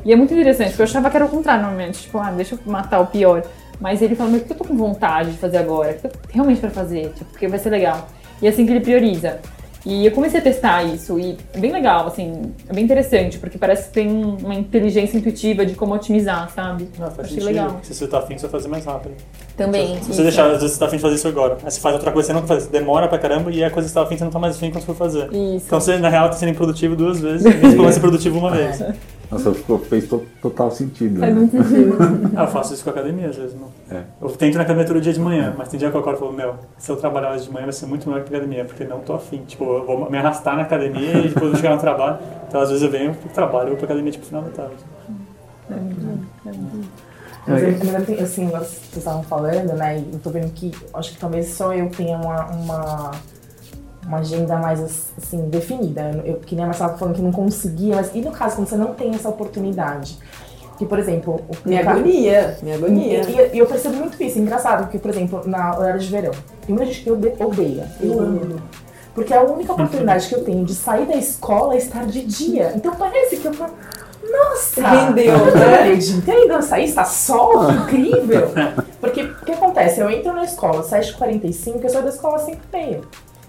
E 0.05 0.13
é 0.13 0.17
muito 0.17 0.33
interessante, 0.33 0.71
porque 0.71 0.83
eu 0.83 0.87
achava 0.87 1.11
que 1.11 1.17
era 1.17 1.27
o 1.27 1.29
contrário 1.29 1.63
normalmente, 1.63 2.03
tipo, 2.03 2.19
ah, 2.19 2.31
deixa 2.31 2.55
eu 2.55 2.61
matar 2.71 3.01
o 3.01 3.07
pior. 3.07 3.43
Mas 3.81 4.03
ele 4.03 4.15
fala, 4.15 4.31
mas 4.31 4.43
o 4.43 4.45
que 4.45 4.53
eu 4.53 4.57
tô 4.57 4.65
com 4.65 4.77
vontade 4.77 5.33
de 5.33 5.39
fazer 5.39 5.59
agora? 5.59 5.93
O 5.93 5.95
que 6.01 6.07
eu 6.07 6.13
realmente 6.31 6.61
quero 6.61 6.73
fazer? 6.73 7.13
Tipo, 7.13 7.31
porque 7.31 7.47
vai 7.47 7.59
ser 7.59 7.71
legal. 7.71 8.09
E 8.41 8.47
é 8.47 8.51
assim 8.51 8.65
que 8.65 8.73
ele 8.73 8.81
prioriza. 8.81 9.39
E 9.87 10.05
eu 10.05 10.13
comecei 10.13 10.41
a 10.41 10.43
testar 10.43 10.83
isso 10.83 11.19
e 11.19 11.39
é 11.55 11.59
bem 11.59 11.73
legal, 11.73 12.07
assim, 12.07 12.53
é 12.69 12.73
bem 12.73 12.85
interessante, 12.85 13.39
porque 13.39 13.57
parece 13.57 13.89
que 13.89 13.95
tem 13.95 14.09
uma 14.09 14.55
inteligência 14.55 15.17
intuitiva 15.17 15.65
de 15.65 15.75
como 15.75 15.95
otimizar, 15.95 16.51
sabe? 16.51 16.89
Não, 16.99 17.11
faz 17.11 17.21
Achei 17.21 17.41
sentido. 17.41 17.47
legal. 17.47 17.79
Se 17.83 17.95
você 17.95 18.07
tá 18.07 18.19
afim, 18.19 18.37
você 18.37 18.43
vai 18.43 18.51
fazer 18.51 18.69
mais 18.69 18.85
rápido. 18.85 19.15
Também. 19.59 19.97
Se 19.97 20.01
isso. 20.03 20.15
você 20.15 20.23
deixar, 20.23 20.47
às 20.47 20.61
vezes 20.61 20.73
você 20.73 20.79
tá 20.79 20.87
afim 20.87 20.97
de 20.97 21.03
fazer 21.03 21.15
isso 21.17 21.29
agora. 21.29 21.59
Aí 21.65 21.71
você 21.71 21.81
faz 21.81 21.95
outra 21.97 22.13
coisa 22.13 22.29
que 22.29 22.33
você 22.33 22.41
não 22.41 22.41
quer 22.43 22.55
fazer. 22.55 22.61
Você 22.67 22.71
demora 22.71 23.09
pra 23.09 23.19
caramba 23.19 23.51
e 23.51 23.63
a 23.63 23.71
coisa 23.71 23.89
que 23.89 23.93
você 23.93 23.95
tá 23.99 24.03
afim, 24.07 24.17
você 24.17 24.25
não 24.25 24.31
tá 24.31 24.39
mais 24.39 24.57
afim 24.57 24.71
quando 24.71 24.81
você 24.81 24.87
for 24.87 24.95
fazer. 24.95 25.25
Isso. 25.35 25.67
Então 25.67 25.81
você, 25.81 25.99
na 25.99 26.09
real, 26.09 26.29
tá 26.31 26.37
sendo 26.37 26.51
improdutivo 26.51 26.95
duas 26.97 27.21
vezes, 27.21 27.43
mesmo 27.61 27.77
que 27.77 27.83
vai 27.83 27.93
ser 27.93 28.01
produtivo 28.01 28.39
uma 28.39 28.51
vez. 28.53 28.83
Nossa, 29.31 29.53
ficou, 29.53 29.79
fez 29.79 30.09
to- 30.09 30.25
total 30.41 30.71
sentido. 30.71 31.21
Faz 31.21 31.35
né? 31.35 31.41
muito 31.41 31.53
sentido. 31.63 31.99
Ah, 32.35 32.45
eu 32.45 32.49
faço 32.49 32.73
isso 32.73 32.83
com 32.85 32.91
a 32.91 32.93
academia, 32.95 33.29
às 33.29 33.37
vezes. 33.37 33.55
Não. 33.55 33.69
É. 33.95 34.03
Eu 34.23 34.29
tento 34.31 34.55
ir 34.55 34.57
na 34.57 34.63
academia 34.63 34.87
todo 34.87 35.01
dia 35.01 35.13
de 35.13 35.21
manhã, 35.21 35.53
mas 35.59 35.69
tem 35.69 35.79
dia 35.79 35.91
que 35.91 35.97
eu 35.97 36.01
acordo 36.01 36.17
e 36.17 36.21
falo, 36.21 36.33
meu, 36.33 36.55
se 36.79 36.91
eu 36.91 36.97
trabalhar 36.97 37.33
hoje 37.33 37.45
de 37.45 37.51
manhã 37.53 37.65
vai 37.65 37.73
ser 37.73 37.87
muito 37.87 38.09
melhor 38.09 38.25
que 38.25 38.33
a 38.33 38.39
academia, 38.39 38.65
porque 38.65 38.85
não 38.85 39.01
tô 39.01 39.13
afim. 39.15 39.43
Tipo, 39.47 39.65
eu 39.65 39.85
vou 39.85 40.09
me 40.11 40.17
arrastar 40.17 40.57
na 40.57 40.63
academia 40.63 41.19
e 41.19 41.23
depois 41.29 41.45
eu 41.47 41.51
vou 41.51 41.57
chegar 41.57 41.75
no 41.75 41.81
trabalho. 41.81 42.19
Então, 42.49 42.61
às 42.61 42.69
vezes 42.71 42.83
eu 42.83 42.91
venho 42.91 43.13
pro 43.15 43.29
trabalho, 43.31 43.65
eu 43.67 43.71
vou 43.71 43.77
pra 43.77 43.87
academia, 43.87 44.13
tipo, 44.13 44.25
final 44.25 44.43
da 44.43 44.51
tarde. 44.51 44.77
Mas 45.69 45.79
eu, 46.47 46.85
eu 47.49 47.93
lembro, 47.93 48.23
assim, 48.23 48.47
vocês 48.49 48.97
estavam 48.97 49.23
falando, 49.23 49.73
né? 49.75 49.99
E 49.99 50.11
eu 50.15 50.19
tô 50.21 50.31
vendo 50.31 50.51
que 50.53 50.73
acho 50.95 51.13
que 51.13 51.19
talvez 51.19 51.49
só 51.49 51.73
eu 51.73 51.89
tenha 51.91 52.17
uma, 52.19 52.47
uma, 52.47 53.11
uma 54.07 54.19
agenda 54.19 54.57
mais 54.57 54.81
assim, 55.17 55.49
definida. 55.49 56.11
Eu, 56.25 56.37
que 56.37 56.55
nem 56.55 56.65
a 56.65 56.69
Marcela 56.69 56.97
falando 56.97 57.15
que 57.17 57.23
não 57.23 57.33
conseguia, 57.33 57.97
mas 57.97 58.11
e 58.15 58.21
no 58.21 58.31
caso 58.31 58.57
quando 58.57 58.69
você 58.69 58.77
não 58.77 58.95
tem 58.95 59.15
essa 59.15 59.29
oportunidade? 59.29 60.19
Que, 60.79 60.87
por 60.87 60.99
exemplo, 60.99 61.41
o 61.49 61.69
Me 61.69 61.77
no 61.77 61.83
ca- 61.85 61.91
agonia, 61.91 62.57
me 62.63 62.73
agonia. 62.73 63.23
E, 63.29 63.57
e 63.57 63.59
eu 63.59 63.67
percebo 63.67 63.97
muito 63.97 64.23
isso, 64.23 64.39
engraçado, 64.39 64.83
porque, 64.85 64.99
por 64.99 65.11
exemplo, 65.11 65.43
na 65.45 65.77
horário 65.77 65.99
de 65.99 66.07
verão, 66.09 66.31
tem 66.65 66.73
muita 66.75 66.87
gente 66.87 67.03
que 67.03 67.11
ode- 67.11 67.33
odeia, 67.41 67.91
eu 68.01 68.21
amo. 68.21 68.63
Porque 69.13 69.35
é 69.35 69.39
a 69.39 69.43
única 69.43 69.73
oportunidade 69.73 70.29
que 70.29 70.35
eu 70.37 70.45
tenho 70.45 70.65
de 70.65 70.73
sair 70.75 71.05
da 71.07 71.17
escola 71.17 71.75
e 71.75 71.79
estar 71.79 72.07
de 72.07 72.23
dia. 72.25 72.73
Então 72.77 72.95
parece 72.95 73.39
que 73.39 73.47
eu 73.47 73.53
nossa! 74.31 74.87
Rendeu, 74.89 75.25
eu 75.37 75.45
né? 75.47 75.51
trabalhei 75.53 75.95
o 75.95 75.99
dia 75.99 76.17
inteiro, 76.17 76.53
eu 76.53 76.63
saí, 76.63 76.85
está 76.85 77.05
sol, 77.05 77.67
que 77.89 77.97
incrível! 77.97 78.51
Porque 79.01 79.23
o 79.23 79.45
que 79.45 79.53
acontece? 79.53 80.01
Eu 80.01 80.11
entro 80.11 80.33
na 80.33 80.45
escola 80.45 80.81
às 80.81 80.91
7h45, 80.91 81.81
eu 81.83 81.89
saio 81.89 82.05
da 82.05 82.11
escola 82.11 82.37
às 82.37 82.47
5h30. 82.47 83.01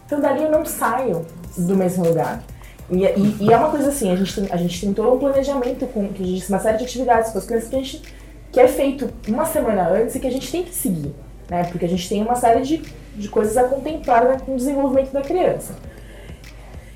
Então 0.05 0.19
dali 0.19 0.43
eu 0.43 0.51
não 0.51 0.65
saio 0.65 1.25
do 1.57 1.75
mesmo 1.75 2.05
lugar. 2.05 2.41
E, 2.89 3.03
e- 3.05 3.37
e 3.41 3.53
é 3.53 3.57
uma 3.57 3.69
coisa 3.69 3.89
assim, 3.89 4.11
a 4.11 4.15
gente 4.15 4.33
tem, 4.33 4.47
a 4.51 4.57
gente 4.57 4.81
tem 4.81 4.93
todo 4.93 5.13
um 5.13 5.19
planejamento 5.19 5.85
com 5.87 6.07
que 6.09 6.23
a 6.23 6.25
gente, 6.25 6.49
uma 6.49 6.59
série 6.59 6.77
de 6.77 6.85
atividades 6.85 7.31
com 7.31 7.37
as 7.37 7.45
crianças 7.45 7.69
que 7.69 7.75
a 7.75 7.79
gente 7.79 8.01
que 8.51 8.59
é 8.59 8.67
feito 8.67 9.07
uma 9.27 9.45
semana 9.45 9.87
antes 9.89 10.15
e 10.15 10.19
que 10.19 10.25
a 10.25 10.31
gente 10.31 10.51
tem 10.51 10.63
que 10.63 10.73
seguir, 10.73 11.13
né? 11.47 11.65
Porque 11.65 11.85
a 11.85 11.87
gente 11.87 12.09
tem 12.09 12.23
uma 12.23 12.33
série 12.35 12.61
de, 12.61 12.77
de 13.15 13.29
coisas 13.29 13.55
a 13.57 13.63
contemplar 13.65 14.23
né, 14.25 14.37
com 14.43 14.53
o 14.53 14.57
desenvolvimento 14.57 15.11
da 15.11 15.21
criança. 15.21 15.75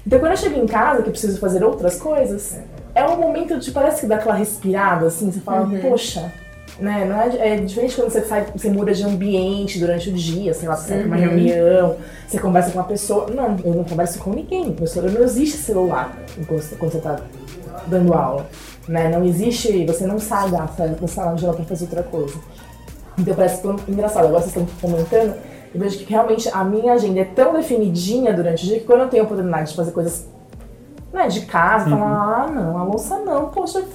Então 0.06 0.18
quando 0.20 0.32
eu 0.32 0.38
chego 0.38 0.60
em 0.60 0.66
casa, 0.66 1.04
que 1.04 1.10
eu 1.10 1.12
preciso 1.12 1.40
fazer 1.40 1.64
outras 1.64 1.98
coisas, 2.00 2.58
é 2.96 3.06
um 3.06 3.18
momento 3.18 3.58
de 3.60 3.72
parece 3.72 4.02
que 4.02 4.08
dá 4.08 4.16
aquela 4.16 4.36
respirada, 4.36 5.08
assim, 5.08 5.32
você 5.32 5.40
fala, 5.40 5.68
poxa, 5.82 6.32
né? 6.80 7.06
Não 7.06 7.22
é, 7.22 7.54
é 7.54 7.58
diferente 7.58 7.96
quando 7.96 8.10
você 8.10 8.22
sai, 8.22 8.48
você 8.56 8.70
muda 8.70 8.94
de 8.94 9.04
ambiente 9.04 9.80
durante 9.80 10.10
o 10.10 10.14
dia, 10.14 10.54
sei 10.54 10.68
lá, 10.68 10.76
você 10.76 10.90
sai 10.90 10.98
pra 11.00 11.08
uma 11.08 11.16
reunião, 11.16 11.98
você 12.28 12.40
conversa 12.40 12.72
com 12.72 12.80
uma 12.80 12.86
pessoa. 12.86 13.28
Não, 13.30 13.56
eu 13.64 13.74
não 13.74 13.84
converso 13.84 14.20
com 14.20 14.32
ninguém. 14.32 14.76
No 14.80 14.88
celular 14.88 15.14
não 15.14 15.24
existe 15.24 15.58
celular 15.58 16.18
quando 16.48 16.92
você 16.92 17.00
tá 17.00 17.20
dando 17.88 18.14
aula. 18.14 18.48
Né? 18.88 19.10
Não 19.10 19.24
existe, 19.24 19.86
você 19.86 20.06
não 20.06 20.20
sai 20.20 20.50
da, 20.50 20.68
sala 21.08 21.36
de 21.36 21.46
aula 21.46 21.56
pra 21.56 21.66
fazer 21.66 21.86
outra 21.86 22.04
coisa. 22.04 22.36
Então 23.18 23.36
parece 23.36 23.62
que 23.62 23.92
engraçado, 23.92 24.26
agora 24.26 24.42
vocês 24.42 24.56
estão 24.56 24.68
comentando, 24.82 25.36
eu 25.74 25.80
vejo 25.80 26.00
que 26.00 26.06
realmente 26.06 26.50
a 26.52 26.64
minha 26.64 26.94
agenda 26.94 27.20
é 27.20 27.26
tão 27.26 27.54
definidinha 27.54 28.34
durante 28.34 28.66
o 28.66 28.68
dia 28.68 28.80
que 28.80 28.86
quando 28.86 29.02
eu 29.02 29.08
tenho 29.08 29.24
a 29.24 29.26
oportunidade 29.26 29.70
de 29.70 29.76
fazer 29.76 29.92
coisas 29.92 30.28
né, 31.14 31.28
de 31.28 31.42
casa, 31.42 31.90
falar, 31.92 32.46
ah 32.48 32.52
não, 32.52 32.78
a 32.78 32.84
louça 32.84 33.18
não, 33.20 33.46
poxa, 33.46 33.80
eu 33.80 33.86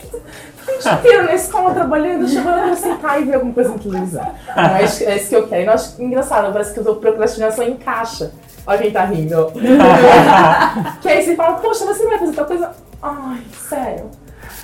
dia 0.79 0.93
inteiro 0.93 1.25
na 1.25 1.35
escola 1.35 1.75
trabalhando, 1.75 2.29
chegando 2.29 2.69
eu 2.69 2.77
sentar 2.77 3.21
e 3.21 3.25
ver 3.25 3.35
alguma 3.35 3.53
coisa 3.53 3.71
na 3.71 3.79
televisão. 3.79 4.25
Não, 4.57 4.65
é 4.77 4.85
isso, 4.85 5.03
é 5.05 5.17
isso 5.17 5.29
que 5.31 5.35
eu 5.37 5.49
quero. 5.49 5.63
E 5.63 5.67
eu 5.67 5.73
acho 5.73 6.01
engraçado, 6.03 6.53
parece 6.53 6.73
que 6.73 6.81
a 6.81 6.95
procrastinação 6.95 7.65
encaixa. 7.67 8.31
Olha 8.67 8.79
quem 8.79 8.91
tá 8.93 9.05
rindo. 9.05 9.51
que 11.01 11.09
aí 11.09 11.23
você 11.25 11.35
fala, 11.35 11.57
poxa, 11.57 11.85
você 11.87 12.03
não 12.03 12.11
vai 12.11 12.19
fazer 12.19 12.33
tal 12.33 12.45
coisa? 12.45 12.71
Ai, 13.03 13.41
sério. 13.69 14.07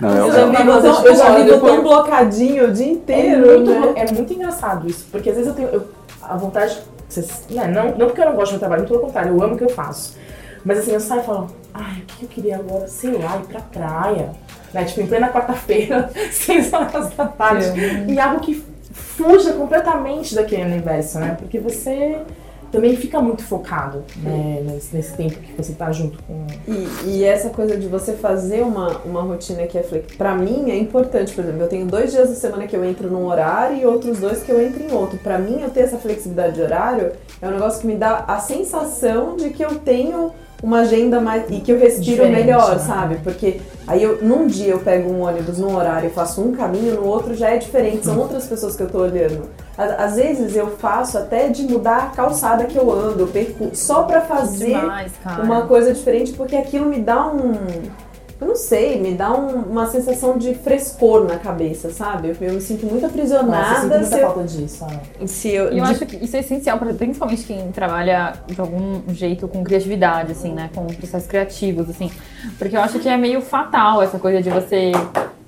Não, 0.01 0.11
é, 0.11 0.19
Eu 0.21 0.33
já 0.33 0.41
é, 0.41 0.47
vi 0.47 0.57
É, 0.57 0.65
mas 0.65 0.85
eu 0.85 1.15
já 1.17 1.35
vi 1.35 1.45
depois- 1.45 1.61
botão 1.61 1.83
blocadinho 1.83 2.69
o 2.69 2.73
dia 2.73 2.87
É 2.87 2.91
inteiro, 2.91 3.47
muito, 3.47 3.71
né? 3.71 3.93
é 3.97 4.13
muito 4.13 4.33
engraçado 4.33 4.89
isso, 4.89 5.07
porque 5.11 5.31
às 5.31 5.37
vezes 5.37 5.49
eu 5.49 5.55
tenho 5.57 5.69
eu- 5.69 5.89
a 6.23 6.37
vontade. 6.37 6.79
vocês- 7.09 7.45
né, 7.51 7.67
não, 7.69 7.91
não 7.97 8.07
porque 8.07 8.21
eu 8.21 8.27
não 8.27 8.35
gosto 8.35 8.51
do 8.51 8.53
meu 8.53 8.61
trabalho, 8.61 8.87
pelo 8.87 9.01
contrário, 9.01 9.33
eu 9.37 9.43
amo 9.43 9.55
o 9.55 9.57
que 9.59 9.65
eu 9.65 9.69
faço. 9.71 10.17
Mas 10.65 10.79
assim, 10.79 10.93
eu 10.93 11.01
saio 11.01 11.21
e 11.21 11.25
falo, 11.25 11.51
ai, 11.73 11.99
o 11.99 12.07
que 12.07 12.23
eu 12.23 12.29
queria 12.29 12.57
agora? 12.57 12.89
Sei 12.89 13.13
lá, 13.13 13.37
ir 13.37 13.47
pra 13.47 13.61
praia. 13.61 14.31
Né? 14.73 14.85
Tipo, 14.85 15.03
em 15.03 15.07
plena 15.07 15.29
quarta-feira, 15.29 16.11
seis 16.33 16.73
horas 16.73 17.11
da 17.11 17.27
tarde. 17.27 17.67
E 18.09 18.19
algo 18.19 18.41
que 18.41 18.65
fuja 18.91 19.53
completamente 19.53 20.35
daquele 20.35 20.65
universo, 20.65 21.19
né? 21.19 21.37
Porque 21.39 21.59
você 21.59 22.21
também 22.75 22.97
fica 22.97 23.21
muito 23.21 23.45
focado 23.45 24.03
né, 24.17 24.61
nesse, 24.65 24.97
nesse 24.97 25.15
tempo 25.15 25.39
que 25.39 25.53
você 25.53 25.73
tá 25.75 25.93
junto 25.93 26.21
com. 26.25 26.45
E, 26.67 26.89
e 27.07 27.25
essa 27.25 27.51
coisa 27.51 27.77
de 27.77 27.87
você 27.87 28.15
fazer 28.15 28.63
uma, 28.63 28.99
uma 29.05 29.23
rotina 29.23 29.65
que 29.67 29.79
é 29.79 29.83
flexível, 29.85 30.19
pra 30.19 30.35
mim 30.35 30.71
é 30.73 30.77
importante, 30.77 31.33
por 31.33 31.45
exemplo, 31.45 31.63
eu 31.63 31.69
tenho 31.69 31.87
dois 31.87 32.11
dias 32.11 32.29
da 32.31 32.35
semana 32.35 32.67
que 32.67 32.75
eu 32.75 32.85
entro 32.85 33.09
num 33.09 33.27
horário 33.27 33.77
e 33.77 33.87
outros 33.87 34.19
dois 34.19 34.43
que 34.43 34.51
eu 34.51 34.61
entro 34.61 34.83
em 34.83 34.93
outro. 34.93 35.19
Pra 35.19 35.39
mim, 35.39 35.61
eu 35.61 35.71
ter 35.71 35.81
essa 35.83 35.99
flexibilidade 35.99 36.57
de 36.57 36.63
horário 36.63 37.13
é 37.41 37.47
um 37.47 37.53
negócio 37.53 37.81
que 37.81 37.87
me 37.87 37.95
dá 37.95 38.25
a 38.27 38.41
sensação 38.41 39.37
de 39.37 39.51
que 39.51 39.65
eu 39.65 39.77
tenho 39.77 40.33
uma 40.65 40.81
agenda 40.81 41.21
mais. 41.21 41.45
e 41.51 41.61
que 41.61 41.71
eu 41.71 41.79
respiro 41.79 42.23
Diferente, 42.23 42.47
melhor, 42.47 42.73
né? 42.73 42.79
sabe? 42.79 43.17
Porque 43.23 43.61
aí 43.87 44.03
eu, 44.03 44.23
num 44.23 44.47
dia 44.47 44.73
eu 44.73 44.79
pego 44.79 45.13
um 45.13 45.21
ônibus 45.23 45.59
num 45.59 45.77
horário 45.77 46.09
e 46.09 46.13
faço 46.13 46.41
um 46.41 46.53
caminho, 46.53 46.95
no 46.95 47.07
outro 47.07 47.35
já 47.35 47.51
é 47.51 47.59
diferente, 47.59 48.05
são 48.07 48.19
outras 48.19 48.47
pessoas 48.47 48.75
que 48.75 48.83
eu 48.83 48.89
tô 48.89 48.99
olhando. 48.99 49.49
Às 49.77 50.17
vezes 50.17 50.57
eu 50.57 50.69
faço 50.69 51.19
até 51.19 51.49
de 51.49 51.65
mudar 51.65 51.97
a 51.97 52.07
calçada 52.17 52.65
que 52.65 52.77
eu 52.77 52.91
ando, 52.91 53.25
eu 53.25 53.27
perco 53.27 53.71
só 53.75 54.05
pra 54.05 54.21
fazer 54.21 54.81
Demais, 54.81 55.13
uma 55.43 55.63
coisa 55.67 55.93
diferente 55.93 56.33
porque 56.33 56.57
aquilo 56.57 56.87
me 56.87 57.01
dá 57.01 57.27
um. 57.27 57.53
Eu 58.45 58.49
não 58.49 58.57
sei, 58.57 59.01
me 59.01 59.15
dá 59.15 59.33
um- 59.33 59.63
uma 59.63 59.87
sensação 59.87 60.37
de 60.37 60.55
frescor 60.55 61.25
na 61.27 61.39
cabeça, 61.39 61.89
sabe? 61.91 62.29
Eu, 62.29 62.37
eu 62.49 62.53
me 62.55 62.61
sinto 62.61 62.85
muito 62.85 63.01
Nossa, 63.03 63.07
eu 63.07 63.09
sinto 63.09 63.37
aprisionada 63.41 63.89
muita 63.89 64.05
se 64.05 64.15
eu, 64.21 64.21
falta 64.21 64.45
disso. 64.45 64.85
ah. 64.87 65.27
se 65.27 65.49
eu. 65.49 65.73
E 65.73 65.79
eu 65.79 65.85
de- 65.87 65.91
acho 65.91 66.05
que 66.07 66.23
isso 66.23 66.37
é 66.37 66.41
essencial, 66.41 66.79
pra, 66.79 66.93
principalmente 66.93 67.43
quem 67.45 67.73
trabalha 67.73 68.35
de 68.47 68.61
algum 68.61 69.01
jeito 69.15 69.49
com 69.49 69.65
criatividade, 69.65 70.33
assim, 70.33 70.53
né? 70.53 70.69
Com 70.75 70.85
processos 70.89 71.27
criativos, 71.27 71.89
assim. 71.89 72.11
Porque 72.59 72.77
eu 72.77 72.83
acho 72.83 72.99
que 72.99 73.09
é 73.09 73.17
meio 73.17 73.41
fatal 73.41 74.03
essa 74.03 74.19
coisa 74.19 74.43
de 74.43 74.51
você 74.51 74.93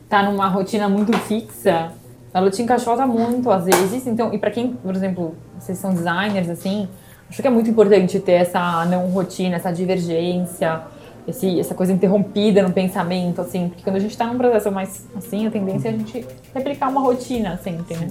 tá 0.08 0.22
numa 0.22 0.48
rotina 0.48 0.88
muito 0.88 1.12
fixa, 1.18 1.90
ela 2.32 2.50
te 2.50 2.62
encaixota 2.62 3.06
muito 3.06 3.50
às 3.50 3.66
vezes. 3.66 4.06
Então, 4.06 4.32
e 4.32 4.38
pra 4.38 4.50
quem, 4.50 4.68
por 4.72 4.96
exemplo, 4.96 5.34
vocês 5.58 5.76
são 5.76 5.92
designers, 5.92 6.48
assim, 6.48 6.88
acho 7.28 7.42
que 7.42 7.46
é 7.46 7.50
muito 7.50 7.68
importante 7.68 8.18
ter 8.20 8.32
essa 8.32 8.86
não 8.86 9.08
rotina, 9.10 9.56
essa 9.56 9.70
divergência, 9.70 10.80
esse, 11.26 11.58
essa 11.58 11.74
coisa 11.74 11.92
interrompida 11.92 12.62
no 12.62 12.72
pensamento, 12.72 13.40
assim, 13.40 13.68
porque 13.68 13.82
quando 13.82 13.96
a 13.96 14.00
gente 14.00 14.16
tá 14.16 14.26
num 14.26 14.38
processo 14.38 14.70
mais 14.70 15.06
assim, 15.16 15.46
a 15.46 15.50
tendência 15.50 15.88
é 15.88 15.92
a 15.92 15.96
gente 15.96 16.26
replicar 16.54 16.88
uma 16.88 17.00
rotina 17.00 17.58
sempre, 17.62 17.96
né? 17.96 18.08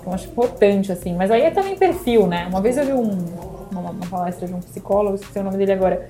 Então 0.00 0.12
acho 0.12 0.28
importante, 0.28 0.92
assim. 0.92 1.14
Mas 1.14 1.30
aí 1.30 1.42
é 1.42 1.50
também 1.50 1.76
perfil, 1.76 2.26
né? 2.26 2.46
Uma 2.46 2.60
vez 2.60 2.76
eu 2.76 2.84
vi 2.84 2.92
um, 2.92 3.18
uma, 3.72 3.90
uma 3.90 4.06
palestra 4.06 4.46
de 4.46 4.54
um 4.54 4.60
psicólogo, 4.60 5.16
esqueci 5.16 5.38
o 5.38 5.42
nome 5.42 5.56
dele 5.56 5.72
agora, 5.72 6.08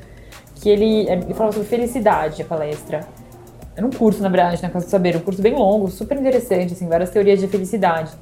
que 0.57 0.69
ele, 0.69 1.09
ele 1.09 1.33
falava 1.35 1.53
sobre 1.53 1.69
felicidade, 1.69 2.43
a 2.43 2.45
palestra. 2.45 3.01
Era 3.77 3.87
um 3.87 3.91
curso, 3.91 4.23
na 4.23 4.29
verdade, 4.29 4.63
na 4.63 4.71
Casa 4.71 4.87
do 4.87 4.91
Saber, 4.91 5.17
um 5.17 5.21
curso 5.21 5.43
bem 5.43 5.55
longo, 5.55 5.89
super 5.91 6.17
interessante, 6.17 6.75
assim, 6.75 6.89
várias 6.89 7.11
teorias 7.11 7.41
de 7.41 7.49
felicidade. 7.49 8.13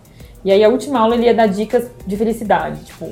E 0.45 0.51
aí 0.51 0.65
a 0.65 0.69
última 0.69 0.99
aula 0.99 1.15
ele 1.15 1.27
ia 1.27 1.35
dar 1.35 1.47
dicas 1.47 1.89
de 2.05 2.17
felicidade, 2.17 2.85
tipo, 2.85 3.09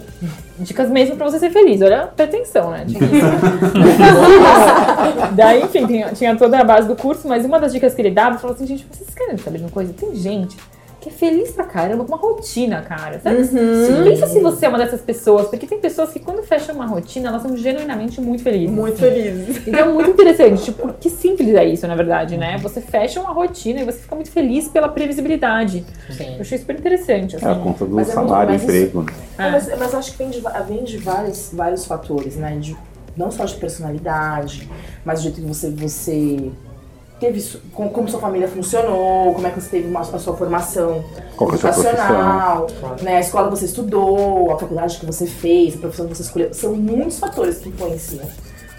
dicas 0.58 0.90
mesmo 0.90 1.14
pra 1.16 1.30
você 1.30 1.38
ser 1.38 1.50
feliz. 1.50 1.80
Olha 1.80 2.02
a 2.02 2.06
pretensão, 2.08 2.70
né? 2.70 2.84
Isso. 2.88 2.98
Daí, 5.36 5.62
enfim, 5.62 5.86
tinha, 5.86 6.12
tinha 6.12 6.36
toda 6.36 6.58
a 6.58 6.64
base 6.64 6.88
do 6.88 6.96
curso, 6.96 7.28
mas 7.28 7.44
uma 7.44 7.60
das 7.60 7.72
dicas 7.72 7.94
que 7.94 8.02
ele 8.02 8.10
dava, 8.10 8.38
falou 8.38 8.56
assim, 8.56 8.66
gente, 8.66 8.84
vocês 8.90 9.14
querem 9.14 9.38
saber 9.38 9.58
de 9.58 9.64
uma 9.64 9.70
coisa? 9.70 9.92
Tem 9.92 10.12
gente 10.16 10.56
que 11.00 11.08
é 11.08 11.12
feliz 11.12 11.50
pra 11.52 11.64
caramba 11.64 12.04
com 12.04 12.12
uma 12.14 12.20
rotina, 12.20 12.82
cara. 12.82 13.18
Sabe? 13.20 13.36
Uhum. 13.36 14.04
Pensa 14.04 14.26
se 14.26 14.38
você 14.40 14.66
é 14.66 14.68
uma 14.68 14.76
dessas 14.78 15.00
pessoas, 15.00 15.48
porque 15.48 15.66
tem 15.66 15.80
pessoas 15.80 16.10
que 16.12 16.20
quando 16.20 16.42
fecham 16.42 16.74
uma 16.74 16.86
rotina, 16.86 17.30
elas 17.30 17.42
são 17.42 17.56
genuinamente 17.56 18.20
muito 18.20 18.42
felizes. 18.42 18.70
Muito 18.70 18.98
feliz. 18.98 19.66
Então 19.66 19.80
é 19.80 19.84
muito 19.84 20.10
interessante, 20.10 20.62
tipo, 20.64 20.92
que 20.94 21.08
simples 21.08 21.54
é 21.54 21.64
isso, 21.64 21.86
na 21.86 21.94
verdade, 21.94 22.36
né? 22.36 22.58
Você 22.58 22.80
fecha 22.82 23.18
uma 23.18 23.32
rotina 23.32 23.80
e 23.80 23.84
você 23.84 23.98
fica 23.98 24.14
muito 24.14 24.30
feliz 24.30 24.68
pela 24.68 24.88
previsibilidade. 24.88 25.84
Eu 26.18 26.40
achei 26.40 26.58
super 26.58 26.78
interessante, 26.78 27.36
assim. 27.36 27.46
É 27.46 27.50
a 27.50 27.54
conta 27.54 27.86
do 27.86 27.94
Mas 27.94 28.10
é 28.10 28.12
salário, 28.12 28.54
emprego. 28.54 29.02
né? 29.02 29.12
É, 29.38 29.50
mas, 29.50 29.78
mas 29.78 29.94
acho 29.94 30.12
que 30.12 30.18
vem 30.18 30.28
de, 30.28 30.42
vem 30.68 30.84
de 30.84 30.98
vários, 30.98 31.50
vários 31.52 31.86
fatores, 31.86 32.36
né? 32.36 32.58
De, 32.58 32.76
não 33.16 33.30
só 33.30 33.46
de 33.46 33.54
personalidade, 33.54 34.68
mas 35.04 35.20
do 35.20 35.22
jeito 35.22 35.40
que 35.40 35.46
você, 35.46 35.70
você 35.70 36.50
teve, 37.20 37.40
como, 37.72 37.90
como 37.90 38.08
sua 38.08 38.18
família 38.20 38.48
funcionou, 38.48 39.32
como 39.34 39.46
é 39.46 39.50
que 39.50 39.60
você 39.60 39.68
teve 39.70 39.88
uma- 39.88 40.00
a 40.00 40.18
sua 40.18 40.36
formação 40.36 41.04
Qual 41.36 41.50
é 41.50 41.54
educacional, 41.54 42.66
né? 43.02 43.16
A 43.16 43.20
escola 43.20 43.48
que 43.50 43.56
você 43.58 43.66
estudou, 43.66 44.50
a 44.52 44.58
faculdade 44.58 44.98
que 44.98 45.06
você 45.06 45.26
fez, 45.26 45.74
a 45.74 45.78
profissão 45.78 46.06
que 46.08 46.14
você 46.16 46.22
escolheu. 46.22 46.52
São 46.54 46.74
muitos 46.74 47.18
fatores 47.18 47.58
que 47.58 47.68
influenciam. 47.68 48.24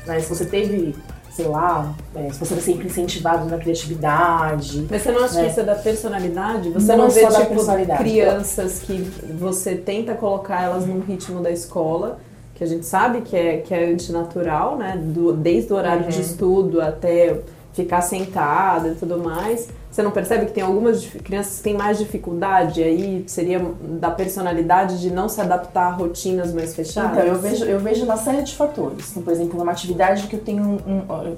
Né? 0.05 0.19
Se 0.19 0.27
você 0.29 0.45
teve, 0.45 0.95
sei 1.31 1.47
lá, 1.47 1.93
é, 2.15 2.29
se 2.31 2.39
você 2.39 2.55
foi 2.55 2.61
sempre 2.63 2.87
incentivado 2.87 3.45
na 3.45 3.57
criatividade. 3.57 4.87
Mas 4.89 5.01
você 5.03 5.11
não 5.11 5.23
acha 5.23 5.39
É. 5.39 5.43
que 5.45 5.51
isso 5.51 5.59
é 5.59 5.63
da 5.63 5.75
personalidade? 5.75 6.69
Você 6.71 6.87
Não 6.91 6.97
não, 6.97 7.05
é 7.05 7.09
vê, 7.09 7.27
tipo, 7.27 7.45
personalidade. 7.45 8.03
crianças 8.03 8.79
que 8.79 8.97
você 9.37 9.75
tenta 9.75 10.13
colocar 10.15 10.63
elas 10.63 10.85
num 10.85 10.99
ritmo 10.99 11.41
da 11.41 11.51
escola, 11.51 12.17
que 12.55 12.63
a 12.63 12.67
gente 12.67 12.85
sabe 12.85 13.21
que 13.21 13.35
é, 13.35 13.57
que 13.57 13.73
é 13.73 13.85
antinatural, 13.91 14.77
né? 14.77 14.97
Do, 15.01 15.33
desde 15.33 15.71
o 15.73 15.75
horário 15.75 16.07
de 16.07 16.21
estudo 16.21 16.79
até 16.81 17.39
ficar 17.73 18.01
sentada 18.01 18.89
e 18.89 18.95
tudo 18.95 19.17
mais. 19.19 19.67
Você 19.89 20.01
não 20.01 20.11
percebe 20.11 20.45
que 20.45 20.53
tem 20.53 20.63
algumas 20.63 21.05
crianças 21.05 21.57
que 21.57 21.63
têm 21.63 21.73
mais 21.75 21.97
dificuldade 21.97 22.81
aí? 22.81 23.23
Seria 23.27 23.59
da 23.99 24.09
personalidade 24.11 24.99
de 25.01 25.11
não 25.11 25.27
se 25.27 25.41
adaptar 25.41 25.87
a 25.87 25.91
rotinas 25.91 26.53
mais 26.53 26.73
fechadas? 26.75 27.11
Então, 27.11 27.23
eu 27.25 27.35
vejo, 27.39 27.65
eu 27.65 27.79
vejo 27.79 28.05
uma 28.05 28.15
série 28.17 28.41
de 28.43 28.55
fatores. 28.55 29.11
Então, 29.11 29.23
por 29.23 29.33
exemplo, 29.33 29.57
numa 29.59 29.71
atividade 29.71 30.27
que 30.27 30.35
eu 30.35 30.41
tenho 30.41 30.63
um. 30.63 30.75
um- 30.75 31.35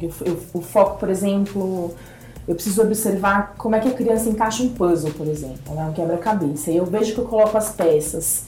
eu, 0.00 0.12
eu- 0.24 0.38
o 0.54 0.60
foco, 0.62 0.98
por 0.98 1.10
exemplo, 1.10 1.92
eu 2.46 2.54
preciso 2.54 2.80
observar 2.82 3.54
como 3.58 3.74
é 3.74 3.80
que 3.80 3.88
a 3.88 3.92
criança 3.92 4.28
encaixa 4.28 4.62
um 4.62 4.68
puzzle, 4.68 5.10
por 5.12 5.26
exemplo, 5.26 5.74
né? 5.74 5.84
um 5.84 5.92
quebra-cabeça. 5.92 6.70
E 6.70 6.76
eu 6.76 6.86
vejo 6.86 7.12
que 7.14 7.18
eu 7.20 7.24
coloco 7.24 7.56
as 7.58 7.70
peças 7.72 8.44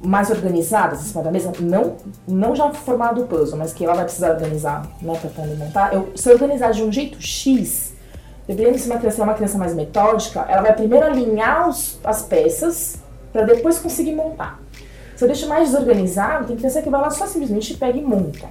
mais 0.00 0.30
organizadas 0.30 1.00
em 1.00 1.04
cima 1.04 1.22
da 1.22 1.30
mesa, 1.30 1.52
não, 1.60 1.96
não 2.28 2.54
já 2.54 2.70
formado 2.72 3.22
o 3.22 3.26
puzzle, 3.26 3.58
mas 3.58 3.72
que 3.72 3.84
ela 3.84 3.94
vai 3.94 4.04
precisar 4.04 4.30
organizar 4.30 4.86
né, 5.00 5.16
para 5.20 5.30
poder 5.30 5.56
montar. 5.56 5.92
Eu, 5.94 6.12
se 6.14 6.28
eu 6.28 6.34
organizar 6.34 6.72
de 6.72 6.82
um 6.82 6.92
jeito 6.92 7.20
X, 7.20 7.94
dependendo 8.46 8.78
se 8.78 8.86
uma 8.88 8.98
criança 8.98 9.22
é 9.22 9.24
uma 9.24 9.34
criança 9.34 9.56
mais 9.58 9.74
metódica, 9.74 10.44
ela 10.48 10.62
vai 10.62 10.74
primeiro 10.74 11.04
alinhar 11.06 11.68
os- 11.68 11.98
as 12.04 12.22
peças 12.22 12.96
para 13.32 13.42
depois 13.44 13.78
conseguir 13.78 14.14
montar. 14.14 14.60
Se 15.16 15.24
eu 15.24 15.28
deixo 15.28 15.48
mais 15.48 15.70
desorganizado, 15.70 16.46
tem 16.46 16.56
criança 16.56 16.82
que 16.82 16.90
vai 16.90 17.00
lá 17.00 17.08
só 17.08 17.26
simplesmente 17.26 17.72
pega 17.74 17.96
e 17.98 18.02
monta. 18.02 18.48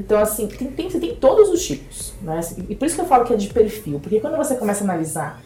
Então, 0.00 0.18
assim, 0.18 0.46
tem, 0.46 0.68
tem, 0.70 0.90
você 0.90 1.00
tem 1.00 1.16
todos 1.16 1.48
os 1.48 1.64
tipos. 1.64 2.12
Né? 2.20 2.38
E 2.68 2.76
por 2.76 2.84
isso 2.84 2.94
que 2.96 3.00
eu 3.00 3.06
falo 3.06 3.24
que 3.24 3.32
é 3.32 3.36
de 3.36 3.48
perfil. 3.48 3.98
Porque 3.98 4.20
quando 4.20 4.36
você 4.36 4.54
começa 4.56 4.82
a 4.82 4.84
analisar, 4.84 5.40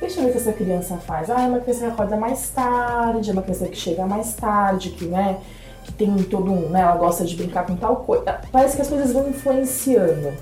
deixa 0.00 0.20
eu 0.20 0.24
ver 0.24 0.30
o 0.30 0.32
que 0.32 0.38
essa 0.38 0.52
criança 0.52 0.96
faz. 0.96 1.30
Ah, 1.30 1.42
é 1.42 1.46
uma 1.46 1.60
criança 1.60 1.86
que 1.86 1.90
acorda 1.92 2.16
mais 2.16 2.48
tarde, 2.50 3.30
é 3.30 3.32
uma 3.32 3.42
criança 3.42 3.66
que 3.68 3.76
chega 3.76 4.06
mais 4.06 4.34
tarde, 4.34 4.90
que, 4.90 5.04
né, 5.04 5.36
que 5.84 5.92
tem 5.92 6.16
todo 6.24 6.50
um. 6.50 6.68
Né, 6.70 6.80
ela 6.80 6.96
gosta 6.96 7.24
de 7.24 7.36
brincar 7.36 7.66
com 7.66 7.76
tal 7.76 7.96
coisa. 7.96 8.40
Parece 8.50 8.76
que 8.76 8.82
as 8.82 8.88
coisas 8.88 9.12
vão 9.12 9.28
influenciando. 9.28 10.32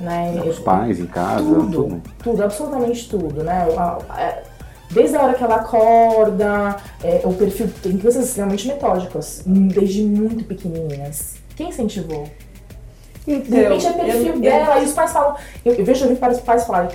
Né? 0.00 0.42
Os 0.44 0.58
pais 0.58 0.98
em 0.98 1.06
casa, 1.06 1.44
tudo, 1.44 1.70
tudo. 1.70 2.02
tudo, 2.22 2.42
absolutamente 2.42 3.08
tudo, 3.08 3.44
né? 3.44 3.66
Desde 4.90 5.16
a 5.16 5.22
hora 5.22 5.34
que 5.34 5.44
ela 5.44 5.56
acorda, 5.56 6.76
é, 7.04 7.20
o 7.24 7.32
perfil 7.32 7.70
tem 7.82 7.96
crianças 7.96 8.24
extremamente 8.26 8.66
metódicas, 8.66 9.42
desde 9.46 10.02
muito 10.02 10.44
pequenininhas. 10.44 11.36
Quem 11.56 11.68
incentivou? 11.68 12.24
De 13.24 13.34
repente 13.34 13.86
é 13.86 13.92
perfil 13.92 14.34
eu- 14.34 14.40
dela, 14.40 14.80
e 14.80 14.84
os 14.84 14.92
pais 14.92 15.12
falam. 15.12 15.36
Eu, 15.64 15.74
eu 15.74 15.84
vejo 15.84 16.04
ali 16.04 16.14
vários 16.14 16.40
pais 16.40 16.64
falarem. 16.64 16.90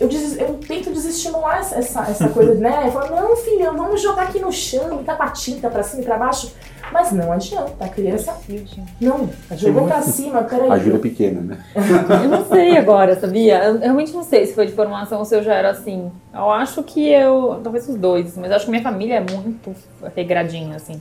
Eu, 0.00 0.08
des- 0.08 0.38
eu 0.38 0.54
tento 0.66 0.90
desestimular 0.90 1.58
essa, 1.60 1.76
essa, 1.76 2.00
essa 2.02 2.28
coisa, 2.28 2.54
né? 2.54 2.84
Eu 2.86 2.92
falo, 2.92 3.14
não, 3.14 3.36
filha, 3.36 3.70
vamos 3.72 4.00
jogar 4.02 4.22
aqui 4.24 4.38
no 4.40 4.52
chão, 4.52 5.02
tá 5.04 5.14
com 5.14 5.22
a 5.22 5.30
tinta 5.30 5.68
pra 5.70 5.82
cima 5.82 6.02
e 6.02 6.04
pra 6.04 6.16
baixo. 6.18 6.52
Mas 6.92 7.10
não 7.12 7.32
adianta, 7.32 7.72
a 7.84 7.88
criança. 7.88 8.36
Não, 9.00 9.28
jogou 9.56 9.86
pra 9.86 10.02
cima, 10.02 10.42
peraí. 10.44 10.70
A 10.70 10.78
Júlia 10.78 10.96
é 10.96 11.00
pequena, 11.00 11.40
né? 11.40 11.64
Eu 12.22 12.28
não 12.28 12.44
sei 12.46 12.76
agora, 12.76 13.18
sabia? 13.18 13.64
Eu 13.64 13.78
realmente 13.78 14.12
não 14.12 14.22
sei 14.22 14.46
se 14.46 14.54
foi 14.54 14.66
de 14.66 14.72
formação 14.72 15.18
ou 15.18 15.24
se 15.24 15.34
eu 15.34 15.42
já 15.42 15.54
era 15.54 15.70
assim. 15.70 16.12
Eu 16.32 16.50
acho 16.50 16.82
que 16.82 17.08
eu. 17.08 17.58
Talvez 17.64 17.88
os 17.88 17.96
dois, 17.96 18.36
mas 18.36 18.50
eu 18.50 18.56
acho 18.56 18.66
que 18.66 18.70
minha 18.70 18.82
família 18.82 19.14
é 19.14 19.20
muito 19.20 19.74
regradinha, 20.14 20.76
assim. 20.76 21.00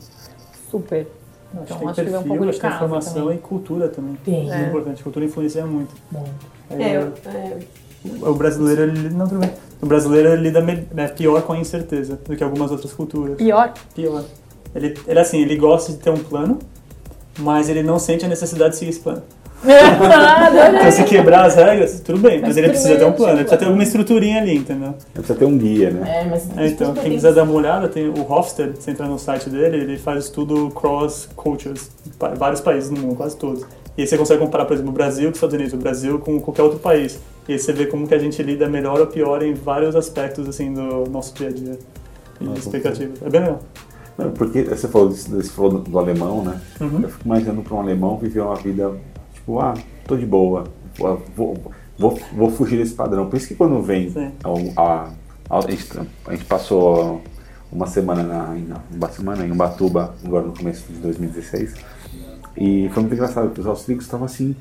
Super. 0.72 1.06
Acho 1.54 1.64
Então 1.64 1.78
que 1.78 1.84
tem 1.84 1.90
acho 1.90 1.96
que 1.96 2.02
vem 2.06 2.14
um 2.16 2.18
perfil, 2.24 2.28
pouco 2.30 2.44
de 2.46 2.50
acho 2.50 2.60
que 2.60 2.68
tem 2.68 2.78
formação 2.80 3.14
também. 3.14 3.36
e 3.36 3.40
cultura 3.42 3.88
também. 3.90 4.16
Tem. 4.26 4.52
É. 4.52 4.62
importante. 4.68 5.04
Cultura 5.04 5.26
influencia 5.26 5.66
muito. 5.66 5.94
Bom. 6.10 6.26
É, 6.72 6.98
eu- 6.98 7.14
é, 7.26 7.58
O 8.22 8.34
brasileiro, 8.34 8.84
ele, 8.84 9.10
não, 9.10 9.28
tudo 9.28 9.40
bem. 9.40 9.52
O 9.82 9.86
brasileiro 9.86 10.30
ele 10.30 10.44
lida 10.44 10.62
né, 10.62 11.08
pior 11.10 11.42
com 11.42 11.54
a 11.54 11.58
incerteza 11.58 12.20
do 12.26 12.36
que 12.36 12.44
algumas 12.44 12.72
outras 12.72 12.94
culturas. 12.94 13.38
Pior. 13.38 13.74
Pior. 13.94 14.24
Ele, 14.76 14.98
ele 15.08 15.20
assim, 15.20 15.42
ele 15.42 15.56
gosta 15.56 15.92
de 15.92 16.00
ter 16.00 16.10
um 16.10 16.18
plano, 16.18 16.60
mas 17.40 17.70
ele 17.70 17.84
não 17.84 18.00
sente 18.00 18.26
a 18.26 18.28
necessidade 18.28 18.72
de 18.72 18.78
seguir 18.78 18.92
esse 18.92 19.00
plano. 19.00 19.24
Então 19.64 20.92
se 20.92 21.04
quebrar 21.06 21.46
as 21.46 21.56
regras, 21.56 22.02
tudo 22.02 22.20
bem, 22.20 22.40
mas, 22.40 22.50
Mas 22.50 22.58
ele 22.58 22.68
tudo 22.68 22.74
precisa 22.74 23.00
ter 23.00 23.06
um 23.06 23.14
plano, 23.14 23.34
ele 23.34 23.38
tipo, 23.40 23.50
precisa 23.50 23.58
ter 23.60 23.66
alguma 23.66 23.84
estruturinha 23.84 24.42
ali, 24.42 24.58
entendeu? 24.58 24.94
Precisa 25.14 25.36
ter 25.36 25.46
um 25.46 25.58
guia, 25.58 25.90
né? 25.90 26.22
É, 26.22 26.26
mas 26.26 26.50
É, 26.58 26.68
então, 26.68 26.88
tudo 26.88 27.02
quem 27.02 27.12
quiser 27.14 27.34
dar 27.34 27.44
uma 27.44 27.54
olhada, 27.54 27.88
tem 27.88 28.10
o 28.10 28.30
Hofstede, 28.30 28.74
você 28.78 28.92
entra 28.92 29.06
no 29.06 29.18
site 29.18 29.50
dele, 29.50 29.78
ele 29.78 29.98
faz 29.98 30.26
estudo 30.26 30.70
cross 30.72 31.30
cultures, 31.36 31.90
vários 32.38 32.60
países 32.60 32.90
no 32.90 33.00
mundo, 33.00 33.16
quase 33.16 33.38
todos. 33.38 33.64
E 33.98 34.02
aí 34.02 34.08
você 34.08 34.18
consegue 34.18 34.42
comparar, 34.42 34.66
por 34.66 34.74
exemplo, 34.74 34.92
o 34.92 34.94
Brasil 34.94 35.26
com 35.26 35.32
os 35.32 35.38
Estados 35.38 35.54
Unidos, 35.54 35.74
o 35.74 35.78
Brasil 35.78 36.20
com 36.20 36.40
qualquer 36.42 36.64
outro 36.64 36.80
país. 36.80 37.20
E 37.48 37.54
aí 37.54 37.60
você 37.60 37.74
vê 37.74 37.88
como 37.88 38.08
que 38.08 38.14
a 38.14 38.20
gente 38.20 38.42
lida 38.42 38.70
melhor 38.70 39.00
ou 39.00 39.08
pior 39.08 39.44
em 39.44 39.54
vários 39.54 39.96
aspectos, 39.96 40.48
assim, 40.48 40.74
do 40.74 41.10
nosso 41.10 41.34
dia 41.34 41.50
a 41.50 41.52
dia. 41.52 41.80
E 42.40 42.44
Nossa, 42.44 42.60
expectativas. 42.60 43.22
É 43.22 43.30
bem 43.30 43.42
legal. 43.42 43.60
Não, 44.18 44.32
Porque 44.32 44.64
você 44.64 44.88
falou, 44.88 45.10
disso, 45.10 45.30
você 45.30 45.50
falou 45.50 45.80
do, 45.80 46.00
alemão, 46.00 46.44
né? 46.44 46.62
Uhum. 46.80 47.02
Eu 47.02 47.10
fico 47.10 47.26
imaginando 47.26 47.62
para 47.62 47.76
um 47.76 47.80
alemão 47.80 48.18
viver 48.18 48.42
uma 48.42 48.56
vida, 48.56 48.92
tipo, 49.34 49.60
ah, 49.60 49.74
tô 50.08 50.16
de 50.16 50.26
boa, 50.26 50.66
vou, 50.98 51.22
vou, 51.98 52.20
vou, 52.34 52.50
fugir 52.52 52.78
desse 52.78 52.94
padrão. 52.94 53.30
Por 53.30 53.38
isso 53.38 53.48
que 53.48 53.56
quando 53.56 53.82
vem, 53.82 54.14
a, 54.76 54.82
a, 54.82 55.58
a, 55.58 55.62
gente, 55.62 56.00
a 56.28 56.32
gente 56.32 56.46
passou 56.46 57.22
uma 57.72 57.88
semana 57.88 58.24
na, 58.24 58.58
em, 58.58 58.68
uma 58.96 59.10
semana 59.10 59.46
em 59.46 59.52
Ubatuba, 59.52 60.16
agora 60.24 60.46
no 60.46 60.54
começo 60.56 60.86
de 60.92 61.00
2016, 61.00 61.74
e 62.56 62.90
foi 62.94 63.02
muito 63.02 63.14
engraçado, 63.16 63.48
porque 63.48 63.62
os 63.62 63.68
austríacos 63.68 64.06
estavam 64.06 64.26
assim, 64.26 64.56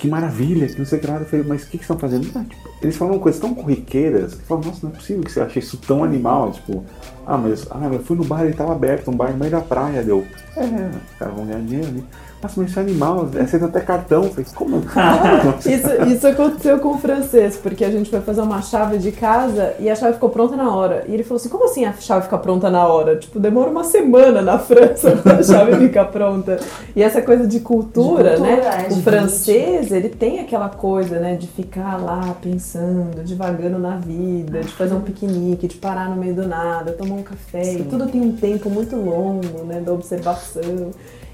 que 0.00 0.08
maravilha, 0.08 0.66
que 0.66 0.78
não 0.78 0.86
sei 0.86 0.98
o 0.98 1.00
que 1.00 1.06
lá. 1.06 1.18
Eu 1.18 1.26
falei, 1.26 1.44
mas 1.46 1.62
o 1.62 1.66
que, 1.66 1.76
que 1.76 1.84
estão 1.84 1.98
fazendo? 1.98 2.26
Ah, 2.34 2.42
tipo, 2.42 2.70
eles 2.80 2.96
falam 2.96 3.18
coisas 3.18 3.38
tão 3.38 3.54
corriqueiras. 3.54 4.32
Eu 4.32 4.38
falo, 4.40 4.64
nossa, 4.64 4.78
não 4.82 4.90
é 4.90 4.96
possível 4.96 5.22
que 5.22 5.30
você 5.30 5.40
ache 5.42 5.58
isso 5.58 5.76
tão 5.76 6.02
animal. 6.02 6.52
Tipo, 6.52 6.82
ah, 7.26 7.36
mas 7.36 7.66
ah, 7.70 7.86
eu 7.92 8.02
fui 8.02 8.16
no 8.16 8.24
bar 8.24 8.46
e 8.46 8.52
tava 8.54 8.72
aberto, 8.72 9.10
um 9.10 9.16
bar 9.16 9.30
no 9.30 9.38
meio 9.38 9.50
da 9.50 9.60
praia. 9.60 10.02
Deu, 10.02 10.26
é, 10.56 10.62
os 10.62 11.18
caras 11.18 11.34
vão 11.34 11.44
ganhar 11.44 11.60
dinheiro 11.60 11.88
ali. 11.88 12.04
Nossa, 12.42 12.58
mas 12.58 12.70
isso 12.70 12.78
é 12.78 12.82
animal, 12.82 13.28
aceita 13.38 13.66
até 13.66 13.80
cartão. 13.80 14.24
Eu 14.24 14.30
falei, 14.30 14.46
como? 14.54 14.80
Isso, 15.60 16.10
isso 16.10 16.26
aconteceu 16.26 16.78
com 16.78 16.94
o 16.94 16.98
francês, 16.98 17.56
porque 17.56 17.84
a 17.84 17.90
gente 17.90 18.08
foi 18.08 18.20
fazer 18.20 18.40
uma 18.40 18.62
chave 18.62 18.98
de 18.98 19.12
casa 19.12 19.74
e 19.78 19.90
a 19.90 19.94
chave 19.94 20.14
ficou 20.14 20.30
pronta 20.30 20.56
na 20.56 20.74
hora. 20.74 21.04
E 21.06 21.12
ele 21.12 21.22
falou 21.22 21.36
assim: 21.36 21.48
como 21.48 21.64
assim 21.64 21.84
a 21.84 21.92
chave 21.92 22.24
fica 22.24 22.38
pronta 22.38 22.70
na 22.70 22.86
hora? 22.86 23.16
Tipo, 23.16 23.38
demora 23.38 23.70
uma 23.70 23.84
semana 23.84 24.40
na 24.40 24.58
França 24.58 25.12
pra 25.22 25.34
a 25.34 25.42
chave 25.42 25.76
ficar 25.76 26.06
pronta. 26.06 26.58
E 26.96 27.02
essa 27.02 27.20
coisa 27.20 27.46
de 27.46 27.60
cultura, 27.60 28.30
De 28.30 28.36
cultura, 28.36 28.60
né? 28.60 28.86
é, 28.88 28.92
o 28.92 28.96
francês, 29.02 29.92
ele 29.92 30.08
tem 30.08 30.40
aquela 30.40 30.68
coisa, 30.70 31.18
né, 31.18 31.36
de 31.36 31.46
ficar 31.46 31.96
lá 32.00 32.34
pensando, 32.40 33.22
devagando 33.22 33.78
na 33.78 33.96
vida, 33.96 34.60
de 34.60 34.72
fazer 34.72 34.94
um 34.94 35.00
piquenique, 35.00 35.68
de 35.68 35.76
parar 35.76 36.08
no 36.08 36.16
meio 36.16 36.34
do 36.34 36.46
nada, 36.48 36.92
tomar 36.92 37.16
um 37.16 37.22
café. 37.22 37.74
E 37.74 37.82
tudo 37.84 38.06
tem 38.06 38.20
um 38.20 38.32
tempo 38.32 38.70
muito 38.70 38.96
longo, 38.96 39.64
né, 39.64 39.80
da 39.80 39.92
observação. 39.92 40.90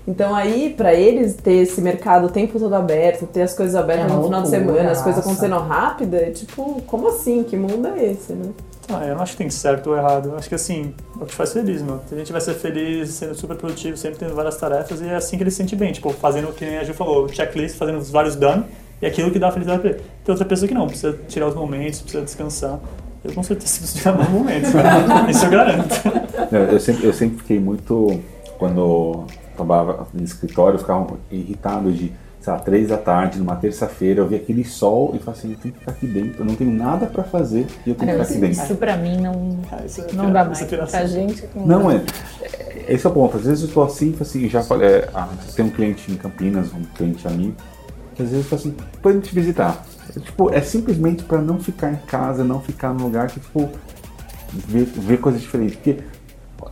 Então 0.07 0.35
aí, 0.35 0.73
pra 0.77 0.95
eles 0.95 1.35
ter 1.35 1.55
esse 1.55 1.81
mercado 1.81 2.27
o 2.27 2.31
tempo 2.31 2.59
todo 2.61 2.75
aberto, 2.75 3.27
ter 3.27 3.43
as 3.43 3.55
coisas 3.55 3.75
abertas 3.75 4.11
É 4.11 4.15
no 4.15 4.23
final 4.23 4.43
de 4.43 4.51
loucura, 4.51 4.73
semana, 4.73 4.91
as 4.93 5.03
coisas 5.03 5.21
acontecendo 5.21 5.59
rápido, 5.59 6.15
é 6.15 6.31
tipo, 6.31 6.81
como 6.87 7.09
assim? 7.09 7.43
Que 7.43 7.57
mundo 7.57 7.89
é 7.89 8.05
esse, 8.05 8.33
né? 8.33 8.51
Ah, 8.89 9.05
eu 9.05 9.17
não 9.17 9.23
acho 9.23 9.33
que 9.33 9.39
tem 9.39 9.51
certo 9.51 9.91
ou 9.91 9.97
errado. 9.97 10.29
Eu 10.29 10.37
acho 10.37 10.49
que 10.49 10.55
assim, 10.55 10.95
é 11.19 11.23
o 11.23 11.27
que 11.27 11.33
te 11.33 11.35
faz 11.35 11.53
feliz, 11.53 11.83
meu. 11.83 12.01
A 12.11 12.15
gente 12.15 12.31
vai 12.31 12.41
ser 12.41 12.55
feliz 12.55 13.11
sendo 13.11 13.35
super 13.35 13.57
produtivo, 13.57 13.97
sempre 13.97 14.19
tendo 14.19 14.35
várias 14.35 14.57
tarefas, 14.57 15.01
e 15.01 15.09
é 15.09 15.17
assim 15.17 15.37
que 15.37 15.43
ele 15.43 15.51
se 15.51 15.57
sente 15.57 15.75
bem. 15.75 15.93
Tipo, 15.93 16.11
fazendo 16.13 16.51
o 16.51 16.53
que 16.53 16.65
a 16.65 16.85
Ju 16.85 16.95
falou, 16.95 17.29
checklist, 17.29 17.77
fazendo 17.77 17.99
os 17.99 18.11
vários 18.11 18.37
done, 18.37 18.65
e 19.03 19.07
aquilo 19.07 19.33
que 19.33 19.41
dá 19.41 19.51
felicidade 19.51 19.81
pra 19.81 19.91
ele. 19.91 20.01
Tem 20.25 20.33
outra 20.33 20.45
pessoa 20.45 20.69
que 20.69 20.75
não, 20.75 20.87
precisa 20.87 21.19
tirar 21.29 21.49
os 21.49 21.55
momentos, 21.57 22.01
precisa 22.01 22.23
descansar. 22.23 22.79
Eu 23.25 23.33
com 23.33 23.43
certeza 23.43 23.75
preciso 23.81 23.99
tirar 23.99 24.17
meus 24.17 24.29
momentos, 24.29 24.73
né? 24.73 24.83
Isso 25.31 25.45
eu 25.45 25.51
garanto. 25.51 25.95
Eu 26.73 26.79
sempre, 26.79 27.07
eu 27.07 27.13
sempre 27.13 27.39
fiquei 27.39 27.59
muito. 27.59 28.21
Quando 28.57 29.27
trabalhava 29.57 30.07
no 30.13 30.23
escritório, 30.23 30.77
eu 30.77 30.81
ficava 30.81 31.07
irritado 31.31 31.91
de, 31.93 32.13
sei 32.41 32.53
lá, 32.53 32.59
três 32.59 32.89
da 32.89 32.99
tarde, 32.99 33.39
numa 33.39 33.57
terça-feira, 33.57 34.21
eu 34.21 34.29
via 34.29 34.39
aquele 34.39 34.65
sol 34.65 35.13
e 35.15 35.19
falava 35.19 35.39
assim: 35.39 35.53
eu 35.53 35.59
tenho 35.59 35.75
que 35.75 35.81
ficar 35.81 35.93
aqui 35.93 36.07
dentro, 36.07 36.43
eu 36.43 36.45
não 36.47 36.55
tenho 36.55 36.71
nada 36.73 37.07
pra 37.07 37.25
fazer 37.25 37.67
e 37.87 37.91
eu 37.91 37.95
tenho 37.95 38.13
que 38.13 38.19
ficar 38.19 38.23
aqui 38.23 38.39
dentro. 38.39 38.63
Isso 38.65 38.75
pra 38.77 38.97
mim 38.97 39.17
não, 39.21 39.59
Ah, 39.73 39.79
é 39.83 40.13
não 40.15 40.33
dá 40.33 40.45
mais. 40.45 40.63
é. 40.63 40.67
Pra 40.87 41.07
gente 41.07 41.45
não 41.55 41.67
Não, 41.67 41.89
dá. 41.89 41.95
é. 41.95 41.97
é- 42.43 42.77
Esse 42.95 43.05
é 43.05 43.11
o 43.11 43.13
ponto. 43.13 43.37
Às 43.37 43.45
vezes 43.45 43.65
eu 43.69 43.75
tô 43.75 43.83
assim, 43.83 44.15
assim, 44.21 44.49
já 44.49 44.63
falei. 44.63 44.89
É, 44.89 45.09
ah, 45.13 45.29
tem 45.57 45.65
um 45.65 45.71
cliente 45.71 46.13
em 46.13 46.17
Campinas, 46.17 46.73
um 46.73 46.85
cliente 46.95 47.27
amigo, 47.27 47.55
que 48.15 48.23
às 48.23 48.29
vezes 48.31 48.45
eu 48.45 48.59
falo 48.59 48.61
assim, 48.63 49.11
indo 49.17 49.21
te 49.27 49.35
visitar. 49.35 49.85
É, 50.17 50.21
tipo, 50.21 50.53
é 50.55 50.61
simplesmente 50.61 51.25
pra 51.25 51.41
não 51.43 51.59
ficar 51.59 51.91
em 51.93 51.97
casa, 52.07 52.45
não 52.45 52.61
ficar 52.61 52.93
num 52.95 53.03
lugar 53.05 53.27
que, 53.29 53.41
tipo, 53.41 53.69
ver, 54.53 54.85
ver 54.85 55.17
coisas 55.19 55.41
diferentes. 55.41 55.75
Porque 55.75 55.99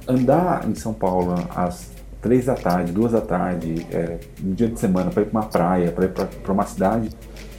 andar 0.07 0.69
em 0.69 0.75
São 0.77 0.93
Paulo 0.95 1.35
às 1.55 1.91
três 2.25 2.47
da 2.47 2.55
tarde, 2.55 2.91
duas 2.91 3.13
da 3.13 3.21
tarde, 3.21 3.87
é, 3.93 4.17
no 4.43 4.55
dia 4.55 4.67
de 4.67 4.81
semana, 4.81 5.11
pra 5.11 5.23
ir 5.23 5.27
pra 5.27 5.41
uma 5.41 5.47
praia, 5.47 5.93
pra 5.93 6.07
ir 6.07 6.09
pra 6.09 6.53
uma 6.55 6.65
cidade, 6.65 7.11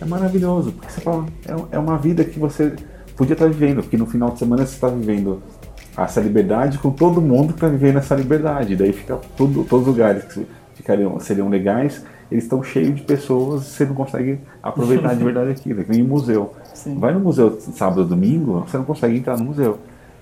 é 0.01 0.05
maravilhoso. 0.05 0.71
Porque 0.71 0.91
você 0.91 1.01
fala, 1.01 1.27
é, 1.47 1.75
é 1.75 1.79
uma 1.79 1.99
vida 1.99 2.23
que 2.23 2.39
você 2.39 2.75
podia 3.15 3.33
estar 3.33 3.45
vivendo, 3.45 3.83
porque 3.83 3.95
no 3.95 4.07
final 4.07 4.31
de 4.31 4.39
semana 4.39 4.65
você 4.65 4.73
está 4.73 4.87
vivendo 4.87 5.43
essa 5.95 6.19
liberdade 6.19 6.79
com 6.79 6.89
todo 6.89 7.21
mundo 7.21 7.49
que 7.49 7.57
está 7.57 7.67
vivendo 7.67 7.99
essa 7.99 8.15
liberdade. 8.15 8.75
Daí 8.75 8.91
fica 8.91 9.19
tudo, 9.37 9.63
todos 9.65 9.87
os 9.87 9.93
lugares 9.93 10.23
que 10.23 10.47
ficariam, 10.73 11.19
seriam 11.19 11.47
legais, 11.47 12.03
eles 12.31 12.45
estão 12.45 12.63
cheios 12.63 12.95
de 12.95 13.03
pessoas, 13.03 13.65
você 13.65 13.85
não 13.85 13.93
consegue 13.93 14.39
aproveitar 14.63 15.13
de 15.13 15.21
verdade 15.23 15.51
aquilo. 15.51 15.83
Vem 15.83 15.99
em 15.99 16.03
museu. 16.03 16.55
Sim. 16.73 16.97
Vai 16.97 17.13
no 17.13 17.19
museu 17.19 17.55
sábado 17.59 18.01
ou 18.01 18.07
domingo, 18.07 18.65
você 18.67 18.77
não 18.77 18.83
consegue 18.83 19.15
entrar 19.15 19.37
no 19.37 19.45
museu. 19.45 19.77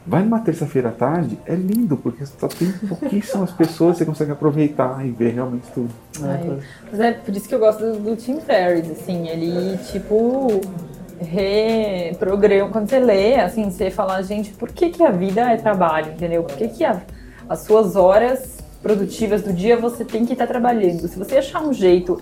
Vai 0.06 0.22
numa 0.24 0.40
terça-feira 0.42 0.90
à 0.90 0.92
tarde, 0.92 1.40
é 1.46 1.56
lindo, 1.56 1.96
porque 1.96 2.26
só 2.26 2.48
tem 2.48 2.70
pouquíssimas 2.90 3.52
pessoas, 3.56 3.98
você 3.98 4.06
consegue 4.06 4.32
aproveitar 4.32 5.06
e 5.06 5.12
ver 5.12 5.34
realmente 5.34 5.66
tudo. 5.74 5.90
Ai, 6.22 6.60
Mas 6.92 7.00
é 7.00 7.12
por 7.14 7.34
isso 7.36 7.48
que 7.48 7.56
eu 7.56 7.60
gosto 7.60 7.80
do, 7.80 8.00
do 8.00 8.16
Tim 8.18 8.40
Ferriss, 8.42 8.92
assim, 8.92 9.28
ele, 9.30 9.78
tipo, 9.92 10.60
reprograma. 11.22 12.70
Quando 12.70 12.90
você 12.90 13.00
lê, 13.00 13.36
assim, 13.36 13.70
você 13.70 13.90
fala, 13.90 14.22
gente, 14.22 14.52
por 14.54 14.70
que, 14.72 14.90
que 14.90 15.04
a 15.04 15.12
vida 15.12 15.42
é 15.52 15.58
trabalho, 15.58 16.12
entendeu? 16.12 16.44
Por 16.44 16.56
que, 16.58 16.68
que 16.68 16.84
a- 16.84 17.02
as 17.48 17.60
suas 17.62 17.96
horas 17.96 18.58
produtivas 18.82 19.42
do 19.42 19.54
dia 19.54 19.78
você 19.78 20.04
tem 20.04 20.26
que 20.26 20.34
estar 20.34 20.48
trabalhando? 20.48 21.08
Se 21.08 21.18
você 21.18 21.38
achar 21.38 21.62
um 21.64 21.72
jeito 21.74 22.20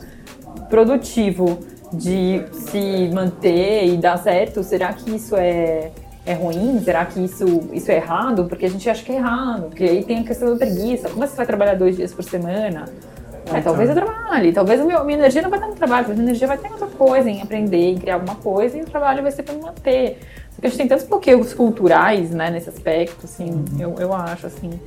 produtivo 0.70 1.58
de 1.94 2.44
se 2.54 3.10
manter 3.14 3.86
e 3.88 3.98
dar 3.98 4.18
certo, 4.18 4.64
será 4.64 4.94
que 4.94 5.16
isso 5.16 5.36
é, 5.36 5.92
é 6.26 6.34
ruim? 6.34 6.80
Será 6.84 7.06
que 7.06 7.24
isso, 7.24 7.70
isso 7.74 7.92
é 7.92 7.96
errado? 7.96 8.46
Porque 8.46 8.66
a 8.66 8.70
gente 8.70 8.90
acha 8.90 9.04
que 9.04 9.12
é 9.12 9.16
errado, 9.16 9.68
porque 9.70 9.84
aí 9.84 10.04
tem 10.04 10.20
a 10.20 10.24
questão 10.24 10.50
da 10.52 10.56
preguiça. 10.56 11.10
Como 11.10 11.26
você 11.26 11.36
vai 11.36 11.46
trabalhar 11.46 11.76
dois 11.76 11.96
dias 11.96 12.14
por 12.14 12.24
semana? 12.24 12.86
É, 13.54 13.60
talvez 13.60 13.90
eu 13.90 13.96
trabalhe, 13.96 14.54
talvez 14.54 14.80
a 14.80 14.86
minha, 14.86 15.04
minha 15.04 15.18
energia 15.18 15.42
não 15.42 15.50
vai 15.50 15.60
estar 15.60 15.70
no 15.70 15.76
trabalho, 15.76 16.06
talvez 16.06 16.20
a 16.20 16.22
minha 16.22 16.32
energia 16.32 16.48
vai 16.48 16.56
estar 16.56 16.70
em 16.70 16.72
outra 16.72 16.88
coisa, 16.88 17.30
em 17.30 17.42
aprender, 17.42 17.92
em 17.92 17.98
criar 17.98 18.16
alguma 18.16 18.36
coisa, 18.36 18.78
e 18.78 18.82
o 18.82 18.86
trabalho 18.86 19.24
vai 19.24 19.32
ser 19.32 19.44
para 19.44 19.56
me 19.56 19.62
manter. 19.62 20.20
Só 20.52 20.62
que 20.62 20.68
a 20.68 20.70
gente 20.70 20.78
tem 20.78 20.88
tantos 20.88 21.06
bloqueios 21.06 21.54
culturais, 21.54 22.32
né, 22.32 22.50
nesse 22.50 22.70
aspecto, 22.70 23.26
assim, 23.26 23.66
eu, 23.80 23.96
eu 24.00 24.14
acho, 24.14 24.48
assim. 24.48 24.80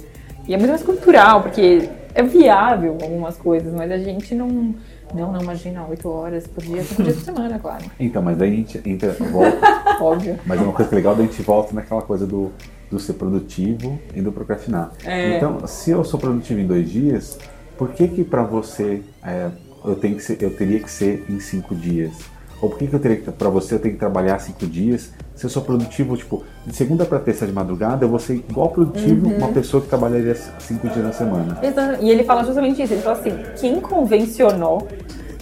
E 0.46 0.54
é 0.54 0.56
muito 0.56 0.70
mais 0.70 0.82
cultural, 0.82 1.42
porque 1.42 1.88
é 2.14 2.22
viável 2.22 2.96
algumas 3.02 3.36
coisas, 3.36 3.72
mas 3.74 3.90
a 3.90 3.98
gente 3.98 4.34
não. 4.34 4.74
Não, 5.14 5.32
não, 5.32 5.40
imagina, 5.40 5.86
oito 5.86 6.08
horas 6.08 6.44
por 6.46 6.62
dia, 6.64 6.82
cinco 6.82 7.04
dias 7.04 7.16
por 7.16 7.24
semana, 7.24 7.58
claro. 7.58 7.84
Então, 8.00 8.20
mas 8.20 8.36
daí 8.36 8.52
a 8.52 8.56
gente 8.56 8.82
entra, 8.84 9.12
volta, 9.30 9.58
Óbvio. 10.02 10.38
Mas 10.44 10.60
é 10.60 10.62
uma 10.62 10.72
coisa 10.72 10.90
é 10.90 10.94
legal, 10.94 11.14
daí 11.14 11.26
a 11.26 11.28
gente 11.28 11.42
volta 11.42 11.72
naquela 11.72 12.02
coisa 12.02 12.26
do, 12.26 12.50
do 12.90 12.98
ser 12.98 13.14
produtivo 13.14 13.98
e 14.14 14.20
do 14.20 14.32
procrastinar. 14.32 14.92
É. 15.04 15.36
Então, 15.36 15.66
se 15.66 15.92
eu 15.92 16.04
sou 16.04 16.18
produtivo 16.18 16.60
em 16.60 16.66
dois 16.66 16.90
dias, 16.90 17.38
por 17.78 17.90
que 17.92 18.08
que 18.08 18.24
pra 18.24 18.42
você 18.42 19.02
é, 19.24 19.50
eu, 19.84 19.94
tenho 19.94 20.16
que 20.16 20.22
ser, 20.22 20.42
eu 20.42 20.54
teria 20.56 20.80
que 20.80 20.90
ser 20.90 21.24
em 21.28 21.38
cinco 21.38 21.74
dias? 21.74 22.12
Ou 22.60 22.68
por 22.68 22.78
que 22.78 22.86
que 22.86 22.94
eu 22.94 23.00
teria 23.00 23.18
que, 23.18 23.30
pra 23.30 23.48
você 23.48 23.74
eu 23.74 23.78
tenho 23.78 23.94
que 23.94 24.00
trabalhar 24.00 24.38
cinco 24.40 24.66
dias? 24.66 25.12
Se 25.34 25.46
eu 25.46 25.50
sou 25.50 25.62
produtivo, 25.62 26.16
tipo, 26.16 26.44
de 26.64 26.74
segunda 26.74 27.04
pra 27.04 27.18
terça 27.18 27.44
de 27.46 27.52
madrugada, 27.52 28.04
eu 28.04 28.08
vou 28.08 28.18
ser 28.18 28.36
igual 28.36 28.68
produtivo 28.68 29.28
uma 29.28 29.48
pessoa 29.48 29.82
que 29.82 29.88
trabalharia 29.88 30.34
cinco 30.60 30.88
dias 30.88 31.04
na 31.04 31.12
semana. 31.12 31.58
Exato. 31.62 32.04
E 32.04 32.08
ele 32.08 32.22
fala 32.22 32.44
justamente 32.44 32.80
isso. 32.82 32.92
Ele 32.92 33.02
fala 33.02 33.18
assim: 33.18 33.32
quem 33.56 33.80
convencionou 33.80 34.86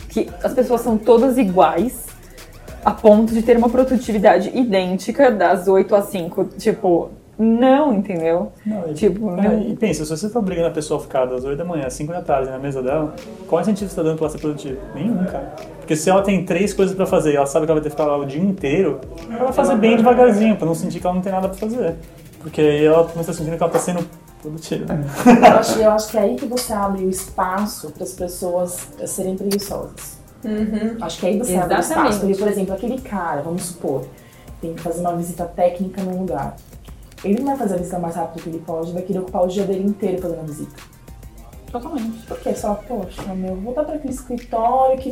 que 0.09 0.31
as 0.43 0.55
pessoas 0.55 0.81
são 0.81 0.97
todas 0.97 1.37
iguais 1.37 2.07
a 2.85 2.91
ponto 2.91 3.33
de 3.33 3.43
ter 3.43 3.57
uma 3.57 3.69
produtividade 3.69 4.51
idêntica 4.55 5.31
das 5.31 5.69
8 5.69 5.95
às 5.95 6.07
5? 6.07 6.45
Tipo, 6.59 7.11
não, 7.43 7.93
entendeu? 7.95 8.53
Não, 8.65 8.91
e, 8.91 8.95
Tipo, 8.95 9.31
é, 9.39 9.49
não. 9.49 9.61
e 9.63 9.77
pensa, 9.77 10.05
se 10.05 10.11
você 10.17 10.29
tá 10.29 10.39
obrigando 10.39 10.69
a 10.69 10.71
pessoa 10.71 11.01
a 11.01 11.03
ficar 11.03 11.25
das 11.27 11.45
8 11.45 11.59
da 11.59 11.65
manhã 11.65 11.87
às 11.87 11.93
5 11.95 12.13
da 12.13 12.23
tarde 12.23 12.51
na 12.51 12.59
mesa 12.59 12.83
dela, 12.83 13.15
qual 13.49 13.61
é 13.61 13.63
o 13.63 13.65
sentido 13.67 13.89
você 13.89 13.97
tá 13.97 14.03
dando 14.03 14.17
pra 14.17 14.27
ela 14.27 14.33
ser 14.33 14.39
produtiva? 14.41 14.79
Nenhum, 14.95 15.25
cara. 15.25 15.53
Porque 15.79 15.97
se 15.97 16.09
ela 16.09 16.23
tem 16.23 16.45
três 16.45 16.73
coisas 16.73 16.95
pra 16.95 17.05
fazer 17.07 17.33
e 17.33 17.37
ela 17.37 17.47
sabe 17.47 17.67
que 17.67 17.73
ela 17.73 17.81
vai 17.81 17.83
ter 17.89 17.95
que 17.95 18.01
ficar 18.01 18.11
lá 18.11 18.17
o 18.19 18.25
dia 18.25 18.41
inteiro, 18.43 19.01
ela 19.31 19.45
vai 19.45 19.53
fazer 19.53 19.77
bem 19.77 19.97
devagarzinho, 19.97 20.57
pra 20.57 20.67
não 20.67 20.75
sentir 20.75 21.01
que 21.01 21.07
ela 21.07 21.15
não 21.17 21.23
tem 21.23 21.33
nada 21.33 21.49
pra 21.49 21.59
fazer. 21.59 21.97
Porque 22.41 22.61
aí 22.61 22.85
ela 22.85 23.05
começa 23.05 23.33
sentindo 23.33 23.57
que 23.57 23.63
ela 23.63 23.73
tá 23.73 23.79
sendo 23.79 24.05
produtiva. 24.41 24.85
Eu 25.27 25.47
acho, 25.59 25.79
eu 25.79 25.91
acho 25.91 26.11
que 26.11 26.17
é 26.17 26.21
aí 26.21 26.37
que 26.37 26.47
você 26.47 26.73
abre 26.73 27.05
o 27.05 27.11
espaço 27.11 27.91
para 27.93 28.03
as 28.03 28.13
pessoas 28.13 28.89
serem 29.07 29.37
preguiçosas. 29.37 30.19
Acho 31.01 31.21
que 31.21 31.27
aí 31.27 31.39
você 31.39 31.55
abre 31.57 31.75
o 31.77 31.79
Exatamente. 31.79 32.11
espaço. 32.15 32.21
Porque, 32.21 32.35
por 32.37 32.49
exemplo, 32.49 32.75
aquele 32.75 33.01
cara, 33.01 33.43
vamos 33.43 33.63
supor, 33.67 34.05
tem 34.61 34.75
que 34.75 34.81
fazer 34.81 35.01
uma 35.01 35.15
visita 35.15 35.45
técnica 35.45 36.03
num 36.03 36.19
lugar. 36.19 36.57
Ele 37.25 37.39
não 37.39 37.47
vai 37.47 37.57
fazer 37.57 37.75
a 37.75 37.79
visita 37.79 37.99
mais 37.99 38.17
rápido 38.17 38.43
que 38.43 38.49
ele 38.49 38.59
pode, 38.59 38.93
vai 38.93 39.03
querer 39.03 39.21
ocupar 39.21 39.45
o 39.45 39.47
dia 39.49 39.65
dele 39.65 39.85
inteiro 39.87 40.21
fazendo 40.21 40.41
a 40.41 40.45
visita. 40.45 40.75
Totalmente. 41.71 42.27
Porque 42.27 42.55
só, 42.55 42.75
poxa, 42.75 43.23
meu, 43.35 43.55
vou 43.55 43.65
voltar 43.65 43.85
para 43.85 43.95
aquele 43.95 44.13
escritório 44.13 44.99
que 44.99 45.11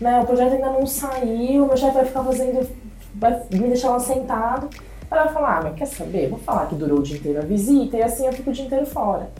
né, 0.00 0.20
o 0.20 0.26
projeto 0.26 0.52
ainda 0.54 0.70
não 0.70 0.86
saiu, 0.86 1.66
meu 1.66 1.76
chefe 1.76 1.94
vai 1.94 2.04
ficar 2.04 2.22
fazendo, 2.22 2.68
vai 3.14 3.42
me 3.50 3.68
deixar 3.68 3.90
lá 3.90 3.98
sentado. 3.98 4.68
Ela 5.10 5.24
vai 5.24 5.32
falar, 5.32 5.58
ah, 5.58 5.60
mas 5.64 5.74
quer 5.76 5.86
saber? 5.86 6.28
Vou 6.28 6.38
falar 6.38 6.66
que 6.66 6.74
durou 6.74 6.98
o 6.98 7.02
dia 7.02 7.16
inteiro 7.16 7.38
a 7.38 7.42
visita 7.42 7.96
e 7.96 8.02
assim 8.02 8.26
eu 8.26 8.32
fico 8.32 8.50
o 8.50 8.52
dia 8.52 8.64
inteiro 8.66 8.86
fora. 8.86 9.30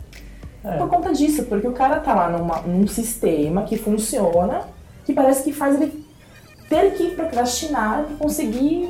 É. 0.63 0.77
Por 0.77 0.89
conta 0.89 1.13
disso, 1.13 1.43
porque 1.43 1.67
o 1.67 1.73
cara 1.73 1.99
tá 1.99 2.13
lá 2.15 2.29
numa- 2.29 2.61
num 2.61 2.87
sistema 2.87 3.63
que 3.63 3.77
funciona, 3.77 4.61
que 5.05 5.13
parece 5.13 5.43
que 5.43 5.53
faz 5.53 5.79
ele 5.79 6.05
ter 6.67 6.91
que 6.95 7.11
procrastinar 7.11 8.03
pra 8.03 8.15
conseguir 8.17 8.89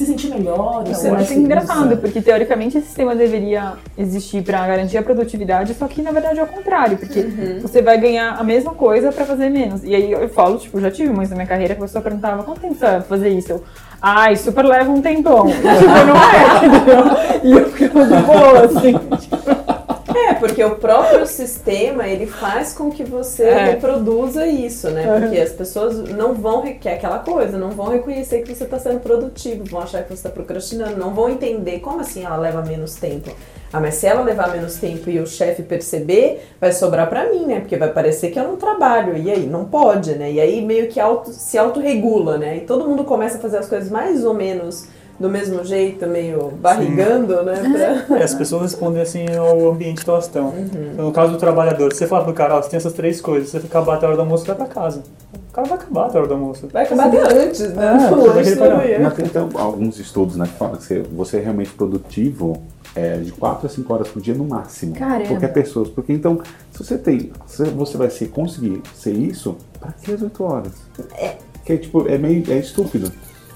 se 0.00 0.06
sentir 0.06 0.28
melhor. 0.30 0.84
ou 0.86 0.94
ser 0.94 1.12
mais 1.12 1.28
feliz. 1.28 1.44
engraçado, 1.44 1.96
porque 1.98 2.22
teoricamente 2.22 2.78
esse 2.78 2.86
sistema 2.86 3.14
deveria 3.14 3.74
existir 3.98 4.42
para 4.42 4.66
garantir 4.66 4.96
a 4.96 5.02
produtividade, 5.02 5.74
só 5.74 5.86
que 5.86 6.00
na 6.00 6.10
verdade 6.10 6.38
é 6.38 6.42
o 6.42 6.46
contrário, 6.46 6.96
porque 6.96 7.26
você 7.60 7.82
vai 7.82 7.98
ganhar 7.98 8.36
a 8.38 8.42
mesma 8.42 8.72
coisa 8.74 9.12
para 9.12 9.24
fazer 9.26 9.50
menos. 9.50 9.84
E 9.84 9.94
aí 9.94 10.10
eu 10.10 10.28
falo, 10.30 10.58
tipo, 10.58 10.80
já 10.80 10.90
tive 10.90 11.10
momentos 11.10 11.30
na 11.30 11.36
minha 11.36 11.48
carreira 11.48 11.74
que 11.74 11.82
a 11.82 11.84
pessoa 11.84 12.02
perguntava 12.02 12.42
quanto 12.42 12.60
tempo 12.60 12.74
você 12.74 12.86
vai 12.86 13.00
fazer 13.02 13.28
isso? 13.28 13.52
Eu, 13.52 13.64
ai, 14.00 14.36
super 14.36 14.64
leva 14.64 14.90
um 14.90 15.02
tempão. 15.02 15.48
E, 15.48 15.52
tipo, 15.78 15.90
não 16.06 16.16
é, 16.16 16.66
entendeu? 16.66 17.04
E 17.44 17.52
eu 17.52 17.70
ficava 17.70 18.04
de 18.06 18.22
boa, 18.22 18.64
assim. 18.64 18.92
tipo, 19.20 19.79
É, 20.14 20.34
porque 20.34 20.62
o 20.62 20.76
próprio 20.76 21.26
sistema, 21.26 22.06
ele 22.06 22.26
faz 22.26 22.72
com 22.72 22.90
que 22.90 23.04
você 23.04 23.44
É. 23.44 23.64
reproduza 23.72 24.46
isso, 24.46 24.90
né? 24.90 25.10
Uhum. 25.12 25.20
Porque 25.20 25.38
as 25.40 25.52
pessoas 25.52 25.98
não 26.10 26.34
vão, 26.34 26.62
que 26.62 26.88
é 26.88 26.94
aquela 26.94 27.18
coisa, 27.18 27.56
não 27.58 27.70
vão 27.70 27.88
reconhecer 27.88 28.42
que 28.42 28.54
você 28.54 28.64
está 28.64 28.78
sendo 28.78 29.00
produtivo, 29.00 29.64
vão 29.64 29.80
achar 29.82 30.02
que 30.02 30.08
você 30.08 30.14
está 30.14 30.28
procrastinando, 30.30 30.96
não 30.96 31.14
vão 31.14 31.28
entender 31.28 31.80
como 31.80 32.00
assim 32.00 32.24
ela 32.24 32.36
leva 32.36 32.62
menos 32.62 32.94
tempo. 32.94 33.30
Ah, 33.72 33.78
mas 33.78 33.94
se 33.94 34.06
ela 34.06 34.22
levar 34.22 34.50
menos 34.50 34.76
tempo 34.76 35.08
e 35.10 35.20
o 35.20 35.26
chefe 35.26 35.62
perceber, 35.62 36.44
vai 36.60 36.72
sobrar 36.72 37.08
pra 37.08 37.30
mim, 37.30 37.46
né? 37.46 37.60
Porque 37.60 37.76
vai 37.76 37.92
parecer 37.92 38.30
que 38.30 38.38
eu 38.38 38.44
não 38.44 38.56
trabalho. 38.56 39.16
E 39.16 39.30
aí, 39.30 39.46
não 39.46 39.64
pode, 39.64 40.14
né? 40.16 40.30
E 40.32 40.40
aí 40.40 40.60
meio 40.60 40.88
que 40.88 40.98
auto, 40.98 41.30
se 41.30 41.56
autorregula, 41.56 42.36
né? 42.36 42.56
E 42.56 42.60
todo 42.62 42.88
mundo 42.88 43.04
começa 43.04 43.38
a 43.38 43.40
fazer 43.40 43.58
as 43.58 43.68
coisas 43.68 43.88
mais 43.88 44.24
ou 44.24 44.34
menos 44.34 44.86
do 45.20 45.28
mesmo 45.28 45.62
jeito, 45.62 46.06
meio 46.06 46.50
barrigando, 46.62 47.42
né? 47.42 48.04
Pra... 48.08 48.18
É, 48.18 48.22
as 48.24 48.34
pessoas 48.34 48.62
respondem 48.62 49.02
assim 49.02 49.26
ao 49.36 49.70
ambiente 49.70 50.02
que 50.02 50.08
elas 50.08 50.24
estão. 50.24 50.46
Uhum. 50.46 50.90
Então, 50.94 51.04
no 51.04 51.12
caso 51.12 51.32
do 51.32 51.38
trabalhador, 51.38 51.92
se 51.92 51.98
você 51.98 52.06
falar 52.06 52.24
pro 52.24 52.32
cara, 52.32 52.56
ó, 52.56 52.62
você 52.62 52.70
tem 52.70 52.78
essas 52.78 52.94
três 52.94 53.20
coisas, 53.20 53.50
se 53.50 53.60
você 53.60 53.66
acabar 53.66 53.96
até 53.96 54.06
a 54.06 54.08
hora 54.08 54.16
do 54.16 54.22
almoço, 54.22 54.46
vai 54.46 54.56
pra 54.56 54.64
casa. 54.64 55.02
O 55.50 55.52
cara 55.52 55.68
vai 55.68 55.78
acabar 55.78 56.06
até 56.06 56.16
a 56.16 56.20
hora 56.20 56.28
do 56.28 56.34
almoço. 56.34 56.68
Vai 56.72 56.84
acabar 56.84 57.08
até 57.08 57.44
antes, 57.44 57.74
né? 57.74 57.86
É, 57.86 58.06
é 58.06 58.08
que 58.08 58.38
antes 58.38 58.58
manhã. 58.58 58.98
Mas 59.02 59.14
tem 59.14 59.26
então, 59.26 59.50
alguns 59.54 59.98
estudos 59.98 60.36
né, 60.36 60.46
que 60.46 60.54
falam 60.54 60.76
que 60.76 60.84
você, 60.84 61.02
você 61.02 61.36
é 61.36 61.40
realmente 61.40 61.70
produtivo 61.72 62.62
é, 62.94 63.18
de 63.18 63.30
4 63.32 63.66
a 63.66 63.68
5 63.68 63.92
horas 63.92 64.08
por 64.08 64.22
dia 64.22 64.34
no 64.34 64.44
máximo. 64.44 64.94
Caramba. 64.94 65.28
Qualquer 65.28 65.52
pessoa. 65.52 65.86
Porque 65.94 66.14
então, 66.14 66.40
se 66.72 66.78
você 66.82 66.96
tem. 66.96 67.30
Se 67.46 67.64
você 67.64 67.98
vai 67.98 68.08
ser, 68.08 68.28
conseguir 68.28 68.80
ser 68.94 69.12
isso, 69.12 69.56
para 69.78 69.92
que 69.92 70.12
as 70.12 70.22
8 70.22 70.42
horas? 70.42 70.72
É. 71.18 71.36
Que 71.62 71.74
é, 71.74 71.76
tipo, 71.76 72.08
é 72.08 72.16
meio 72.16 72.42
é 72.50 72.56
estúpido. 72.56 73.12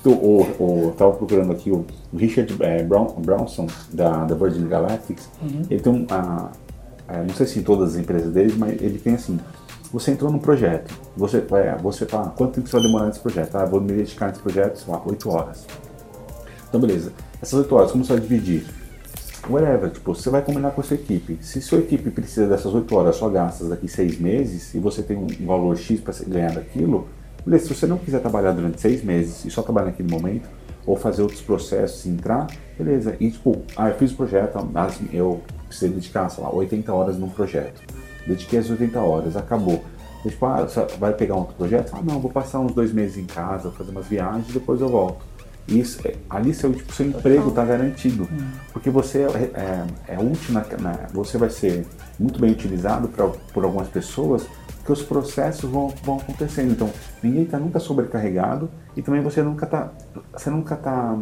O, 0.06 0.10
o, 0.10 0.80
eu 0.86 0.94
tava 0.98 1.12
procurando 1.12 1.52
aqui 1.52 1.70
o 1.70 1.84
Richard 2.14 2.54
é, 2.60 2.82
Brown, 2.82 3.06
Brownson, 3.18 3.66
da, 3.92 4.24
da 4.24 4.34
Virgin 4.34 4.66
Galactics. 4.68 5.28
Ele 5.70 5.80
tem 5.80 5.92
um. 5.92 6.06
a- 6.10 6.50
a- 7.08 7.22
não 7.22 7.34
sei 7.34 7.46
se 7.46 7.58
em 7.58 7.62
todas 7.62 7.94
as 7.94 8.00
empresas 8.00 8.32
dele, 8.32 8.54
mas 8.58 8.80
ele 8.82 8.98
tem 8.98 9.14
assim. 9.14 9.38
Você 9.92 10.10
entrou 10.10 10.30
num 10.30 10.38
projeto, 10.40 10.92
você, 11.16 11.36
é, 11.52 11.76
você 11.80 12.04
tá, 12.04 12.24
quanto 12.36 12.54
tempo 12.54 12.68
você 12.68 12.76
vai 12.76 12.82
demorar 12.86 13.06
nesse 13.06 13.20
projeto? 13.20 13.54
Ah, 13.54 13.64
vou 13.64 13.80
me 13.80 13.92
dedicar 13.92 14.26
nesse 14.28 14.40
projeto, 14.40 14.76
sei 14.76 14.92
lá, 14.92 15.00
8 15.06 15.30
horas. 15.30 15.64
Então, 16.68 16.80
beleza. 16.80 17.12
Essas 17.40 17.60
8 17.60 17.74
horas, 17.76 17.92
como 17.92 18.04
você 18.04 18.12
vai 18.14 18.20
dividir? 18.20 18.66
Whatever, 19.48 19.90
tipo, 19.90 20.14
você 20.14 20.30
vai 20.30 20.42
combinar 20.42 20.70
com 20.72 20.80
a 20.80 20.84
sua 20.84 20.96
equipe. 20.96 21.38
Se 21.42 21.60
sua 21.60 21.78
equipe 21.78 22.10
precisa 22.10 22.46
dessas 22.48 22.74
8 22.74 22.92
horas 22.96 23.14
só 23.16 23.28
gastas 23.28 23.68
daqui 23.68 23.86
6 23.86 24.18
meses 24.18 24.74
e 24.74 24.78
você 24.78 25.02
tem 25.02 25.16
um 25.16 25.26
valor 25.46 25.76
X 25.76 26.00
para 26.00 26.14
ganhar 26.26 26.52
daquilo, 26.54 27.06
beleza. 27.44 27.66
Se 27.66 27.74
você 27.74 27.86
não 27.86 27.98
quiser 27.98 28.20
trabalhar 28.20 28.52
durante 28.52 28.80
6 28.80 29.02
meses 29.04 29.44
e 29.44 29.50
só 29.50 29.62
trabalhar 29.62 29.86
naquele 29.86 30.10
momento, 30.10 30.48
ou 30.86 30.96
fazer 30.96 31.22
outros 31.22 31.40
processos 31.40 32.04
e 32.04 32.10
entrar, 32.10 32.46
beleza. 32.78 33.16
E 33.18 33.30
tipo, 33.30 33.62
ah, 33.76 33.88
eu 33.88 33.94
fiz 33.96 34.12
o 34.12 34.16
projeto, 34.16 34.68
mas 34.72 34.98
eu 35.12 35.40
precisei 35.66 35.90
dedicar, 35.90 36.28
sei 36.28 36.44
lá, 36.44 36.50
80 36.54 36.92
horas 36.92 37.16
num 37.18 37.28
projeto. 37.28 37.80
Dediquei 38.26 38.58
as 38.58 38.68
80 38.70 38.98
horas, 39.00 39.36
acabou. 39.36 39.82
E, 40.24 40.30
tipo, 40.30 40.44
ah, 40.46 40.62
você 40.62 40.84
vai 40.98 41.12
pegar 41.12 41.34
um 41.34 41.38
outro 41.40 41.54
projeto? 41.54 41.92
Ah, 41.94 42.00
não, 42.02 42.18
vou 42.20 42.30
passar 42.30 42.60
uns 42.60 42.72
dois 42.74 42.92
meses 42.92 43.18
em 43.18 43.24
casa, 43.26 43.70
fazer 43.70 43.90
umas 43.90 44.06
viagens 44.06 44.48
e 44.48 44.52
depois 44.52 44.80
eu 44.80 44.88
volto. 44.88 45.24
Isso, 45.66 46.06
é- 46.06 46.14
ali 46.28 46.52
seu, 46.52 46.72
tipo, 46.74 46.92
seu 46.92 47.06
emprego 47.06 47.48
está 47.48 47.64
garantido. 47.64 48.28
Porque 48.72 48.90
você 48.90 49.20
é, 49.22 49.84
é, 50.08 50.14
é 50.14 50.18
útil, 50.18 50.52
na, 50.52 50.60
na- 50.78 50.98
você 51.12 51.38
vai 51.38 51.48
ser 51.48 51.86
muito 52.18 52.38
bem 52.38 52.50
utilizado 52.52 53.08
pra, 53.08 53.28
por 53.52 53.64
algumas 53.64 53.88
pessoas, 53.88 54.46
porque 54.84 54.92
os 54.92 55.02
processos 55.02 55.70
vão, 55.70 55.88
vão 56.02 56.18
acontecendo. 56.18 56.72
Então, 56.72 56.90
ninguém 57.22 57.44
está 57.44 57.58
nunca 57.58 57.80
sobrecarregado 57.80 58.68
e 58.94 59.00
também 59.00 59.22
você 59.22 59.42
nunca 59.42 59.64
está 59.64 59.90
você 60.36 60.50
nunca 60.50 60.76
tá 60.76 61.18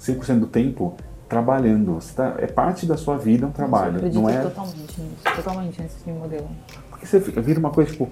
100% 0.00 0.40
do 0.40 0.46
tempo 0.46 0.94
trabalhando. 1.28 1.96
Você 1.96 2.14
tá, 2.14 2.34
é 2.38 2.46
parte 2.46 2.86
da 2.86 2.96
sua 2.96 3.18
vida 3.18 3.44
um 3.44 3.50
Eu 3.50 3.54
trabalho. 3.54 3.96
acredito 3.96 4.20
Não 4.22 4.28
é 4.30 4.40
totalmente 4.40 5.00
nisso. 5.00 5.36
Totalmente 5.36 5.82
nesse 5.82 6.10
modelo. 6.10 6.48
porque 6.88 7.04
você 7.04 7.20
fica- 7.20 7.42
vira 7.42 7.60
uma 7.60 7.70
coisa 7.70 7.90
tipo. 7.92 8.08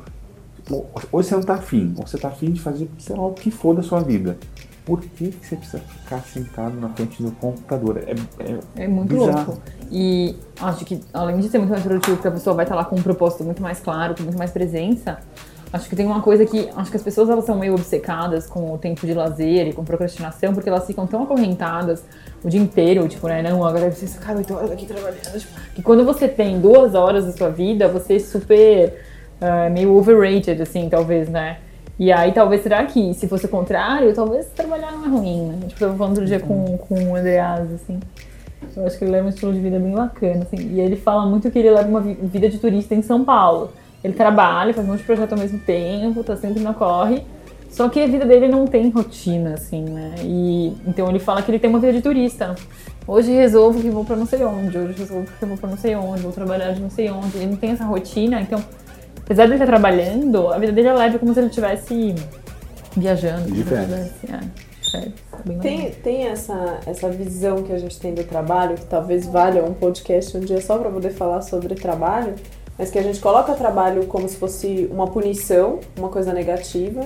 Ou 0.70 1.22
você 1.22 1.34
não 1.34 1.42
tá 1.42 1.54
afim, 1.54 1.94
ou 1.98 2.06
você 2.06 2.18
tá 2.18 2.28
afim 2.28 2.52
de 2.52 2.60
fazer, 2.60 2.88
sei 2.98 3.16
lá, 3.16 3.26
o 3.26 3.32
que 3.32 3.50
for 3.50 3.74
da 3.74 3.82
sua 3.82 4.00
vida. 4.00 4.36
Por 4.84 5.00
que, 5.00 5.30
que 5.30 5.46
você 5.46 5.54
precisa 5.56 5.78
ficar 5.80 6.20
sentado 6.22 6.78
na 6.80 6.88
frente 6.88 7.22
do 7.22 7.30
computador? 7.32 7.98
É, 8.06 8.14
é, 8.42 8.84
É 8.84 8.88
muito 8.88 9.14
bizarro. 9.14 9.52
louco. 9.52 9.62
E 9.90 10.34
acho 10.60 10.84
que, 10.84 11.00
além 11.14 11.38
de 11.38 11.48
ser 11.48 11.58
muito 11.58 11.70
mais 11.70 11.82
produtivo, 11.82 12.16
porque 12.16 12.28
a 12.28 12.32
pessoa 12.32 12.54
vai 12.56 12.64
estar 12.64 12.74
lá 12.74 12.84
com 12.84 12.96
um 12.96 13.02
propósito 13.02 13.44
muito 13.44 13.62
mais 13.62 13.78
claro, 13.78 14.14
com 14.16 14.24
muito 14.24 14.36
mais 14.38 14.50
presença, 14.50 15.18
acho 15.72 15.88
que 15.88 15.94
tem 15.94 16.04
uma 16.04 16.20
coisa 16.20 16.44
que. 16.44 16.68
Acho 16.76 16.90
que 16.90 16.96
as 16.96 17.02
pessoas 17.02 17.30
elas 17.30 17.44
são 17.44 17.56
meio 17.56 17.74
obcecadas 17.74 18.46
com 18.46 18.74
o 18.74 18.78
tempo 18.78 19.06
de 19.06 19.14
lazer 19.14 19.68
e 19.68 19.72
com 19.72 19.84
procrastinação, 19.84 20.52
porque 20.52 20.68
elas 20.68 20.84
ficam 20.84 21.06
tão 21.06 21.22
acorrentadas 21.22 22.02
o 22.42 22.48
dia 22.48 22.60
inteiro, 22.60 23.06
tipo, 23.06 23.28
né? 23.28 23.40
Não, 23.40 23.64
agora 23.64 23.84
eu 23.84 23.90
preciso 23.90 24.14
ficar 24.14 24.34
oito 24.36 24.52
horas 24.52 24.72
aqui 24.72 24.84
trabalhando. 24.86 25.38
Tipo, 25.38 25.60
que 25.76 25.82
quando 25.82 26.04
você 26.04 26.26
tem 26.26 26.60
duas 26.60 26.94
horas 26.96 27.24
da 27.24 27.32
sua 27.32 27.50
vida, 27.50 27.86
você 27.86 28.16
é 28.16 28.18
super. 28.18 29.00
ah, 29.40 29.70
meio 29.70 29.94
overrated, 29.96 30.60
assim, 30.60 30.88
talvez, 30.88 31.28
né? 31.28 31.58
E 31.98 32.10
aí, 32.10 32.32
talvez, 32.32 32.62
será 32.62 32.84
que 32.84 33.14
se 33.14 33.28
fosse 33.28 33.46
o 33.46 33.48
contrário, 33.48 34.12
talvez 34.14 34.46
trabalhar 34.56 34.92
não 34.92 35.04
é 35.04 35.08
ruim, 35.08 35.42
né? 35.48 35.58
Tipo, 35.68 35.84
eu 35.84 35.88
tava 35.88 35.98
falando 35.98 36.12
outro 36.12 36.26
dia 36.26 36.40
com, 36.40 36.76
com 36.78 36.94
o 37.10 37.14
Andreas, 37.16 37.70
assim. 37.72 38.00
Eu 38.76 38.86
acho 38.86 38.98
que 38.98 39.04
ele 39.04 39.12
leva 39.12 39.26
um 39.26 39.28
estilo 39.28 39.52
de 39.52 39.60
vida 39.60 39.78
bem 39.78 39.92
bacana, 39.92 40.42
assim. 40.42 40.56
E 40.72 40.80
ele 40.80 40.96
fala 40.96 41.26
muito 41.26 41.50
que 41.50 41.58
ele 41.58 41.70
leva 41.70 41.88
uma 41.88 42.00
vi- 42.00 42.14
vida 42.14 42.48
de 42.48 42.58
turista 42.58 42.94
em 42.94 43.02
São 43.02 43.24
Paulo. 43.24 43.70
Ele 44.02 44.14
trabalha, 44.14 44.72
faz 44.74 44.86
um 44.86 44.90
monte 44.90 45.00
de 45.00 45.06
projeto 45.06 45.32
ao 45.32 45.38
mesmo 45.38 45.58
tempo, 45.60 46.24
tá 46.24 46.36
sempre 46.36 46.60
na 46.62 46.72
corre. 46.74 47.22
Só 47.70 47.88
que 47.88 48.02
a 48.02 48.06
vida 48.06 48.24
dele 48.26 48.48
não 48.48 48.66
tem 48.66 48.90
rotina, 48.90 49.54
assim, 49.54 49.82
né? 49.82 50.14
E 50.22 50.74
então 50.86 51.08
ele 51.08 51.18
fala 51.18 51.40
que 51.42 51.50
ele 51.50 51.58
tem 51.58 51.70
uma 51.70 51.78
vida 51.78 51.92
de 51.92 52.02
turista. 52.02 52.54
Hoje 53.06 53.32
resolvo 53.32 53.80
que 53.80 53.90
vou 53.90 54.04
pra 54.04 54.14
não 54.16 54.26
sei 54.26 54.44
onde, 54.44 54.76
hoje 54.76 54.98
resolvo 54.98 55.26
que 55.38 55.44
vou 55.44 55.56
pra 55.56 55.68
não 55.70 55.76
sei 55.76 55.94
onde, 55.96 56.22
vou 56.22 56.32
trabalhar 56.32 56.72
de 56.72 56.80
não 56.80 56.90
sei 56.90 57.10
onde. 57.10 57.36
Ele 57.36 57.46
não 57.46 57.56
tem 57.56 57.70
essa 57.70 57.84
rotina, 57.84 58.40
então, 58.40 58.62
apesar 59.24 59.46
de 59.46 59.52
ele 59.52 59.62
estar 59.62 59.66
trabalhando, 59.66 60.48
a 60.48 60.58
vida 60.58 60.72
dele 60.72 60.88
é 60.88 60.92
leve 60.94 61.18
como 61.18 61.32
se 61.32 61.40
ele 61.40 61.48
estivesse 61.48 62.14
viajando. 62.96 63.50
De 63.50 63.64
férias. 63.64 63.90
é, 63.90 64.02
de 64.02 64.90
férias. 64.90 65.12
Bem 65.44 65.56
legal. 65.56 65.62
Tem, 65.62 65.90
tem 65.90 66.26
essa, 66.26 66.80
essa 66.86 67.08
visão 67.08 67.62
que 67.62 67.72
a 67.72 67.78
gente 67.78 67.98
tem 67.98 68.14
do 68.14 68.24
trabalho, 68.24 68.76
que 68.76 68.84
talvez 68.84 69.26
valha 69.26 69.64
um 69.64 69.74
podcast 69.74 70.36
um 70.36 70.40
dia 70.40 70.60
só 70.60 70.78
para 70.78 70.90
poder 70.90 71.10
falar 71.10 71.42
sobre 71.42 71.74
trabalho, 71.74 72.34
mas 72.78 72.90
que 72.90 72.98
a 72.98 73.02
gente 73.02 73.20
coloca 73.20 73.54
trabalho 73.54 74.06
como 74.06 74.28
se 74.28 74.36
fosse 74.36 74.88
uma 74.90 75.06
punição, 75.06 75.80
uma 75.96 76.08
coisa 76.08 76.32
negativa, 76.32 77.02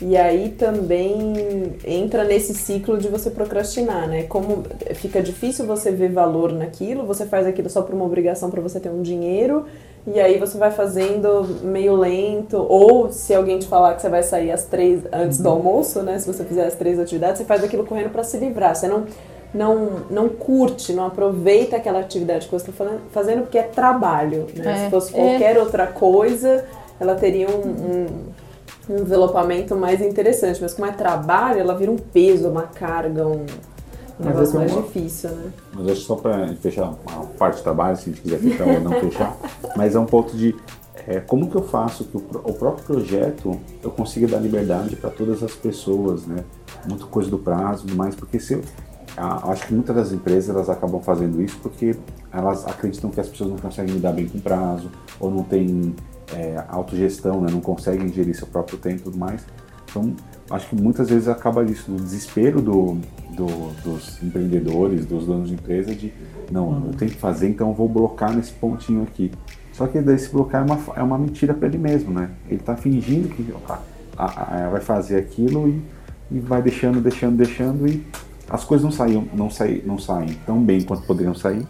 e 0.00 0.16
aí 0.16 0.50
também 0.50 1.76
entra 1.84 2.24
nesse 2.24 2.54
ciclo 2.54 2.96
de 2.96 3.08
você 3.08 3.30
procrastinar, 3.30 4.08
né? 4.08 4.22
Como 4.22 4.64
fica 4.94 5.22
difícil 5.22 5.66
você 5.66 5.90
ver 5.90 6.10
valor 6.10 6.52
naquilo, 6.52 7.04
você 7.04 7.26
faz 7.26 7.46
aquilo 7.46 7.68
só 7.68 7.82
por 7.82 7.94
uma 7.94 8.06
obrigação 8.06 8.50
para 8.50 8.62
você 8.62 8.80
ter 8.80 8.88
um 8.88 9.02
dinheiro, 9.02 9.66
e 10.06 10.18
aí 10.18 10.38
você 10.38 10.56
vai 10.56 10.70
fazendo 10.70 11.46
meio 11.62 11.94
lento, 11.94 12.56
ou 12.56 13.12
se 13.12 13.34
alguém 13.34 13.58
te 13.58 13.66
falar 13.66 13.94
que 13.94 14.02
você 14.02 14.08
vai 14.08 14.22
sair 14.22 14.50
às 14.50 14.64
três 14.64 15.02
antes 15.12 15.38
do 15.38 15.48
almoço, 15.48 16.02
né? 16.02 16.18
Se 16.18 16.26
você 16.26 16.42
fizer 16.44 16.66
as 16.66 16.74
três 16.74 16.98
atividades, 16.98 17.38
você 17.38 17.44
faz 17.44 17.62
aquilo 17.62 17.84
correndo 17.84 18.10
para 18.10 18.24
se 18.24 18.38
livrar. 18.38 18.74
Você 18.74 18.88
não, 18.88 19.04
não, 19.52 20.02
não 20.10 20.28
curte, 20.28 20.94
não 20.94 21.06
aproveita 21.06 21.76
aquela 21.76 22.00
atividade 22.00 22.46
que 22.46 22.52
você 22.52 22.70
está 22.70 22.86
fazendo 23.10 23.42
porque 23.42 23.58
é 23.58 23.62
trabalho. 23.62 24.46
Né? 24.54 24.72
É, 24.72 24.84
se 24.84 24.90
fosse 24.90 25.14
é. 25.14 25.18
qualquer 25.18 25.58
outra 25.58 25.86
coisa, 25.86 26.64
ela 26.98 27.14
teria 27.14 27.48
um, 27.48 27.68
um, 27.68 28.06
um 28.94 29.00
envelopamento 29.00 29.76
mais 29.76 30.00
interessante. 30.00 30.62
Mas 30.62 30.72
como 30.72 30.88
é 30.88 30.92
trabalho, 30.92 31.60
ela 31.60 31.74
vira 31.74 31.90
um 31.90 31.98
peso, 31.98 32.48
uma 32.48 32.62
carga, 32.62 33.26
um, 33.26 33.44
um 34.20 34.24
Mas 34.24 34.34
negócio 34.34 34.58
mais 34.58 34.72
uma- 34.72 34.82
difícil, 34.82 35.30
né? 35.30 35.52
Mas 35.74 35.86
acho 35.86 36.00
que 36.00 36.06
só 36.06 36.14
para 36.16 36.54
fechar 36.56 36.84
uma 37.06 37.26
parte 37.38 37.56
do 37.58 37.62
trabalho, 37.62 37.96
se 37.96 38.02
a 38.02 38.12
gente 38.12 38.20
quiser 38.22 38.38
fechar 38.38 38.66
ou 38.66 38.80
não 38.80 38.92
fechar, 38.92 39.36
mas 39.76 39.94
é 39.94 39.98
um 40.00 40.06
ponto 40.06 40.36
de 40.36 40.54
é, 41.06 41.18
como 41.18 41.48
que 41.50 41.56
eu 41.56 41.62
faço 41.62 42.04
que 42.04 42.16
o, 42.16 42.20
o 42.44 42.52
próprio 42.52 42.84
projeto 42.84 43.58
eu 43.82 43.90
consiga 43.90 44.28
dar 44.28 44.38
liberdade 44.38 44.94
para 44.96 45.08
todas 45.10 45.42
as 45.42 45.52
pessoas, 45.52 46.26
né? 46.26 46.44
Muita 46.86 47.06
coisa 47.06 47.30
do 47.30 47.38
prazo, 47.38 47.82
tudo 47.86 47.96
mais, 47.96 48.14
porque 48.14 48.38
se 48.38 48.54
eu, 48.54 48.62
a- 49.16 49.50
acho 49.50 49.66
que 49.66 49.74
muitas 49.74 49.96
das 49.96 50.12
empresas 50.12 50.54
elas 50.54 50.68
acabam 50.68 51.00
fazendo 51.00 51.40
isso 51.42 51.58
porque 51.62 51.96
elas 52.30 52.66
acreditam 52.66 53.10
que 53.10 53.18
as 53.20 53.28
pessoas 53.28 53.50
não 53.50 53.56
conseguem 53.56 53.94
lidar 53.94 54.12
bem 54.12 54.28
com 54.28 54.38
prazo 54.38 54.90
ou 55.18 55.30
não 55.30 55.42
têm 55.42 55.94
é, 56.32 56.62
autogestão, 56.68 57.40
né? 57.40 57.48
Não 57.50 57.60
conseguem 57.60 58.08
gerir 58.12 58.36
seu 58.36 58.46
próprio 58.46 58.78
tempo 58.78 59.00
e 59.00 59.02
tudo 59.04 59.18
mais. 59.18 59.40
Então, 59.90 60.14
acho 60.50 60.68
que 60.68 60.76
muitas 60.76 61.08
vezes 61.08 61.26
acaba 61.26 61.64
isso, 61.64 61.90
do 61.90 61.96
desespero 62.00 62.60
do, 62.62 62.98
do- 63.36 63.72
dos 63.82 64.22
empreendedores, 64.22 65.06
dos 65.06 65.26
donos 65.26 65.48
de 65.48 65.54
empresa, 65.54 65.94
de 65.94 66.12
não, 66.50 66.86
eu 66.86 66.94
tenho 66.94 67.10
que 67.10 67.16
fazer, 67.16 67.48
então 67.48 67.68
eu 67.68 67.74
vou 67.74 67.88
blocar 67.88 68.34
nesse 68.34 68.52
pontinho 68.52 69.02
aqui. 69.02 69.30
Só 69.72 69.86
que 69.86 69.96
esse 69.98 70.30
blocar 70.30 70.62
é 70.62 70.64
uma, 70.64 70.78
é 70.96 71.02
uma 71.02 71.16
mentira 71.18 71.54
para 71.54 71.68
ele 71.68 71.78
mesmo, 71.78 72.12
né? 72.12 72.30
Ele 72.48 72.60
está 72.60 72.76
fingindo 72.76 73.28
que 73.28 73.46
ó, 73.68 73.74
a- 74.18 74.64
a- 74.66 74.68
vai 74.70 74.80
fazer 74.80 75.16
aquilo 75.18 75.68
e, 75.68 75.82
e 76.36 76.40
vai 76.40 76.60
deixando, 76.60 77.00
deixando, 77.00 77.36
deixando 77.36 77.86
e 77.88 78.04
as 78.48 78.64
coisas 78.64 78.84
não 78.84 78.90
saem, 78.92 79.30
não 79.32 79.48
saem, 79.48 79.82
não 79.86 79.98
saem 79.98 80.34
tão 80.44 80.60
bem 80.62 80.82
quanto 80.82 81.06
poderiam 81.06 81.34
sair 81.34 81.66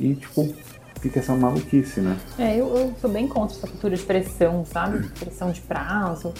e 0.00 0.14
tipo 0.14 0.52
fica 1.00 1.20
essa 1.20 1.32
maluquice, 1.34 2.00
né? 2.00 2.16
É, 2.38 2.56
eu, 2.56 2.66
eu 2.76 2.92
sou 3.00 3.08
bem 3.08 3.28
contra 3.28 3.56
essa 3.56 3.68
cultura 3.68 3.94
de 3.96 4.02
pressão, 4.02 4.64
sabe? 4.66 5.08
Pressão 5.20 5.52
de 5.52 5.60
prazo. 5.60 6.34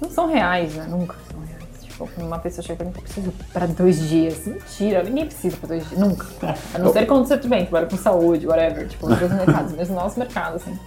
Não 0.00 0.10
são 0.10 0.26
reais, 0.28 0.74
né? 0.74 0.86
Nunca 0.88 1.16
são 1.30 1.40
reais. 1.40 1.61
Tipo, 1.92 2.08
uma 2.18 2.38
pessoa 2.38 2.62
chega 2.64 2.76
pra 2.78 2.86
mim, 2.86 2.92
eu 2.96 3.02
preciso 3.02 3.32
pra 3.52 3.66
dois 3.66 4.00
dias. 4.08 4.46
Mentira, 4.46 5.02
ninguém 5.02 5.26
precisa 5.26 5.56
pra 5.56 5.68
dois 5.68 5.86
dias, 5.88 6.00
nunca. 6.00 6.26
A 6.74 6.78
não 6.78 6.92
ser 6.92 7.06
quando 7.06 7.26
você 7.26 7.36
tudo 7.36 7.50
bem, 7.50 7.62
trabalha 7.66 7.86
com 7.86 7.96
saúde, 7.96 8.46
whatever, 8.46 8.88
tipo, 8.88 9.08
nos 9.08 9.20
mercados, 9.20 9.72
mesmo 9.72 9.94
no 9.94 10.00
nosso 10.00 10.18
mercado, 10.18 10.56
assim. 10.56 10.78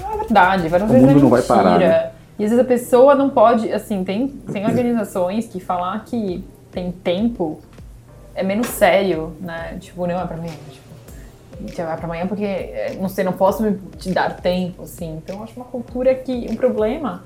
Não 0.00 0.12
é 0.12 0.16
verdade, 0.18 0.68
várias 0.68 0.88
O 0.88 0.92
vezes 0.92 1.08
mundo 1.08 1.18
é 1.18 1.22
não 1.22 1.30
vai 1.30 1.42
parar, 1.42 1.78
né? 1.78 2.10
E 2.38 2.44
às 2.44 2.50
vezes 2.50 2.64
a 2.64 2.66
pessoa 2.66 3.14
não 3.14 3.28
pode, 3.30 3.70
assim, 3.72 4.02
tem, 4.02 4.28
tem 4.28 4.64
organizações 4.66 5.46
que 5.46 5.60
falar 5.60 6.04
que 6.04 6.42
tem 6.72 6.90
tempo 6.90 7.60
é 8.34 8.42
menos 8.42 8.66
sério, 8.68 9.36
né? 9.40 9.76
Tipo, 9.78 10.06
não 10.06 10.18
é 10.18 10.26
pra 10.26 10.36
mim, 10.38 10.48
tipo, 10.70 11.74
já 11.76 11.84
vai 11.84 11.96
pra 11.98 12.06
amanhã 12.06 12.26
porque, 12.26 12.44
é, 12.44 12.96
não 12.98 13.08
sei, 13.10 13.22
não 13.24 13.32
posso 13.32 13.62
me- 13.62 13.78
te 13.98 14.10
dar 14.10 14.36
tempo, 14.40 14.84
assim. 14.84 15.16
Então, 15.22 15.36
eu 15.36 15.42
acho 15.44 15.52
uma 15.56 15.66
cultura 15.66 16.14
que, 16.14 16.46
um 16.50 16.56
problema 16.56 17.24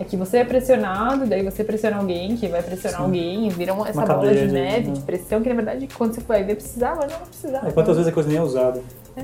é 0.00 0.04
que 0.04 0.16
você 0.16 0.38
é 0.38 0.44
pressionado, 0.44 1.26
daí 1.26 1.42
você 1.42 1.62
pressiona 1.62 1.96
alguém, 1.98 2.36
que 2.36 2.48
vai 2.48 2.62
pressionar 2.62 2.98
Sim. 3.00 3.04
alguém, 3.04 3.46
e 3.46 3.50
vira 3.50 3.72
uma, 3.74 3.88
essa 3.88 3.98
Uma 4.04 4.14
bola 4.14 4.32
de 4.34 4.46
de- 4.46 4.52
neve, 4.52 4.88
né? 4.88 4.92
de 4.94 5.00
pressão, 5.00 5.42
que 5.42 5.48
na 5.48 5.54
verdade, 5.54 5.88
quando 5.96 6.14
você 6.14 6.20
vai 6.22 6.42
ver, 6.42 6.54
precisava, 6.56 7.06
não 7.06 7.18
precisava. 7.26 7.68
É, 7.68 7.72
quantas 7.72 7.96
vezes 7.96 8.10
a 8.10 8.14
coisa 8.14 8.28
nem 8.28 8.38
é 8.38 8.42
usada? 8.42 8.80
É, 9.14 9.22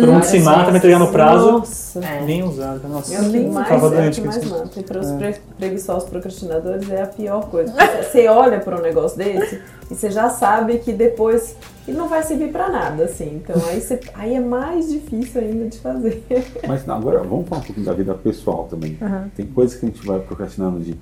Todo 0.00 0.12
mundo 0.12 0.22
se 0.24 0.38
mata, 0.40 0.64
vai 0.70 0.76
entregar 0.76 0.98
no 0.98 1.10
prazo, 1.10 1.52
Nossa. 1.52 1.98
É. 2.04 2.20
nem 2.22 2.42
usada. 2.42 2.86
Nossa, 2.86 3.14
eu 3.14 3.50
mais, 3.52 3.66
ficava 3.66 3.86
é 3.86 3.90
doente 4.02 4.20
que 4.20 4.26
mais 4.26 4.44
mata. 4.50 4.80
E 4.80 4.82
para 4.82 5.00
os 5.00 5.08
É. 5.10 5.16
pre- 5.16 5.40
preguiçosos 5.58 6.08
procrastinadores 6.10 6.90
é 6.90 7.02
a 7.02 7.06
pior 7.06 7.48
coisa. 7.48 7.72
Você- 8.02 8.28
olha 8.28 8.60
para 8.60 8.76
um 8.78 8.82
negócio 8.82 9.16
desse 9.16 9.62
e 9.90 9.94
você 9.94 10.10
já 10.10 10.28
sabe 10.28 10.78
que 10.78 10.92
depois 10.92 11.56
ele 11.88 11.96
não 11.96 12.06
vai 12.06 12.22
servir 12.22 12.52
para 12.52 12.68
nada, 12.68 13.04
assim. 13.04 13.40
Então 13.42 13.56
aí, 13.66 13.80
você- 13.80 14.00
aí 14.14 14.34
é 14.34 14.40
mais 14.40 14.90
difícil 14.90 15.40
ainda 15.40 15.68
de 15.70 15.78
fazer. 15.78 16.22
Mas 16.68 16.84
não, 16.84 16.96
agora 16.96 17.20
vamos 17.20 17.48
falar 17.48 17.62
um 17.62 17.64
pouquinho 17.64 17.86
da 17.86 17.94
vida 17.94 18.12
pessoal 18.14 18.64
também. 18.70 18.98
Tem 19.34 19.46
coisas 19.46 19.78
que 19.78 19.86
a 19.86 19.88
gente 19.88 20.06
vai 20.06 20.20
procrastinando 20.20 20.80
de 20.80 20.94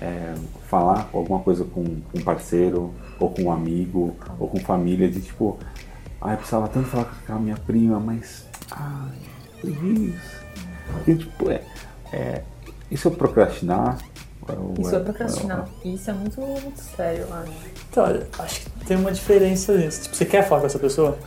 é, 0.00 0.34
falar 0.68 1.08
alguma 1.12 1.40
coisa 1.40 1.64
com 1.64 1.80
um 1.80 2.20
parceiro, 2.24 2.92
ou 3.18 3.30
com 3.30 3.42
um 3.42 3.52
amigo, 3.52 4.14
ou 4.38 4.46
com 4.46 4.58
família, 4.60 5.08
de 5.10 5.20
tipo, 5.20 5.58
ah, 6.20 6.32
eu 6.32 6.36
precisava 6.36 6.68
tanto 6.68 6.88
falar 6.88 7.04
com 7.26 7.32
a 7.32 7.38
minha 7.38 7.56
prima, 7.56 7.98
mas. 8.00 8.44
Ai, 8.70 9.10
preguiça. 9.60 10.38
Porque, 10.92 11.14
tipo, 11.16 11.50
é, 11.50 11.62
é, 12.12 12.42
isso 12.90 13.08
é 13.08 13.10
procrastinar? 13.10 13.98
Isso 14.78 14.96
é 14.96 14.98
procrastinar. 15.00 15.68
Isso 15.84 16.10
é 16.10 16.12
muito, 16.14 16.40
muito 16.40 16.80
sério, 16.80 17.26
eu 17.28 17.34
acho. 17.34 17.52
Então, 17.90 18.04
olha, 18.04 18.26
acho 18.38 18.60
que 18.62 18.70
tem 18.86 18.96
uma 18.96 19.12
diferença 19.12 19.76
nisso. 19.76 20.02
Tipo, 20.04 20.16
você 20.16 20.24
quer 20.24 20.48
falar 20.48 20.62
com 20.62 20.66
essa 20.66 20.78
pessoa? 20.78 21.18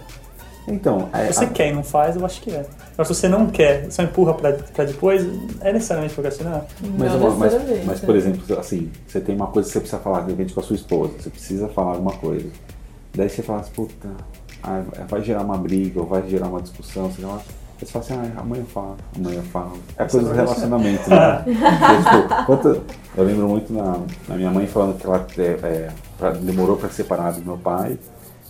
Então, 0.68 1.10
é, 1.14 1.28
Se 1.28 1.34
você 1.34 1.46
a- 1.46 1.50
quer 1.50 1.70
e 1.70 1.74
não 1.74 1.84
faz, 1.84 2.16
eu 2.16 2.26
acho 2.26 2.42
que 2.42 2.52
é. 2.52 2.66
Mas 2.98 3.08
se 3.08 3.14
você 3.16 3.28
não 3.28 3.48
quer, 3.48 3.92
só 3.92 4.04
empurra 4.04 4.34
pra, 4.34 4.54
pra 4.54 4.86
depois, 4.86 5.24
é 5.62 5.72
necessariamente 5.74 6.14
procrastinar? 6.14 6.66
Mas, 6.82 7.12
Não 7.14 7.20
mas, 7.20 7.39
necessariamente, 7.54 7.86
mas, 7.88 8.02
né? 8.02 8.06
por 8.06 8.16
exemplo, 8.16 8.60
assim, 8.60 8.92
você 9.08 9.20
tem 9.22 9.36
uma 9.36 9.48
coisa 9.48 9.68
que 9.70 9.74
você 9.74 9.80
precisa 9.80 10.02
falar, 10.02 10.22
de 10.22 10.32
repente, 10.32 10.54
com 10.54 10.60
a 10.60 10.64
sua 10.64 10.76
esposa, 10.76 11.14
você 11.20 11.30
precisa 11.30 11.68
falar 11.70 11.92
alguma 11.92 12.14
coisa. 12.14 12.48
Daí 13.14 13.30
você 13.30 13.42
fala 13.44 13.60
assim, 13.62 13.72
puta, 13.72 14.10
ah, 14.64 14.82
vai 15.07 15.22
gerar 15.22 15.41
uma 15.41 15.57
briga, 15.57 15.99
ou 15.99 16.05
vai 16.05 16.28
gerar 16.28 16.47
uma 16.47 16.62
discussão, 16.62 17.12
sei 17.12 17.26
lá. 17.26 17.36
Aí 17.36 17.88
você 17.88 17.91
fala 17.91 18.05
assim, 18.05 18.14
ah, 18.38 18.41
amanhã 18.41 18.62
eu 18.62 18.68
falo, 18.68 18.95
amanhã 19.16 19.38
eu 19.38 19.43
falo. 19.43 19.74
É 19.97 20.05
coisa 20.05 20.28
do 20.30 20.34
relacionamento, 20.36 21.09
né? 21.09 21.43
Porque, 21.43 22.28
tipo, 22.28 22.45
quanto- 22.45 22.82
eu 23.18 23.24
lembro 23.24 23.47
muito 23.47 23.74
na, 23.74 23.97
na 24.28 24.36
minha 24.36 24.51
mãe 24.51 24.68
falando 24.68 24.97
que 24.99 25.05
ela 25.05 25.26
é, 25.38 25.41
é, 25.41 25.89
pra- 26.18 26.32
demorou 26.32 26.78
para 26.78 26.89
separar 26.89 27.34
do 27.34 27.41
meu 27.41 27.57
pai. 27.57 27.97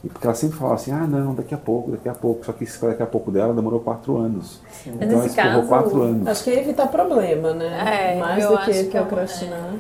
E 0.03 0.09
porque 0.09 0.26
ela 0.26 0.36
sempre 0.36 0.57
falava 0.57 0.76
assim, 0.76 0.91
ah 0.91 1.05
não, 1.07 1.36
daqui 1.36 1.53
a 1.53 1.57
pouco, 1.59 1.91
daqui 1.91 2.09
a 2.09 2.14
pouco. 2.14 2.43
Só 2.45 2.51
que 2.51 2.64
esse 2.64 2.82
daqui 2.82 3.03
a 3.03 3.05
pouco 3.05 3.30
dela 3.32 3.53
demorou 3.53 3.80
quatro 3.80 4.18
anos. 4.18 4.59
Mas 4.86 4.95
então 4.95 5.07
ela 5.09 5.16
nesse 5.18 5.28
esperou 5.30 5.55
caso, 5.57 5.68
quatro 5.68 6.01
anos. 6.01 6.28
Acho 6.28 6.43
que 6.43 6.49
é 6.49 6.59
evitar 6.59 6.88
problema, 6.88 7.53
né? 7.53 8.14
É, 8.16 8.20
Mais 8.20 8.45
do 8.47 8.57
que 8.57 8.84
que 8.86 8.97
é 8.97 9.01
procrastinar. 9.01 9.76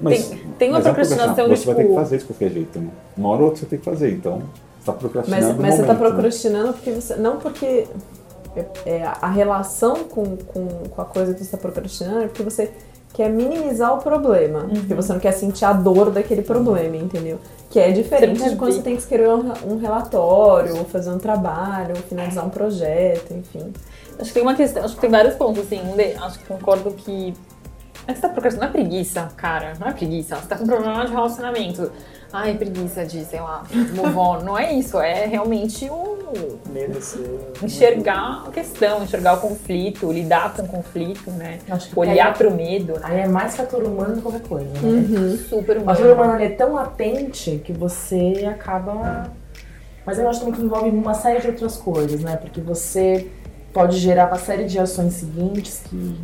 Mas, 0.00 0.28
Tem- 0.28 0.38
tem 0.58 0.68
uma 0.70 0.78
mas 0.78 0.86
é 0.86 0.92
procrastinação 0.92 1.48
Você 1.48 1.54
de, 1.62 1.66
vai 1.66 1.74
ter 1.74 1.82
que 1.82 1.88
tipo- 1.88 2.00
fazer 2.00 2.16
isso 2.16 2.26
de 2.28 2.32
qualquer 2.32 2.50
jeito. 2.54 2.78
Né? 2.78 2.88
Uma 3.16 3.28
hora 3.30 3.40
ou 3.40 3.44
outra 3.46 3.60
você 3.60 3.66
tem 3.66 3.78
que 3.80 3.84
fazer. 3.84 4.12
Então, 4.12 4.42
você 4.78 4.90
está 4.90 4.92
procrastinando 4.92 5.46
Mas, 5.46 5.56
mas 5.56 5.74
você 5.74 5.80
está 5.82 5.94
né? 5.94 5.98
procrastinando 5.98 6.72
porque 6.72 6.90
você. 6.92 7.16
Não 7.16 7.36
porque. 7.38 7.86
É, 8.56 8.66
é, 8.86 9.02
a 9.04 9.28
relação 9.28 10.04
com, 10.04 10.36
com, 10.36 10.66
com 10.88 11.02
a 11.02 11.04
coisa 11.04 11.32
que 11.32 11.40
você 11.40 11.44
está 11.44 11.58
procrastinando 11.58 12.22
é 12.22 12.26
porque 12.28 12.42
você 12.42 12.72
quer 13.12 13.28
minimizar 13.30 13.94
o 13.94 13.98
problema. 13.98 14.60
Uhum. 14.60 14.74
Porque 14.74 14.94
você 14.94 15.12
não 15.12 15.20
quer 15.20 15.32
sentir 15.32 15.64
a 15.64 15.72
dor 15.72 16.10
daquele 16.10 16.42
problema, 16.42 16.96
entendeu? 16.96 17.38
Que 17.70 17.78
é 17.78 17.90
diferente 17.90 18.48
de 18.48 18.56
quando 18.56 18.72
você 18.72 18.82
tem 18.82 18.94
que 18.94 19.02
escrever 19.02 19.28
um, 19.28 19.52
um 19.72 19.78
relatório, 19.78 20.76
ou 20.78 20.84
fazer 20.84 21.10
um 21.10 21.18
trabalho, 21.18 21.96
ou 21.96 22.02
finalizar 22.02 22.46
um 22.46 22.50
projeto, 22.50 23.34
enfim. 23.34 23.72
Acho 24.18 24.28
que 24.28 24.34
tem 24.34 24.42
uma 24.42 24.54
questão, 24.54 24.84
acho 24.84 24.94
que 24.94 25.00
tem 25.00 25.10
vários 25.10 25.34
pontos, 25.34 25.64
assim. 25.64 25.80
Um 25.80 25.96
de, 25.96 26.14
acho 26.14 26.38
que 26.38 26.46
concordo 26.46 26.90
que. 26.92 27.34
É 28.06 28.12
que 28.12 28.20
você 28.20 28.22
tá 28.22 28.28
procrastinando, 28.28 28.72
não 28.72 28.80
é 28.80 28.84
preguiça, 28.84 29.28
cara. 29.36 29.74
Não 29.78 29.88
é 29.88 29.92
preguiça. 29.92 30.36
Você 30.36 30.46
tá 30.46 30.56
com 30.56 30.64
problema 30.64 31.04
de 31.04 31.12
relacionamento. 31.12 31.92
Ai, 32.32 32.54
preguiça 32.56 33.04
de, 33.06 33.24
sei 33.24 33.40
lá, 33.40 33.64
move 33.94 34.14
on. 34.16 34.40
Não 34.44 34.58
é 34.58 34.72
isso. 34.72 34.98
É 35.00 35.24
realmente 35.26 35.88
o. 35.90 36.18
Merecer. 36.70 37.24
Enxergar 37.62 38.44
a 38.46 38.50
questão, 38.50 39.02
enxergar 39.02 39.34
o 39.34 39.40
conflito, 39.40 40.12
lidar 40.12 40.52
com 40.54 40.62
o 40.62 40.68
conflito, 40.68 41.30
né? 41.30 41.58
Acho 41.70 41.88
que 41.88 41.98
Olhar 41.98 42.28
aí- 42.28 42.34
pro 42.34 42.50
medo, 42.50 42.92
né? 42.94 43.00
Aí 43.02 43.20
é 43.20 43.26
mais 43.26 43.56
fator 43.56 43.82
humano 43.82 44.10
do 44.10 44.16
que 44.16 44.22
qualquer 44.22 44.42
coisa, 44.46 44.66
né? 44.66 44.80
Uhum. 44.82 45.38
Super 45.48 45.78
O 45.78 45.84
fator 45.84 46.04
humano 46.06 46.22
humano. 46.32 46.42
é 46.44 46.48
tão 46.50 46.74
latente 46.74 47.62
que 47.64 47.72
você 47.72 48.46
acaba. 48.46 49.30
Mas 50.04 50.18
eu 50.18 50.28
acho 50.28 50.40
também 50.40 50.54
que 50.54 50.62
envolve 50.62 50.90
uma 50.90 51.14
série 51.14 51.40
de 51.40 51.46
outras 51.48 51.76
coisas, 51.76 52.20
né? 52.20 52.36
Porque 52.36 52.60
você 52.60 53.26
pode 53.72 53.96
gerar 53.98 54.26
uma 54.26 54.38
série 54.38 54.64
de 54.64 54.78
ações 54.78 55.14
seguintes 55.14 55.80
que. 55.88 56.14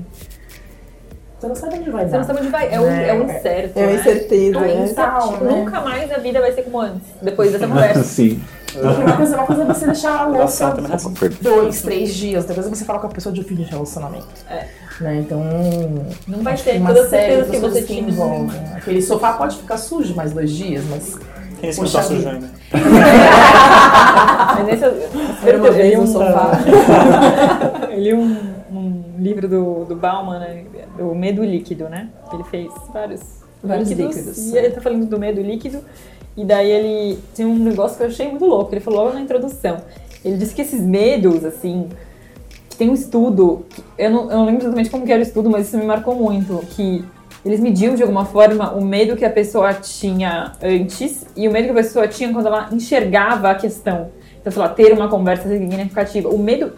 Você 1.44 1.48
não 1.48 1.54
sabe 1.56 1.78
onde 1.78 1.90
vai 1.90 2.04
Você 2.06 2.10
dar. 2.12 2.18
não 2.18 2.24
sabe 2.24 2.38
onde 2.40 2.48
vai. 2.48 2.72
É 2.72 2.80
o, 2.80 2.86
é 2.86 3.14
o 3.14 3.24
incerto. 3.24 3.78
É 3.78 3.82
uma 3.82 3.92
né? 3.92 4.00
incerteza, 4.00 4.58
É 4.58 4.60
né? 4.60 4.84
incerto. 4.84 5.28
Tipo, 5.28 5.44
né? 5.44 5.50
Nunca 5.56 5.80
mais 5.82 6.10
a 6.12 6.18
vida 6.18 6.40
vai 6.40 6.52
ser 6.52 6.62
como 6.62 6.80
antes, 6.80 7.02
depois 7.20 7.52
dessa 7.52 7.66
conversa. 7.68 8.02
Sim. 8.02 8.42
Uma 8.76 9.16
coisa, 9.16 9.36
uma 9.36 9.46
coisa 9.46 9.62
é 9.62 9.66
você 9.66 9.86
deixar 9.86 10.18
a 10.22 10.26
louça 10.26 10.74
é 11.22 11.28
dois, 11.40 11.80
três 11.82 12.12
dias, 12.14 12.38
outra 12.42 12.54
coisa 12.54 12.68
é 12.68 12.74
você 12.74 12.84
falar 12.84 12.98
com 12.98 13.06
a 13.06 13.10
pessoa 13.10 13.32
de 13.32 13.44
fim 13.44 13.54
de 13.54 13.62
relacionamento. 13.62 14.26
É. 14.50 14.66
Né? 15.00 15.16
Então. 15.18 15.40
Não 16.26 16.42
vai 16.42 16.56
ter 16.56 16.78
uma 16.78 16.88
todas 16.88 17.04
as 17.04 17.10
série 17.10 17.42
de 17.42 17.50
que 17.50 17.58
você 17.58 17.82
que 17.82 17.86
tinha. 17.94 18.08
envolvem. 18.08 18.50
Aquele 18.74 19.02
sofá 19.02 19.34
pode 19.34 19.58
ficar 19.58 19.76
sujo 19.76 20.14
mais 20.16 20.32
dois 20.32 20.50
dias, 20.50 20.82
mas. 20.90 21.16
Quem 21.60 21.70
que 21.70 21.80
não 21.80 21.88
tá 21.90 22.02
sujo 22.02 22.28
ainda? 22.28 22.50
Mas 24.56 24.66
nesse, 24.66 24.84
Era 25.46 25.58
uma 25.58 25.70
vez 25.70 25.98
no 25.98 26.06
sofá. 26.06 26.50
Eu 27.90 27.98
li 28.00 28.14
um, 28.14 28.36
um 28.72 29.02
livro 29.18 29.48
do, 29.48 29.84
do 29.84 29.94
Bauman, 29.96 30.40
né, 30.40 30.64
do 30.96 31.14
Medo 31.14 31.42
Líquido, 31.44 31.88
né? 31.88 32.08
Ele 32.32 32.44
fez 32.44 32.72
vários, 32.92 33.20
Vários 33.62 33.88
líquidos, 33.90 34.36
E 34.52 34.56
ele 34.58 34.70
tá 34.70 34.80
falando 34.80 35.06
do 35.06 35.18
medo 35.18 35.40
líquido. 35.40 35.80
E 36.36 36.44
daí 36.44 36.70
ele 36.70 37.18
tem 37.34 37.46
um 37.46 37.54
negócio 37.56 37.96
que 37.96 38.02
eu 38.02 38.08
achei 38.08 38.28
muito 38.28 38.44
louco. 38.44 38.72
Ele 38.74 38.80
falou 38.80 39.04
logo 39.04 39.14
na 39.14 39.20
introdução. 39.20 39.78
Ele 40.24 40.36
disse 40.36 40.54
que 40.54 40.60
esses 40.62 40.80
medos, 40.80 41.44
assim, 41.44 41.88
que 42.68 42.76
tem 42.76 42.90
um 42.90 42.94
estudo, 42.94 43.64
que- 43.70 43.82
eu 43.96 44.10
não, 44.10 44.22
eu 44.30 44.36
não 44.38 44.44
lembro 44.46 44.62
exatamente 44.62 44.90
como 44.90 45.06
que 45.06 45.12
era 45.12 45.20
o 45.20 45.22
estudo, 45.22 45.48
mas 45.48 45.68
isso 45.68 45.78
me 45.78 45.84
marcou 45.86 46.14
muito, 46.14 46.58
que 46.70 47.04
eles 47.44 47.60
mediam 47.60 47.94
de 47.94 48.02
alguma 48.02 48.24
forma 48.24 48.72
o 48.72 48.84
medo 48.84 49.16
que 49.16 49.24
a 49.24 49.30
pessoa 49.30 49.72
tinha 49.74 50.52
antes 50.62 51.24
e 51.36 51.46
o 51.48 51.52
medo 51.52 51.66
que 51.66 51.70
a 51.70 51.74
pessoa 51.74 52.08
tinha 52.08 52.32
quando 52.32 52.46
ela 52.46 52.68
enxergava 52.72 53.50
a 53.50 53.54
questão. 53.54 54.08
Então, 54.40 54.52
sei 54.52 54.60
lá, 54.60 54.68
ter 54.68 54.92
uma 54.92 55.08
conversa 55.08 55.48
significativa. 55.48 56.28
O 56.28 56.38
medo, 56.38 56.72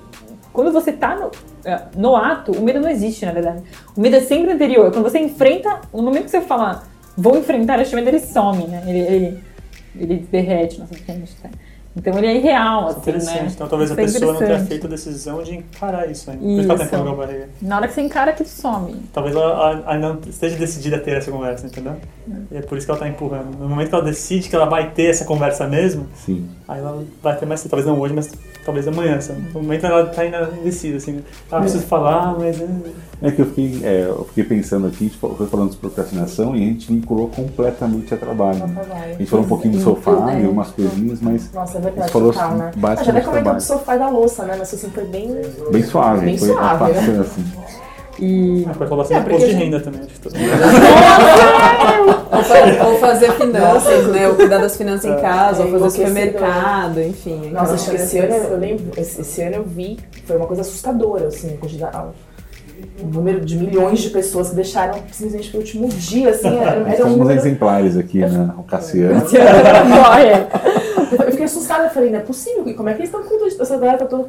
quando 0.57 0.73
você 0.73 0.91
tá 0.91 1.15
no, 1.15 1.31
eh, 1.67 1.83
no 1.95 2.17
ato, 2.17 2.51
o 2.53 2.63
medo 2.63 2.81
não 2.81 2.89
existe, 2.89 3.27
na 3.27 3.33
verdade. 3.33 3.63
O 3.95 4.01
medo 4.01 4.17
é 4.17 4.21
sempre 4.21 4.53
anterior. 4.53 4.91
Quando 4.91 5.03
você 5.03 5.19
enfrenta, 5.19 5.83
no 5.93 6.03
momento 6.03 6.25
que 6.25 6.31
você 6.31 6.41
fala, 6.41 6.85
vou 7.15 7.37
enfrentar 7.37 7.79
este 7.79 7.95
medo, 7.95 8.09
ele 8.09 8.21
some, 8.21 8.67
né? 8.67 8.83
Ele, 8.87 8.99
ele, 9.01 9.45
ele 10.01 10.29
derrete 10.33 10.81
na 10.81 10.87
sua 10.87 10.97
frente. 10.97 11.37
Tá? 11.43 11.51
Então 11.95 12.17
ele 12.17 12.27
é 12.27 12.37
irreal, 12.37 12.89
assim, 12.89 13.01
Interessante. 13.01 13.43
né? 13.43 13.51
Então 13.55 13.69
talvez 13.69 13.91
a 13.91 13.95
Isso 13.95 14.01
é 14.01 14.05
pessoa 14.21 14.33
não 14.33 14.41
tenha 14.41 14.65
feito 14.65 14.87
a 14.87 14.91
decisão 14.91 15.43
de 15.43 15.57
encarar 15.57 16.11
isso 16.11 16.31
ainda. 16.31 16.43
Por 16.43 16.53
isso 16.53 16.65
que 16.65 16.71
ela 16.71 16.79
tá 16.79 16.85
empurrando 16.87 17.11
a 17.11 17.27
barriga. 17.27 17.49
Na 17.61 17.77
hora 17.77 17.89
que 17.89 17.95
você 17.95 18.01
encara, 18.01 18.33
que 18.33 18.45
some. 18.47 18.95
Talvez 19.13 19.37
ela 19.37 19.85
ainda 19.87 20.15
não 20.15 20.21
esteja 20.27 20.57
decidida 20.57 20.97
a 20.97 21.01
ter 21.01 21.19
essa 21.19 21.31
conversa, 21.31 21.67
entendeu? 21.67 21.97
E 22.51 22.57
é 22.57 22.63
por 22.63 22.79
isso 22.79 22.87
que 22.87 22.91
ela 22.91 23.01
tá 23.01 23.09
empurrando. 23.09 23.59
No 23.59 23.69
momento 23.69 23.91
que 23.91 23.95
ela 23.95 24.05
decide 24.05 24.49
que 24.49 24.57
ela 24.57 24.67
vai 24.67 24.91
ter 24.91 25.11
essa 25.11 25.27
conversa 25.27 25.67
mesmo, 25.67 26.07
Sim. 26.15 26.49
aí 26.67 26.81
ela 26.81 27.05
vai 27.23 27.37
ter 27.37 27.45
mais 27.45 27.63
Talvez 27.63 27.87
não 27.87 28.01
hoje, 28.01 28.15
mas 28.15 28.31
talvez 28.67 28.87
amanhã. 28.89 29.19
Sabe? 29.21 29.41
No 29.55 29.63
momento 29.63 29.87
ela 29.87 30.05
tá 30.07 30.21
ainda 30.23 30.51
indecisa, 30.61 30.99
assim. 30.99 31.23
Ah, 31.51 31.61
preciso 31.61 31.85
falar, 31.87 32.37
mas... 32.39 32.61
é, 32.61 32.67
É 33.23 33.31
que 33.31 33.41
eu 33.41 33.47
fiquei, 33.47 33.81
é, 33.83 34.07
eu 34.09 34.25
fiquei 34.27 34.45
pensando 34.45 34.89
aqui, 34.89 34.97
a 35.07 35.09
gente 35.09 35.17
foi 35.17 35.47
falando 35.47 35.71
de 35.71 35.77
procrastinação 35.79 36.55
e 36.55 36.63
a 36.63 36.67
gente 36.67 36.93
vinculou 36.93 37.29
completamente 37.29 38.13
a 38.13 38.17
trabalho. 38.19 38.63
A 38.63 39.09
gente 39.19 39.27
falou 39.31 39.45
um 39.45 39.49
pouquinho 39.49 39.75
do 39.75 39.81
sofá 39.81 40.35
e 40.39 40.47
umas 40.47 40.69
coisinhas, 40.73 41.21
mas 41.23 41.51
Nossa, 41.53 41.77
é 41.77 41.79
a 41.79 41.81
verdade, 41.81 42.03
gente 42.03 42.13
falou 42.13 42.33
total, 42.33 42.55
né? 42.57 42.71
bastante 42.77 43.11
Ah, 43.11 43.13
já 43.13 43.19
até 43.21 43.31
trabalho. 43.31 43.57
do 43.57 43.63
sofá 43.63 43.97
e 43.97 43.99
da 43.99 44.09
louça, 44.11 44.45
né? 44.45 44.57
Mas 44.59 44.75
assim, 44.75 44.91
foi 44.91 45.05
bem... 45.05 45.35
Bem 45.71 45.83
suave, 45.83 46.27
Bem 46.27 46.37
foi 46.37 46.49
suave, 46.49 46.93
né? 46.93 47.19
assim. 47.21 47.45
E 48.19 48.65
Ah, 48.69 48.73
pode 48.75 48.89
falar 48.91 49.03
bastante 49.03 49.19
É, 49.19 49.23
imposto 49.27 49.47
de 49.47 49.53
gente- 49.53 49.65
renda 49.65 49.81
também. 49.81 50.01
acho 50.01 50.11
que 50.11 50.21
todo- 50.21 50.35
Ou, 52.33 52.93
ou 52.93 52.99
fazer 52.99 53.33
finanças, 53.33 54.07
né? 54.09 54.29
Ou 54.29 54.35
cuidar 54.35 54.59
das 54.59 54.77
finanças 54.77 55.05
em 55.11 55.21
casa, 55.21 55.63
É 55.63 55.67
ou 55.67 55.73
fazer 55.73 55.91
supermercado, 55.91 57.01
enfim. 57.03 57.51
Nossa, 57.53 57.75
acho 57.75 57.91
que 57.91 57.97
esse 57.97 58.19
ano, 58.19 58.35
eu 58.35 58.57
lembro, 58.59 58.85
esse, 58.97 59.21
esse 59.21 59.43
ano 59.43 59.57
eu 59.57 59.65
vi, 59.65 59.99
foi 60.25 60.37
uma 60.37 60.47
coisa 60.47 60.63
assustadora, 60.63 61.27
assim, 61.29 61.59
um 63.03 63.07
número 63.07 63.41
de 63.41 63.57
milhões 63.57 64.01
de 64.01 64.11
pessoas 64.11 64.51
que 64.51 64.55
deixaram 64.55 64.95
simplesmente 65.11 65.51
pro 65.51 65.61
último 65.61 65.89
dia, 65.89 66.31
assim, 66.31 66.59
era, 66.59 66.71
era 66.93 67.07
um 67.07 67.17
número... 67.17 67.39
exemplares 67.39 67.97
aqui, 67.97 68.19
né? 68.21 68.51
O 68.59 68.63
Cassiano. 68.63 69.23
Corre. 69.23 70.47
Eu 71.25 71.31
fiquei 71.31 71.45
assustada, 71.45 71.85
eu 71.85 71.91
falei, 71.91 72.11
não 72.11 72.19
é 72.19 72.23
possível, 72.23 72.75
como 72.75 72.89
é 72.89 72.93
que 72.95 73.01
eles 73.01 73.11
estão 73.15 73.23
com 73.23 73.45
disso? 73.45 73.61
Essa 73.63 73.77
galera 73.79 73.99
tá 73.99 74.07
toda... 74.07 74.29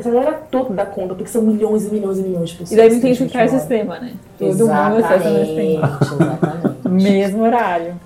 Essa 0.00 0.10
galera 0.10 0.32
toda 0.50 0.72
dá 0.72 0.86
conta, 0.86 1.14
porque 1.14 1.30
são 1.30 1.42
milhões 1.42 1.84
e 1.84 1.90
milhões 1.90 2.18
e 2.18 2.22
milhões 2.22 2.50
de 2.50 2.56
pessoas. 2.56 2.72
E 2.72 2.76
daí 2.76 2.90
não 2.90 3.00
tem 3.00 3.12
que 3.12 3.18
ficar 3.18 3.44
esse 3.44 3.58
sistema, 3.58 4.00
né? 4.00 4.14
Todo 4.38 4.66
mundo 4.66 4.70
acessa 4.70 5.30
no 5.30 5.38
Exatamente, 5.38 5.46
sistema. 5.46 5.98
exatamente. 6.02 6.88
Mesmo 6.88 7.42
horário. 7.42 8.00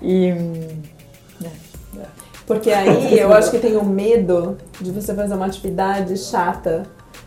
E. 0.00 0.32
Porque 2.46 2.70
aí 2.70 3.18
eu 3.18 3.32
acho 3.34 3.50
que 3.50 3.58
tem 3.58 3.76
o 3.76 3.84
medo 3.84 4.56
de 4.80 4.90
você 4.90 5.12
fazer 5.12 5.34
uma 5.34 5.46
atividade 5.46 6.16
chata 6.16 6.84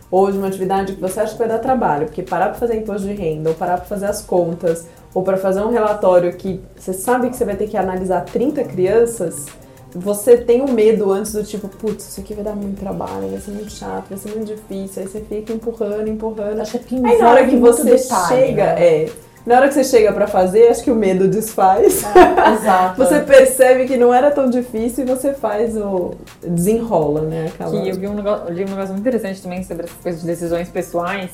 ou 0.09 0.31
de 0.31 0.37
uma 0.37 0.47
atividade 0.47 0.93
que 0.93 1.01
você 1.01 1.19
acha 1.19 1.33
que 1.33 1.37
vai 1.37 1.47
dar 1.47 1.59
trabalho. 1.59 2.05
Porque 2.05 2.23
parar 2.23 2.47
pra 2.47 2.55
fazer 2.55 2.77
imposto 2.77 3.07
de 3.07 3.13
renda, 3.13 3.49
ou 3.49 3.55
parar 3.55 3.77
pra 3.77 3.85
fazer 3.85 4.05
as 4.05 4.21
contas, 4.21 4.87
ou 5.13 5.21
pra 5.21 5.37
fazer 5.37 5.61
um 5.61 5.69
relatório 5.69 6.33
que 6.33 6.61
você 6.75 6.93
sabe 6.93 7.29
que 7.29 7.35
você 7.35 7.45
vai 7.45 7.55
ter 7.55 7.67
que 7.67 7.77
analisar 7.77 8.21
30 8.21 8.63
crianças, 8.63 9.45
você 9.93 10.37
tem 10.37 10.61
um 10.61 10.71
medo 10.71 11.11
antes 11.11 11.33
do 11.33 11.43
tipo, 11.43 11.67
putz, 11.67 12.07
isso 12.07 12.19
aqui 12.21 12.33
vai 12.33 12.43
dar 12.43 12.55
muito 12.55 12.79
trabalho, 12.79 13.27
vai 13.29 13.39
ser 13.39 13.51
muito 13.51 13.71
chato, 13.71 14.05
vai 14.09 14.17
ser 14.17 14.29
muito 14.35 14.45
difícil. 14.47 15.03
Aí 15.03 15.07
você 15.07 15.21
fica 15.21 15.53
empurrando, 15.53 16.07
empurrando. 16.07 16.59
Acho 16.61 16.79
que 16.79 16.95
Aí 16.95 17.17
na 17.17 17.29
hora 17.29 17.45
que 17.47 17.55
você 17.57 17.83
detalhe, 17.83 18.27
chega, 18.47 18.65
né? 18.75 18.85
é. 19.05 19.09
Na 19.43 19.55
hora 19.55 19.67
que 19.67 19.73
você 19.73 19.83
chega 19.83 20.13
pra 20.13 20.27
fazer, 20.27 20.67
acho 20.67 20.83
que 20.83 20.91
o 20.91 20.95
medo 20.95 21.27
desfaz. 21.27 22.03
Exato. 22.05 22.97
Você 23.03 23.21
percebe 23.21 23.85
que 23.87 23.97
não 23.97 24.13
era 24.13 24.29
tão 24.29 24.47
difícil 24.47 25.03
e 25.03 25.07
você 25.07 25.33
faz 25.33 25.75
o. 25.75 26.11
desenrola, 26.45 27.21
né? 27.21 27.47
Aquela... 27.51 27.71
Que 27.81 27.89
eu 27.89 27.95
vi 27.95 28.07
um 28.07 28.13
negócio, 28.13 28.45
eu 28.49 28.53
li 28.53 28.63
um 28.63 28.67
negócio 28.67 28.89
muito 28.93 28.99
interessante 29.01 29.41
também 29.41 29.63
sobre 29.63 29.85
essas 29.85 29.97
coisas 29.97 30.21
de 30.21 30.27
decisões 30.27 30.69
pessoais. 30.69 31.31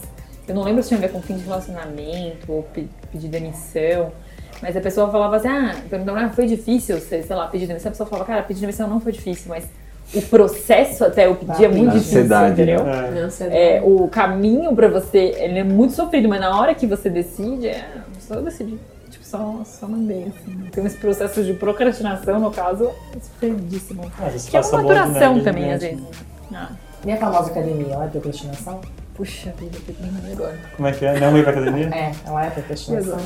Eu 0.48 0.56
não 0.56 0.64
lembro 0.64 0.82
se 0.84 0.88
tinha 0.88 0.98
a 1.00 1.02
ver 1.02 1.12
com 1.12 1.22
fim 1.22 1.36
de 1.36 1.44
relacionamento 1.44 2.50
ou 2.50 2.64
pe- 2.64 2.88
pedir 3.12 3.28
demissão. 3.28 4.10
Mas 4.62 4.76
a 4.76 4.82
pessoa 4.82 5.10
falava 5.12 5.36
assim, 5.36 5.48
ah, 5.48 5.76
perguntava, 5.90 6.20
ah, 6.20 6.30
foi 6.30 6.48
difícil, 6.48 7.00
sei, 7.00 7.22
sei 7.24 7.36
lá, 7.36 7.48
pedir 7.48 7.68
demissão. 7.68 7.90
A 7.90 7.92
pessoa 7.92 8.10
falava, 8.10 8.28
cara, 8.28 8.44
pedir 8.44 8.62
demissão 8.62 8.88
não 8.88 9.00
foi 9.00 9.12
difícil, 9.12 9.50
mas 9.50 9.66
o 10.14 10.22
processo 10.24 11.04
até 11.04 11.28
eu 11.28 11.36
pedir 11.36 11.66
é 11.66 11.68
muito 11.68 11.92
difícil, 11.94 12.20
ansiedade, 12.20 12.64
né? 12.66 12.74
entendeu? 12.74 12.88
É. 12.94 13.20
Ansiedade. 13.20 13.58
É, 13.62 13.82
o 13.84 14.08
caminho 14.08 14.76
pra 14.76 14.88
você, 14.88 15.36
ele 15.38 15.60
é 15.60 15.64
muito 15.64 15.94
sofrido, 15.94 16.28
mas 16.28 16.40
na 16.40 16.58
hora 16.60 16.74
que 16.74 16.88
você 16.88 17.10
decide, 17.10 17.68
é 17.68 17.86
só 18.20 18.36
decidir. 18.42 18.80
Tipo, 19.10 19.26
só, 19.26 19.62
só 19.64 19.88
mandei, 19.88 20.24
assim. 20.24 20.58
Tem 20.72 20.86
esse 20.86 20.98
processo 20.98 21.44
de 21.44 21.54
procrastinação, 21.54 22.40
no 22.40 22.52
caso, 22.52 22.90
é 23.16 23.20
sofridíssimo. 23.20 24.12
Vezes 24.32 24.50
Que 24.50 24.58
é 24.58 24.62
uma 24.62 24.72
maturação 24.82 25.40
também, 25.42 25.66
né? 25.66 25.74
às 25.74 25.82
vezes. 25.82 26.04
Ah, 26.54 26.70
E 27.06 27.12
a 27.12 27.18
famosa 27.18 27.52
academia, 27.52 27.94
ela 27.94 28.06
é 28.06 28.08
procrastinação? 28.08 28.82
puxa 29.18 29.52
vida, 29.58 29.80
que 29.80 30.32
agora. 30.32 30.56
Como 30.76 30.88
é 30.88 30.92
que 30.92 31.04
é? 31.04 31.20
Não 31.20 31.36
ir 31.36 31.42
pra 31.42 31.52
academia? 31.52 31.88
É, 31.88 32.12
ela 32.26 32.46
é 32.46 32.50
procrastinação. 32.52 33.18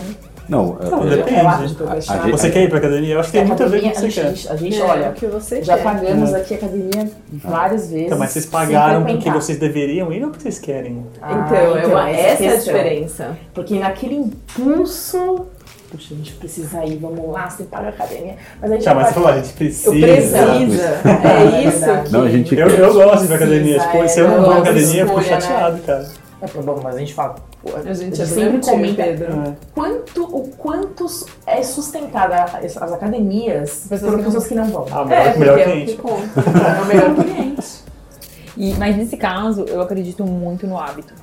Não, 0.50 0.78
Não, 0.82 1.04
é- 1.12 1.16
depende. 1.16 1.40
Eu 1.40 1.48
acho 1.48 1.68
de 1.68 1.74
A 1.74 1.76
procrastinar. 1.78 2.22
gente- 2.24 2.32
Você 2.32 2.50
quer 2.50 2.64
ir 2.64 2.70
pra 2.70 2.78
academia? 2.80 3.14
Eu 3.14 3.20
acho 3.20 3.32
que 3.32 3.38
tem 3.38 3.48
muito 3.48 3.64
a 3.64 3.66
ver 3.68 3.82
com 3.82 3.88
o 3.88 3.92
que 3.92 3.98
a 3.98 4.00
você 4.02 4.08
quer. 4.10 4.28
gente, 4.28 4.50
a 4.50 4.56
gente 4.56 4.82
É, 4.82 4.84
olha, 4.84 5.10
o 5.10 5.14
que 5.14 5.26
você 5.28 5.64
já 5.64 5.78
quer. 5.78 5.84
pagamos 5.84 6.34
É. 6.34 6.38
aqui 6.38 6.54
a 6.54 6.58
academia 6.58 7.12
várias 7.32 7.90
vezes. 7.90 8.06
Então, 8.08 8.18
mas 8.18 8.32
vocês 8.32 8.46
pagaram 8.46 9.06
porque 9.06 9.30
vocês 9.32 9.58
deveriam 9.58 10.12
ir 10.12 10.24
ou 10.24 10.30
porque 10.30 10.44
vocês 10.44 10.60
querem? 10.60 11.06
Ah, 11.22 11.46
Então, 11.46 11.78
é 11.78 11.86
uma- 11.88 12.10
essa 12.10 12.44
essa 12.44 12.44
é 12.44 12.54
a 12.54 12.58
diferença. 12.58 13.38
Porque 13.54 13.80
naquele 13.80 14.16
impulso, 14.16 15.48
puxa, 15.92 16.14
a 16.14 16.18
gente 16.18 16.34
precisa 16.34 16.84
ir, 16.86 16.98
vamos 16.98 17.32
lá, 17.32 17.50
você 17.50 17.64
paga 17.64 17.88
a 17.88 17.90
academia. 17.90 18.36
Mas 18.62 18.72
a 18.72 18.74
gente 18.76 18.84
Tá, 18.86 18.94
mas 18.96 19.04
vai- 19.04 19.14
você 19.14 19.20
falou, 19.20 19.30
a 19.30 19.42
gente 19.42 19.54
precisa. 19.54 19.88
Eu 19.96 20.02
precisa. 20.02 20.38
É 20.38 21.68
isso 21.68 22.04
que. 22.04 22.12
Não, 22.12 22.22
a 22.24 22.30
gente 22.30 22.56
Eu, 22.56 22.68
eu 22.68 22.94
gosto 22.94 23.18
de 23.20 23.24
ir 23.24 23.28
pra 23.28 23.36
academia. 23.38 23.80
Tipo, 23.80 24.08
se 24.08 24.20
é, 24.20 24.24
eu 24.24 24.28
não 24.30 24.42
vou 24.44 24.54
de 24.56 24.60
academia, 24.62 25.02
eu 25.02 25.08
fico 25.08 25.20
né? 25.20 25.26
chateado, 25.26 25.78
cara. 25.86 26.08
É, 26.42 26.62
bom, 26.62 26.80
mas 26.82 26.96
a 26.96 27.00
gente 27.00 27.14
fala, 27.14 27.36
pô, 27.62 27.76
A 27.76 27.82
gente 27.82 27.88
a 27.88 27.92
é 27.92 27.94
gente 27.94 28.26
sempre 28.26 28.60
comenta 28.62 29.04
Pedro. 29.04 29.26
É. 29.48 29.54
quanto, 29.76 30.24
o 30.24 30.48
quanto 30.58 31.06
é 31.46 31.62
sustentada 31.62 32.44
as 32.44 32.78
as 32.78 32.92
academias 32.92 33.86
Pessoas 33.88 34.02
por 34.02 34.10
que 34.12 34.16
não- 34.18 34.24
pessoas 34.24 34.48
que 34.48 34.56
não 34.56 34.66
vão. 34.66 34.86
Ah, 34.92 35.06
melhor, 35.06 35.28
É, 35.28 35.38
melhor 35.38 35.60
é 35.60 35.62
o 35.62 35.72
cliente. 35.72 35.92
que 35.94 36.02
conta. 36.02 36.40
É 36.40 36.82
o 36.82 36.86
melhor 36.86 37.16
cliente. 37.16 37.68
E, 38.58 38.74
mas 38.74 38.98
nesse 38.98 39.18
caso, 39.18 39.66
eu 39.68 39.82
acredito 39.82 40.26
muito 40.26 40.66
no 40.68 40.78
hábito. 40.78 41.14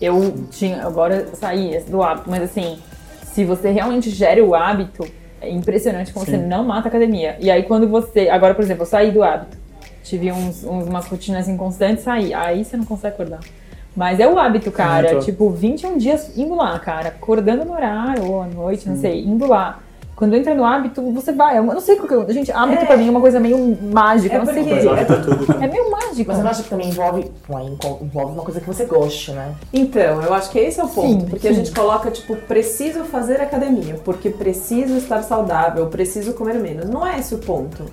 Eu 0.00 0.34
tinha, 0.50 0.86
agora 0.86 1.26
saí 1.34 1.78
do 1.88 2.02
hábito, 2.02 2.28
mas 2.30 2.42
assim, 2.42 2.78
se 3.22 3.44
você 3.44 3.70
realmente 3.70 4.10
gera 4.10 4.42
o 4.44 4.54
hábito, 4.54 5.06
é 5.40 5.50
impressionante 5.50 6.12
como 6.12 6.24
Sim. 6.24 6.32
você 6.32 6.36
não 6.38 6.64
mata 6.64 6.88
a 6.88 6.90
academia. 6.90 7.36
E 7.40 7.50
aí 7.50 7.62
quando 7.62 7.88
você, 7.88 8.28
agora 8.30 8.54
por 8.54 8.64
exemplo, 8.64 8.82
eu 8.82 8.86
saí 8.86 9.10
do 9.10 9.22
hábito, 9.22 9.56
tive 10.02 10.32
uns, 10.32 10.64
uns 10.64 10.86
umas 10.86 11.06
rotinas 11.06 11.46
inconstantes, 11.48 12.04
saí, 12.04 12.32
aí 12.34 12.64
você 12.64 12.76
não 12.76 12.84
consegue 12.84 13.14
acordar. 13.14 13.40
Mas 13.96 14.20
é 14.20 14.28
o 14.28 14.38
hábito, 14.38 14.70
cara. 14.70 15.12
Muito. 15.12 15.24
Tipo, 15.24 15.48
21 15.50 15.96
dias 15.96 16.36
indo 16.36 16.54
lá, 16.54 16.78
cara. 16.78 17.08
Acordando 17.08 17.64
no 17.64 17.72
horário, 17.72 18.30
ou 18.30 18.42
à 18.42 18.46
noite, 18.46 18.88
não 18.88 18.96
sei, 18.96 19.24
indo 19.24 19.46
lá. 19.46 19.78
Quando 20.14 20.34
entra 20.34 20.54
no 20.54 20.64
hábito, 20.64 21.02
você 21.12 21.30
vai. 21.30 21.58
Eu 21.58 21.62
não 21.62 21.78
sei 21.80 21.96
qual 21.96 22.24
que 22.24 22.30
é. 22.30 22.34
Gente, 22.34 22.50
hábito 22.50 22.82
É. 22.82 22.86
pra 22.86 22.96
mim 22.96 23.06
é 23.08 23.10
uma 23.10 23.20
coisa 23.20 23.38
meio 23.38 23.76
mágica. 23.82 24.36
É 24.36 24.38
não 24.38 24.46
sei 24.46 24.64
porque- 24.64 24.82
cara. 25.46 25.64
É 25.64 25.68
meio 25.68 25.90
mágico. 25.90 26.28
Mas 26.28 26.38
eu 26.38 26.44
não 26.44 26.50
acho 26.50 26.62
que 26.62 26.70
também 26.70 26.88
envolve, 26.88 27.30
envolve 28.02 28.32
uma 28.32 28.42
coisa 28.42 28.58
que 28.58 28.66
você 28.66 28.86
goste, 28.86 29.32
né? 29.32 29.54
Então, 29.74 30.22
eu 30.22 30.32
acho 30.32 30.50
que 30.50 30.58
esse 30.58 30.80
é 30.80 30.84
o 30.84 30.88
ponto. 30.88 31.20
Sim, 31.20 31.26
porque 31.28 31.48
a 31.48 31.50
sim. 31.50 31.56
gente 31.58 31.72
coloca, 31.72 32.10
tipo, 32.10 32.34
preciso 32.34 33.04
fazer 33.04 33.42
academia, 33.42 34.00
porque 34.06 34.30
preciso 34.30 34.96
estar 34.96 35.22
saudável, 35.22 35.86
preciso 35.88 36.32
comer 36.32 36.54
menos. 36.54 36.88
Não 36.88 37.06
é 37.06 37.18
esse 37.18 37.34
o 37.34 37.38
ponto. 37.38 37.84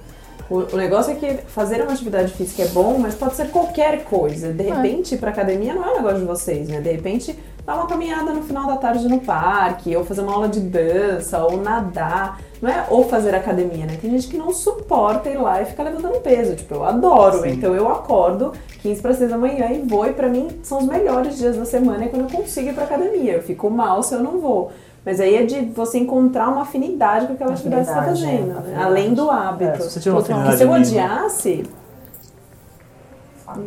O, 0.49 0.75
negócio 0.75 1.13
é 1.13 1.15
que 1.15 1.37
fazer 1.47 1.81
uma 1.81 1.93
atividade 1.93 2.33
física 2.33 2.63
é 2.63 2.67
bom, 2.67 2.97
mas 2.97 3.15
pode 3.15 3.35
ser 3.35 3.49
qualquer 3.49 4.03
coisa. 4.03 4.51
De 4.51 4.63
repente, 4.63 5.15
ir 5.15 5.17
pra 5.17 5.31
academia 5.31 5.73
não 5.73 5.83
é 5.83 5.91
um 5.91 5.95
negócio 5.95 6.19
de 6.19 6.25
vocês, 6.25 6.67
né? 6.67 6.81
De 6.81 6.91
repente, 6.91 7.37
dar 7.65 7.75
uma 7.75 7.87
caminhada 7.87 8.33
no 8.33 8.43
final 8.43 8.67
da 8.67 8.77
tarde 8.77 9.07
no 9.07 9.19
parque, 9.21 9.95
ou 9.95 10.03
fazer 10.03 10.21
uma 10.21 10.33
aula 10.33 10.49
de 10.49 10.59
dança, 10.59 11.43
ou 11.43 11.57
nadar. 11.57 12.39
Não 12.61 12.69
é 12.69 12.85
ou 12.89 13.07
fazer 13.07 13.33
academia, 13.33 13.85
né? 13.85 13.97
Tem 14.01 14.11
gente 14.11 14.27
que 14.27 14.37
não 14.37 14.53
suporta 14.53 15.29
ir 15.29 15.37
lá 15.37 15.61
e 15.61 15.65
ficar 15.65 15.83
levantando 15.83 16.19
peso. 16.19 16.55
Tipo, 16.55 16.75
eu 16.75 16.83
adoro. 16.83 17.41
Sim. 17.41 17.49
Então 17.51 17.73
eu 17.73 17.89
acordo 17.89 18.53
15 18.81 19.01
para 19.01 19.13
6 19.13 19.29
da 19.29 19.37
manhã 19.37 19.71
e 19.71 19.81
vou, 19.81 20.05
e 20.05 20.13
pra 20.13 20.27
mim 20.27 20.49
são 20.61 20.79
os 20.79 20.85
melhores 20.85 21.37
dias 21.37 21.57
da 21.57 21.65
semana 21.65 22.05
é 22.05 22.07
quando 22.07 22.23
eu 22.23 22.37
consigo 22.37 22.69
ir 22.69 22.73
pra 22.73 22.83
academia. 22.83 23.33
Eu 23.33 23.43
fico 23.43 23.69
mal 23.69 24.03
se 24.03 24.13
eu 24.13 24.21
não 24.21 24.39
vou. 24.39 24.71
Mas 25.05 25.19
aí 25.19 25.35
é 25.35 25.43
de 25.45 25.61
você 25.65 25.97
encontrar 25.99 26.47
uma 26.49 26.61
afinidade 26.61 27.27
com 27.27 27.33
aquela 27.33 27.51
atividade 27.53 27.81
que 27.81 27.87
você 27.87 27.93
tá 27.93 28.01
Afinidade, 28.11 28.37
fazendo, 28.37 28.57
é, 28.67 28.71
né? 28.71 28.83
Além 28.83 29.13
do 29.13 29.29
hábito. 29.29 29.71
É, 29.71 29.79
se 29.79 29.91
você 29.91 29.99
tiver 29.99 30.15
uma 30.15 30.23
Porque 30.23 30.57
se 30.57 30.63
eu 30.63 30.71
odiasse, 30.71 31.63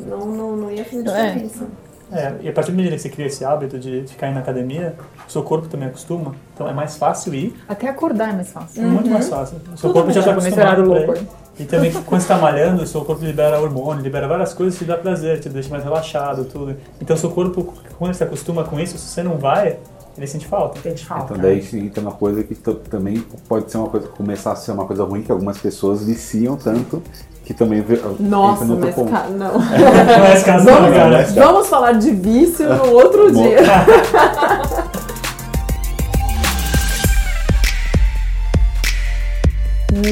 não, 0.07 0.27
não, 0.27 0.57
não 0.57 0.71
ia 0.71 0.85
fazer 0.85 1.09
É. 1.09 1.27
diferença. 1.31 1.67
É, 2.13 2.35
e 2.41 2.49
a 2.49 2.53
partir 2.53 2.71
do 2.71 2.77
momento 2.77 2.93
que 2.93 2.99
você 3.01 3.09
cria 3.09 3.27
esse 3.27 3.45
hábito 3.45 3.79
de 3.81 4.05
ficar 4.07 4.29
indo 4.29 4.35
na 4.35 4.41
academia, 4.41 4.95
o 5.27 5.31
seu 5.31 5.43
corpo 5.43 5.67
também 5.67 5.89
acostuma. 5.89 6.35
Então 6.55 6.69
é 6.69 6.73
mais 6.73 6.97
fácil 6.97 7.35
ir, 7.35 7.55
Até 7.69 7.89
acordar 7.89 8.31
é 8.31 8.33
mais 8.33 8.49
fácil. 8.49 8.83
muito 8.85 9.11
mais 9.11 9.29
fácil. 9.29 9.57
O 9.59 9.77
seu 9.77 9.91
Tudo 9.91 9.93
corpo 9.93 10.13
já 10.13 10.21
está 10.21 10.33
acostumado. 10.33 11.27
E 11.59 11.65
também 11.65 11.91
quando 12.07 12.21
você 12.21 12.33
está 12.33 12.39
malhando, 12.39 12.83
o 12.85 12.87
seu 12.87 13.05
corpo 13.05 13.25
libera 13.25 13.61
hormônio, 13.61 14.03
libera 14.05 14.29
várias 14.29 14.55
coisas 14.55 14.79
que 14.79 14.85
te 14.85 14.89
dá 14.89 14.97
prazer, 14.97 15.41
te 15.41 15.49
deixa 15.49 15.69
mais 15.69 15.83
relaxado, 15.83 16.45
tudo. 16.45 16.77
Então 17.01 17.17
o 17.17 17.19
seu 17.19 17.31
corpo, 17.31 17.75
quando 17.99 18.15
se 18.15 18.23
acostuma 18.23 18.63
com 18.63 18.79
isso, 18.79 18.97
se 18.97 19.09
você 19.09 19.23
não 19.25 19.37
vai, 19.37 19.79
ele 20.17 20.27
sente 20.27 20.47
falta. 20.47 20.79
De 20.91 21.05
falta. 21.05 21.25
Então 21.35 21.39
daí 21.39 21.63
se 21.63 21.79
entra 21.79 22.01
uma 22.01 22.13
coisa 22.13 22.43
que 22.43 22.55
também 22.55 23.21
pode 23.49 23.71
ser 23.71 23.79
uma 23.79 23.89
coisa, 23.89 24.09
começar 24.09 24.53
a 24.53 24.57
ser 24.57 24.73
uma 24.73 24.87
coisa 24.87 25.05
ruim, 25.05 25.23
que 25.23 25.31
algumas 25.31 25.59
pessoas 25.59 26.05
viciam 26.05 26.57
tanto, 26.57 27.03
que 27.45 27.53
também 27.53 27.85
Nossa, 28.21 28.65
entra 28.65 28.67
no 28.67 28.75
outro 28.77 28.93
ponto. 28.95 29.11
ca- 29.13 29.29
não. 29.29 29.53
Não 29.59 30.25
é 30.25 30.35
esse 30.35 30.45
caso 30.45 30.65
não, 30.65 30.75
Vamos, 30.75 30.97
cara. 30.97 31.25
Tá. 31.25 31.45
vamos 31.45 31.67
falar 31.69 31.93
de 31.93 32.11
vício 32.11 32.69
no 32.69 32.93
outro 32.93 33.31
dia. 33.33 33.59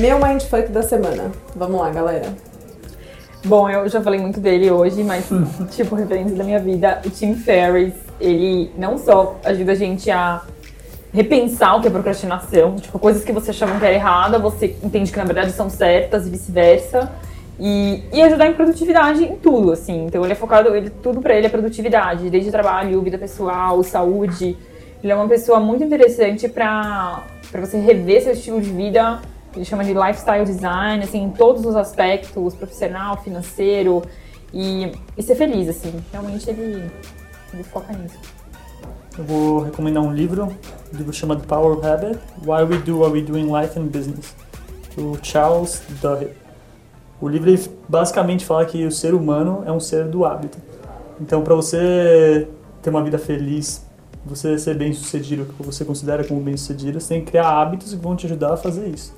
Meu 0.01 0.19
mindfuck 0.19 0.69
da 0.71 0.83
semana. 0.83 1.31
Vamos 1.55 1.81
lá, 1.81 1.91
galera. 1.91 2.35
Bom, 3.45 3.69
eu 3.69 3.87
já 3.91 4.01
falei 4.01 4.19
muito 4.19 4.41
dele 4.41 4.71
hoje, 4.71 5.05
mas, 5.05 5.29
tipo, 5.71 5.95
referência 5.95 6.35
da 6.35 6.43
minha 6.43 6.59
vida, 6.59 7.03
o 7.05 7.11
Tim 7.11 7.35
Ferriss, 7.35 7.95
ele 8.19 8.71
não 8.79 8.97
só 8.97 9.39
ajuda 9.45 9.73
a 9.73 9.75
gente 9.75 10.11
a 10.11 10.41
repensar 11.13 11.77
o 11.77 11.83
que 11.83 11.89
é 11.89 11.91
procrastinação, 11.91 12.77
tipo, 12.77 12.99
coisas 12.99 13.23
que 13.23 13.33
você 13.33 13.51
achava 13.51 13.79
que 13.79 13.85
era 13.85 13.95
errada, 13.95 14.39
você 14.39 14.75
entende 14.83 15.13
que 15.13 15.19
na 15.19 15.25
verdade 15.25 15.53
são 15.53 15.69
certas 15.69 16.27
e 16.27 16.31
vice-versa, 16.31 17.13
e, 17.61 18.03
e 18.15 18.23
ajudar 18.23 18.47
em 18.47 18.55
produtividade 18.55 19.23
em 19.23 19.37
tudo, 19.37 19.73
assim. 19.73 20.07
Então 20.07 20.25
ele 20.25 20.33
é 20.33 20.37
focado, 20.37 20.75
ele, 20.75 20.89
tudo 20.89 21.21
pra 21.21 21.35
ele 21.35 21.47
é 21.47 21.51
produtividade, 21.51 22.31
desde 22.31 22.51
trabalho, 22.51 23.03
vida 23.03 23.19
pessoal, 23.19 23.83
saúde. 23.83 24.57
Ele 25.03 25.13
é 25.13 25.15
uma 25.15 25.29
pessoa 25.29 25.61
muito 25.61 25.85
interessante 25.85 26.49
pra 26.49 27.23
você 27.53 27.77
rever 27.77 28.23
seu 28.23 28.33
estilo 28.33 28.59
de 28.59 28.71
vida 28.71 29.21
ele 29.55 29.65
chama 29.65 29.85
de 29.85 29.95
lifestyle 29.95 30.45
design, 30.45 31.05
assim, 31.05 31.23
em 31.23 31.31
todos 31.31 31.65
os 31.65 31.77
aspectos, 31.77 32.55
profissional, 32.55 33.17
financeiro, 33.23 34.03
e, 34.53 34.93
e 35.17 35.23
ser 35.23 35.35
feliz, 35.35 35.69
assim. 35.69 35.93
Realmente 36.13 36.49
ele, 36.49 36.91
ele 37.53 37.63
foca 37.65 37.93
nisso. 37.93 38.19
Eu 39.19 39.25
vou 39.25 39.63
recomendar 39.63 40.03
um 40.03 40.13
livro, 40.13 40.47
um 40.93 40.97
livro 40.97 41.13
chamado 41.13 41.47
Power 41.47 41.79
of 41.79 41.87
Habit, 41.87 42.19
Why 42.45 42.63
We 42.63 42.79
Do 42.79 42.99
What 42.99 43.13
We 43.13 43.23
Do 43.23 43.39
in 43.39 43.47
Life 43.53 43.79
and 43.79 43.87
Business, 43.87 44.35
do 44.97 45.19
Charles 45.23 45.83
Duhigg. 46.01 46.33
O 47.21 47.29
livro 47.29 47.55
basicamente 47.89 48.45
fala 48.45 48.65
que 48.65 48.85
o 48.85 48.91
ser 48.91 49.15
humano 49.15 49.63
é 49.67 49.73
um 49.73 49.81
ser 49.81 50.05
do 50.09 50.25
hábito. 50.25 50.59
Então, 51.21 51.43
para 51.43 51.55
você 51.55 52.49
ter 52.83 52.91
uma 52.91 53.03
vida 53.03 53.19
feliz, 53.19 53.87
você 54.27 54.59
ser 54.59 54.77
bem 54.77 54.93
sucedido, 54.93 55.43
o 55.43 55.47
que 55.47 55.63
você 55.63 55.85
considera 55.85 56.25
como 56.25 56.41
bem 56.41 56.57
sucedido, 56.57 57.01
você 57.01 57.15
tem 57.15 57.25
que 57.25 57.31
criar 57.31 57.49
hábitos 57.49 57.95
que 57.95 57.97
vão 57.97 58.17
te 58.17 58.27
ajudar 58.27 58.55
a 58.55 58.57
fazer 58.57 58.89
isso. 58.89 59.15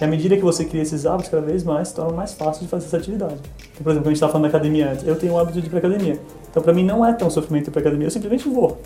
E 0.00 0.04
à 0.04 0.06
medida 0.06 0.36
que 0.36 0.42
você 0.42 0.64
cria 0.64 0.82
esses 0.82 1.04
hábitos, 1.04 1.30
cada 1.30 1.46
vez 1.46 1.62
mais 1.62 1.88
se 1.88 1.94
torna 1.94 2.12
mais 2.12 2.32
fácil 2.32 2.62
de 2.62 2.68
fazer 2.68 2.86
essa 2.86 2.96
atividade. 2.96 3.34
Então, 3.34 3.82
por 3.82 3.90
exemplo, 3.90 4.02
quando 4.02 4.06
a 4.06 4.10
gente 4.10 4.14
estava 4.14 4.32
falando 4.32 4.50
da 4.50 4.56
academia 4.56 4.92
antes, 4.92 5.06
eu 5.06 5.16
tenho 5.16 5.34
o 5.34 5.38
hábito 5.38 5.60
de 5.60 5.66
ir 5.66 5.70
para 5.70 5.78
academia. 5.78 6.18
Então, 6.50 6.62
para 6.62 6.72
mim, 6.72 6.84
não 6.84 7.04
é 7.04 7.12
tão 7.12 7.28
sofrimento 7.28 7.68
ir 7.68 7.70
para 7.70 7.80
academia, 7.80 8.06
eu 8.06 8.10
simplesmente 8.10 8.48
vou. 8.48 8.78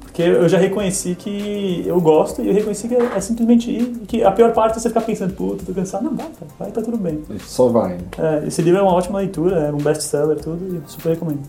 Porque 0.00 0.22
eu 0.22 0.48
já 0.48 0.58
reconheci 0.58 1.14
que 1.14 1.84
eu 1.86 1.98
gosto 2.00 2.42
e 2.42 2.48
eu 2.48 2.52
reconheci 2.52 2.88
que 2.88 2.94
é 2.94 3.20
simplesmente 3.20 3.70
ir. 3.70 4.00
E 4.02 4.06
que 4.06 4.22
a 4.22 4.30
pior 4.30 4.52
parte 4.52 4.76
é 4.76 4.80
você 4.80 4.88
ficar 4.88 5.00
pensando, 5.00 5.32
puta, 5.32 5.64
tô 5.64 5.72
cansado. 5.72 6.04
Não, 6.04 6.14
vai, 6.14 6.26
cara, 6.26 6.52
vai, 6.58 6.70
tá 6.70 6.82
tudo 6.82 6.98
bem. 6.98 7.22
Só 7.38 7.68
vai. 7.68 7.96
É, 8.18 8.46
esse 8.46 8.60
livro 8.60 8.80
é 8.80 8.82
uma 8.82 8.92
ótima 8.92 9.18
leitura, 9.18 9.56
é 9.60 9.72
um 9.72 9.78
best-seller, 9.78 10.38
tudo, 10.40 10.82
e 10.86 10.90
super 10.90 11.10
recomendo. 11.10 11.40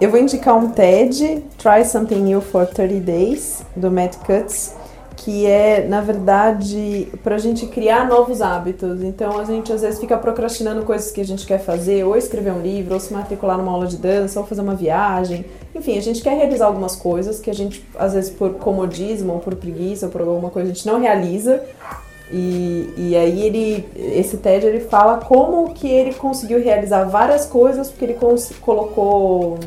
Eu 0.00 0.10
vou 0.10 0.18
indicar 0.18 0.56
um 0.56 0.68
TED, 0.68 1.44
Try 1.56 1.84
Something 1.84 2.22
New 2.22 2.40
for 2.40 2.66
30 2.66 3.00
Days, 3.00 3.64
do 3.76 3.90
Matt 3.90 4.16
Cutts, 4.26 4.74
que 5.24 5.46
é, 5.46 5.86
na 5.86 6.00
verdade, 6.00 7.08
pra 7.22 7.38
gente 7.38 7.66
criar 7.66 8.08
novos 8.08 8.42
hábitos. 8.42 9.02
Então, 9.02 9.38
a 9.38 9.44
gente 9.44 9.72
às 9.72 9.82
vezes 9.82 10.00
fica 10.00 10.16
procrastinando 10.16 10.82
coisas 10.82 11.12
que 11.12 11.20
a 11.20 11.24
gente 11.24 11.46
quer 11.46 11.58
fazer, 11.58 12.04
ou 12.04 12.16
escrever 12.16 12.52
um 12.52 12.60
livro, 12.60 12.94
ou 12.94 13.00
se 13.00 13.12
matricular 13.12 13.56
numa 13.56 13.70
aula 13.70 13.86
de 13.86 13.96
dança, 13.96 14.40
ou 14.40 14.46
fazer 14.46 14.62
uma 14.62 14.74
viagem. 14.74 15.44
Enfim, 15.74 15.96
a 15.96 16.02
gente 16.02 16.20
quer 16.22 16.36
realizar 16.36 16.66
algumas 16.66 16.96
coisas 16.96 17.38
que 17.38 17.48
a 17.48 17.54
gente, 17.54 17.86
às 17.96 18.14
vezes, 18.14 18.30
por 18.30 18.54
comodismo, 18.54 19.34
ou 19.34 19.38
por 19.38 19.54
preguiça, 19.54 20.06
ou 20.06 20.12
por 20.12 20.22
alguma 20.22 20.50
coisa, 20.50 20.70
a 20.70 20.74
gente 20.74 20.86
não 20.86 21.00
realiza. 21.00 21.62
E, 22.32 22.92
e 22.96 23.16
aí 23.16 23.42
ele, 23.42 23.86
esse 23.94 24.38
TED 24.38 24.66
ele 24.66 24.80
fala 24.80 25.18
como 25.18 25.72
que 25.74 25.86
ele 25.86 26.14
conseguiu 26.14 26.62
realizar 26.62 27.04
várias 27.04 27.44
coisas 27.44 27.90
porque 27.90 28.06
ele 28.06 28.18
colocou 28.62 29.58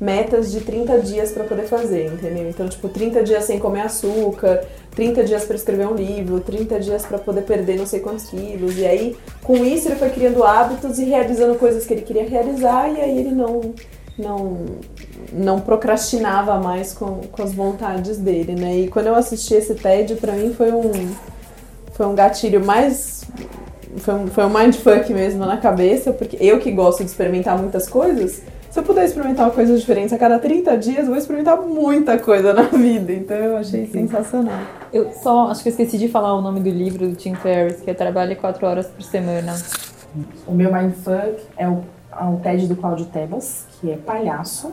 metas 0.00 0.52
de 0.52 0.60
30 0.60 0.98
dias 1.00 1.32
para 1.32 1.44
poder 1.44 1.64
fazer, 1.64 2.06
entendeu? 2.06 2.48
Então, 2.48 2.68
tipo, 2.68 2.88
30 2.88 3.22
dias 3.22 3.44
sem 3.44 3.58
comer 3.58 3.80
açúcar, 3.80 4.64
30 4.94 5.24
dias 5.24 5.44
para 5.44 5.56
escrever 5.56 5.88
um 5.88 5.94
livro, 5.94 6.40
30 6.40 6.78
dias 6.78 7.04
para 7.04 7.18
poder 7.18 7.42
perder 7.42 7.76
não 7.76 7.86
sei 7.86 8.00
quantos 8.00 8.26
quilos. 8.26 8.78
E 8.78 8.86
aí, 8.86 9.16
com 9.42 9.56
isso, 9.64 9.88
ele 9.88 9.96
foi 9.96 10.10
criando 10.10 10.44
hábitos 10.44 10.98
e 10.98 11.04
realizando 11.04 11.58
coisas 11.58 11.84
que 11.84 11.94
ele 11.94 12.02
queria 12.02 12.28
realizar, 12.28 12.88
e 12.88 13.00
aí 13.00 13.18
ele 13.18 13.32
não 13.32 13.74
não 14.18 14.66
não 15.32 15.60
procrastinava 15.60 16.58
mais 16.58 16.92
com, 16.92 17.20
com 17.30 17.42
as 17.42 17.52
vontades 17.52 18.18
dele, 18.18 18.54
né? 18.54 18.76
E 18.76 18.88
quando 18.88 19.06
eu 19.06 19.14
assisti 19.14 19.54
esse 19.54 19.74
TED, 19.74 20.16
para 20.16 20.32
mim 20.32 20.52
foi 20.52 20.72
um 20.72 20.90
foi 21.92 22.06
um 22.06 22.14
gatilho 22.14 22.64
mais 22.64 23.24
foi 23.98 24.14
um, 24.14 24.26
foi 24.28 24.44
um 24.44 24.50
mindfuck 24.50 25.12
mesmo 25.12 25.44
na 25.44 25.56
cabeça, 25.56 26.12
porque 26.12 26.36
eu 26.40 26.58
que 26.58 26.70
gosto 26.70 27.04
de 27.04 27.10
experimentar 27.10 27.58
muitas 27.58 27.88
coisas, 27.88 28.42
se 28.78 28.80
eu 28.80 28.86
puder 28.86 29.04
experimentar 29.04 29.50
coisas 29.50 29.80
diferentes 29.80 30.12
a 30.12 30.18
cada 30.18 30.38
30 30.38 30.78
dias, 30.78 31.00
eu 31.00 31.06
vou 31.06 31.16
experimentar 31.16 31.60
muita 31.60 32.16
coisa 32.16 32.52
na 32.52 32.62
vida. 32.70 33.12
Então 33.12 33.36
eu 33.36 33.56
achei 33.56 33.86
Sim. 33.86 34.06
sensacional. 34.06 34.60
Eu 34.92 35.10
só 35.12 35.48
acho 35.48 35.64
que 35.64 35.68
eu 35.68 35.72
esqueci 35.72 35.98
de 35.98 36.08
falar 36.08 36.32
o 36.34 36.40
nome 36.40 36.60
do 36.60 36.70
livro 36.70 37.08
do 37.08 37.16
Tim 37.16 37.34
Ferriss, 37.34 37.80
que 37.80 37.90
é 37.90 37.94
Trabalhe 37.94 38.36
4 38.36 38.64
horas 38.64 38.86
por 38.86 39.02
semana. 39.02 39.56
O 40.46 40.54
meu 40.54 40.72
mindfuck 40.72 41.42
é 41.56 41.68
o, 41.68 41.82
é 42.12 42.24
o 42.24 42.36
TED 42.36 42.68
do 42.68 42.76
Cláudio 42.76 43.06
Tebas, 43.06 43.66
que 43.80 43.90
é 43.90 43.96
palhaço. 43.96 44.72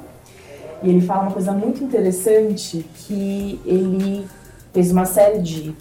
E 0.84 0.90
ele 0.90 1.02
fala 1.02 1.24
uma 1.24 1.32
coisa 1.32 1.52
muito 1.52 1.84
interessante, 1.84 2.86
que 3.08 3.60
ele 3.66 4.28
fez 4.72 4.92
uma 4.92 5.06
série 5.06 5.40
de 5.40 5.76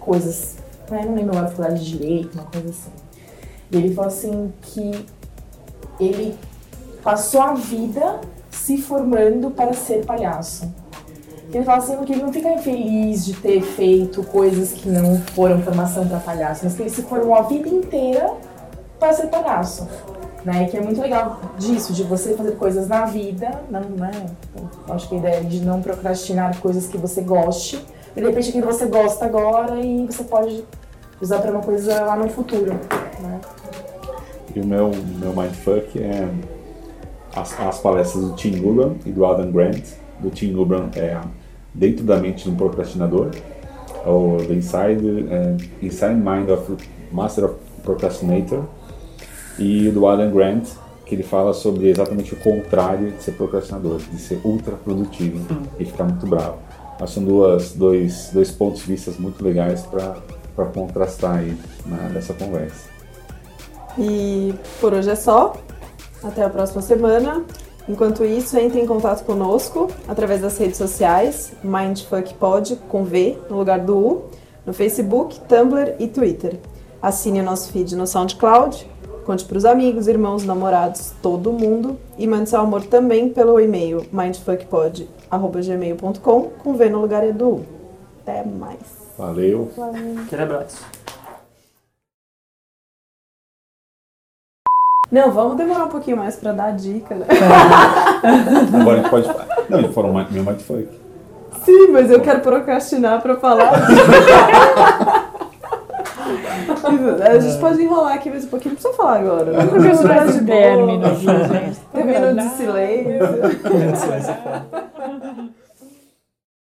coisas, 0.00 0.56
né? 0.90 1.04
não 1.06 1.14
lembro 1.14 1.30
agora, 1.36 1.46
faculdade 1.46 1.84
de 1.84 1.96
Direito, 1.96 2.34
uma 2.34 2.44
coisa 2.44 2.70
assim. 2.70 2.90
E 3.70 3.76
ele 3.76 3.94
falou 3.94 4.08
assim 4.08 4.52
que 4.62 5.06
ele 6.00 6.34
passou 7.02 7.40
a 7.40 7.54
vida 7.54 8.20
se 8.50 8.78
formando 8.78 9.50
para 9.50 9.72
ser 9.72 10.04
palhaço. 10.04 10.72
Ele 11.52 11.64
fala 11.64 11.78
assim 11.78 11.96
que 12.04 12.12
ele 12.12 12.22
não 12.22 12.32
fica 12.32 12.50
infeliz 12.50 13.24
de 13.24 13.32
ter 13.34 13.62
feito 13.62 14.22
coisas 14.24 14.72
que 14.72 14.88
não 14.88 15.18
foram 15.34 15.62
formação 15.62 16.06
para 16.06 16.18
palhaço, 16.18 16.60
mas 16.64 16.74
que 16.74 16.82
ele 16.82 16.90
se 16.90 17.02
formou 17.02 17.34
a 17.34 17.42
vida 17.42 17.68
inteira 17.68 18.34
para 18.98 19.12
ser 19.14 19.28
palhaço. 19.28 19.88
Né? 20.44 20.66
Que 20.66 20.76
é 20.76 20.80
muito 20.80 21.00
legal 21.00 21.40
disso, 21.58 21.92
de 21.92 22.02
você 22.04 22.34
fazer 22.34 22.52
coisas 22.52 22.86
na 22.86 23.06
vida, 23.06 23.62
não, 23.70 23.80
né? 23.80 24.10
Acho 24.88 25.08
que 25.08 25.14
a 25.14 25.18
ideia 25.18 25.36
é 25.36 25.40
de 25.40 25.60
não 25.60 25.80
procrastinar 25.80 26.56
coisas 26.60 26.86
que 26.86 26.96
você 26.96 27.22
goste, 27.22 27.84
e 28.16 28.20
de 28.20 28.26
repente 28.26 28.50
aquilo 28.50 28.66
você 28.66 28.86
gosta 28.86 29.24
agora 29.24 29.80
e 29.80 30.06
você 30.06 30.24
pode 30.24 30.64
usar 31.20 31.40
para 31.40 31.50
uma 31.50 31.60
coisa 31.60 32.02
lá 32.02 32.16
no 32.16 32.28
futuro. 32.28 32.72
Né? 33.20 33.40
E 34.54 34.60
o 34.60 34.66
meu, 34.66 34.90
meu 35.18 35.32
mindfuck 35.32 36.00
é 36.00 36.28
as, 37.34 37.58
as 37.60 37.78
palestras 37.80 38.24
do 38.24 38.34
Tim 38.34 38.60
Urban 38.60 38.96
e 39.06 39.10
do 39.10 39.24
Adam 39.24 39.50
Grant. 39.50 39.84
Do 40.20 40.30
Tim 40.30 40.54
Urban 40.54 40.90
é 40.96 41.20
Dentro 41.72 42.04
da 42.04 42.16
Mente 42.16 42.44
de 42.44 42.50
um 42.50 42.56
Procrastinador, 42.56 43.30
ou 44.04 44.38
The 44.38 44.54
Inside, 44.54 45.28
é, 45.30 45.56
Inside 45.82 46.14
Mind 46.14 46.48
of 46.50 46.76
Master 47.12 47.44
of 47.44 47.54
Procrastinator, 47.82 48.64
e 49.58 49.90
do 49.90 50.06
Adam 50.06 50.30
Grant, 50.30 50.68
que 51.04 51.14
ele 51.14 51.22
fala 51.22 51.54
sobre 51.54 51.88
exatamente 51.88 52.34
o 52.34 52.36
contrário 52.36 53.12
de 53.12 53.22
ser 53.22 53.32
procrastinador, 53.32 53.98
de 53.98 54.18
ser 54.18 54.40
ultra 54.44 54.72
produtivo 54.76 55.38
hum. 55.52 55.62
e 55.78 55.84
ficar 55.84 56.04
muito 56.04 56.26
bravo. 56.26 56.58
Mas 57.00 57.10
são 57.10 57.24
duas, 57.24 57.72
dois, 57.72 58.30
dois 58.32 58.50
pontos 58.50 58.82
de 58.82 58.88
vista 58.88 59.12
muito 59.18 59.42
legais 59.42 59.82
para 59.82 60.66
contrastar 60.66 61.38
aí 61.38 61.56
nessa 62.12 62.34
conversa. 62.34 62.88
E 63.96 64.54
por 64.80 64.92
hoje 64.92 65.10
é 65.10 65.14
só. 65.14 65.56
Até 66.22 66.42
a 66.42 66.50
próxima 66.50 66.82
semana. 66.82 67.44
Enquanto 67.88 68.24
isso, 68.24 68.58
entre 68.58 68.80
em 68.80 68.86
contato 68.86 69.24
conosco 69.24 69.88
através 70.06 70.42
das 70.42 70.56
redes 70.58 70.76
sociais, 70.76 71.54
MindfuckPod 71.64 72.76
com 72.88 73.02
V 73.04 73.38
no 73.48 73.56
lugar 73.56 73.80
do 73.80 73.96
U, 73.96 74.24
no 74.66 74.74
Facebook, 74.74 75.40
Tumblr 75.40 75.94
e 75.98 76.06
Twitter. 76.06 76.60
Assine 77.00 77.40
o 77.40 77.44
nosso 77.44 77.72
feed 77.72 77.96
no 77.96 78.06
SoundCloud, 78.06 78.86
conte 79.24 79.46
para 79.46 79.56
os 79.56 79.64
amigos, 79.64 80.06
irmãos, 80.06 80.44
namorados, 80.44 81.14
todo 81.22 81.50
mundo 81.52 81.98
e 82.18 82.26
mande 82.26 82.50
seu 82.50 82.60
amor 82.60 82.84
também 82.84 83.30
pelo 83.30 83.58
e-mail 83.58 84.04
mindfuckpod.gmail.com 84.12 86.42
com 86.42 86.74
V 86.74 86.90
no 86.90 87.00
lugar 87.00 87.32
do 87.32 87.48
U. 87.48 87.64
Até 88.20 88.44
mais. 88.44 88.98
Valeu. 89.16 89.70
Valeu. 89.76 90.18
Aquele 90.26 90.42
abraço. 90.42 90.97
Não, 95.10 95.32
vamos 95.32 95.56
demorar 95.56 95.84
um 95.86 95.88
pouquinho 95.88 96.18
mais 96.18 96.36
pra 96.36 96.52
dar 96.52 96.72
dica, 96.72 97.14
né? 97.14 97.26
Agora 98.80 98.98
a 98.98 99.02
gente 99.02 99.10
pode. 99.10 99.28
Não, 99.70 99.82
de 99.82 99.88
forma 99.92 100.26
meu 100.30 100.44
mindfuck. 100.44 100.88
Sim, 101.64 101.88
mas 101.92 102.10
eu 102.10 102.20
quero 102.20 102.40
procrastinar 102.40 103.22
pra 103.22 103.36
falar. 103.36 103.72
a 107.22 107.38
gente 107.38 107.58
pode 107.58 107.82
enrolar 107.82 108.14
aqui 108.14 108.28
mais 108.30 108.44
um 108.44 108.48
pouquinho, 108.48 108.74
não 108.74 108.80
precisa 108.80 109.02
falar 109.02 109.18
agora. 109.20 109.52
Não 109.52 109.68
precisa 109.68 110.38
de 110.38 110.44
término, 110.44 111.14
gente. 111.16 111.80
Termino 111.92 112.34
de 112.34 112.48
silêncio. 112.50 113.18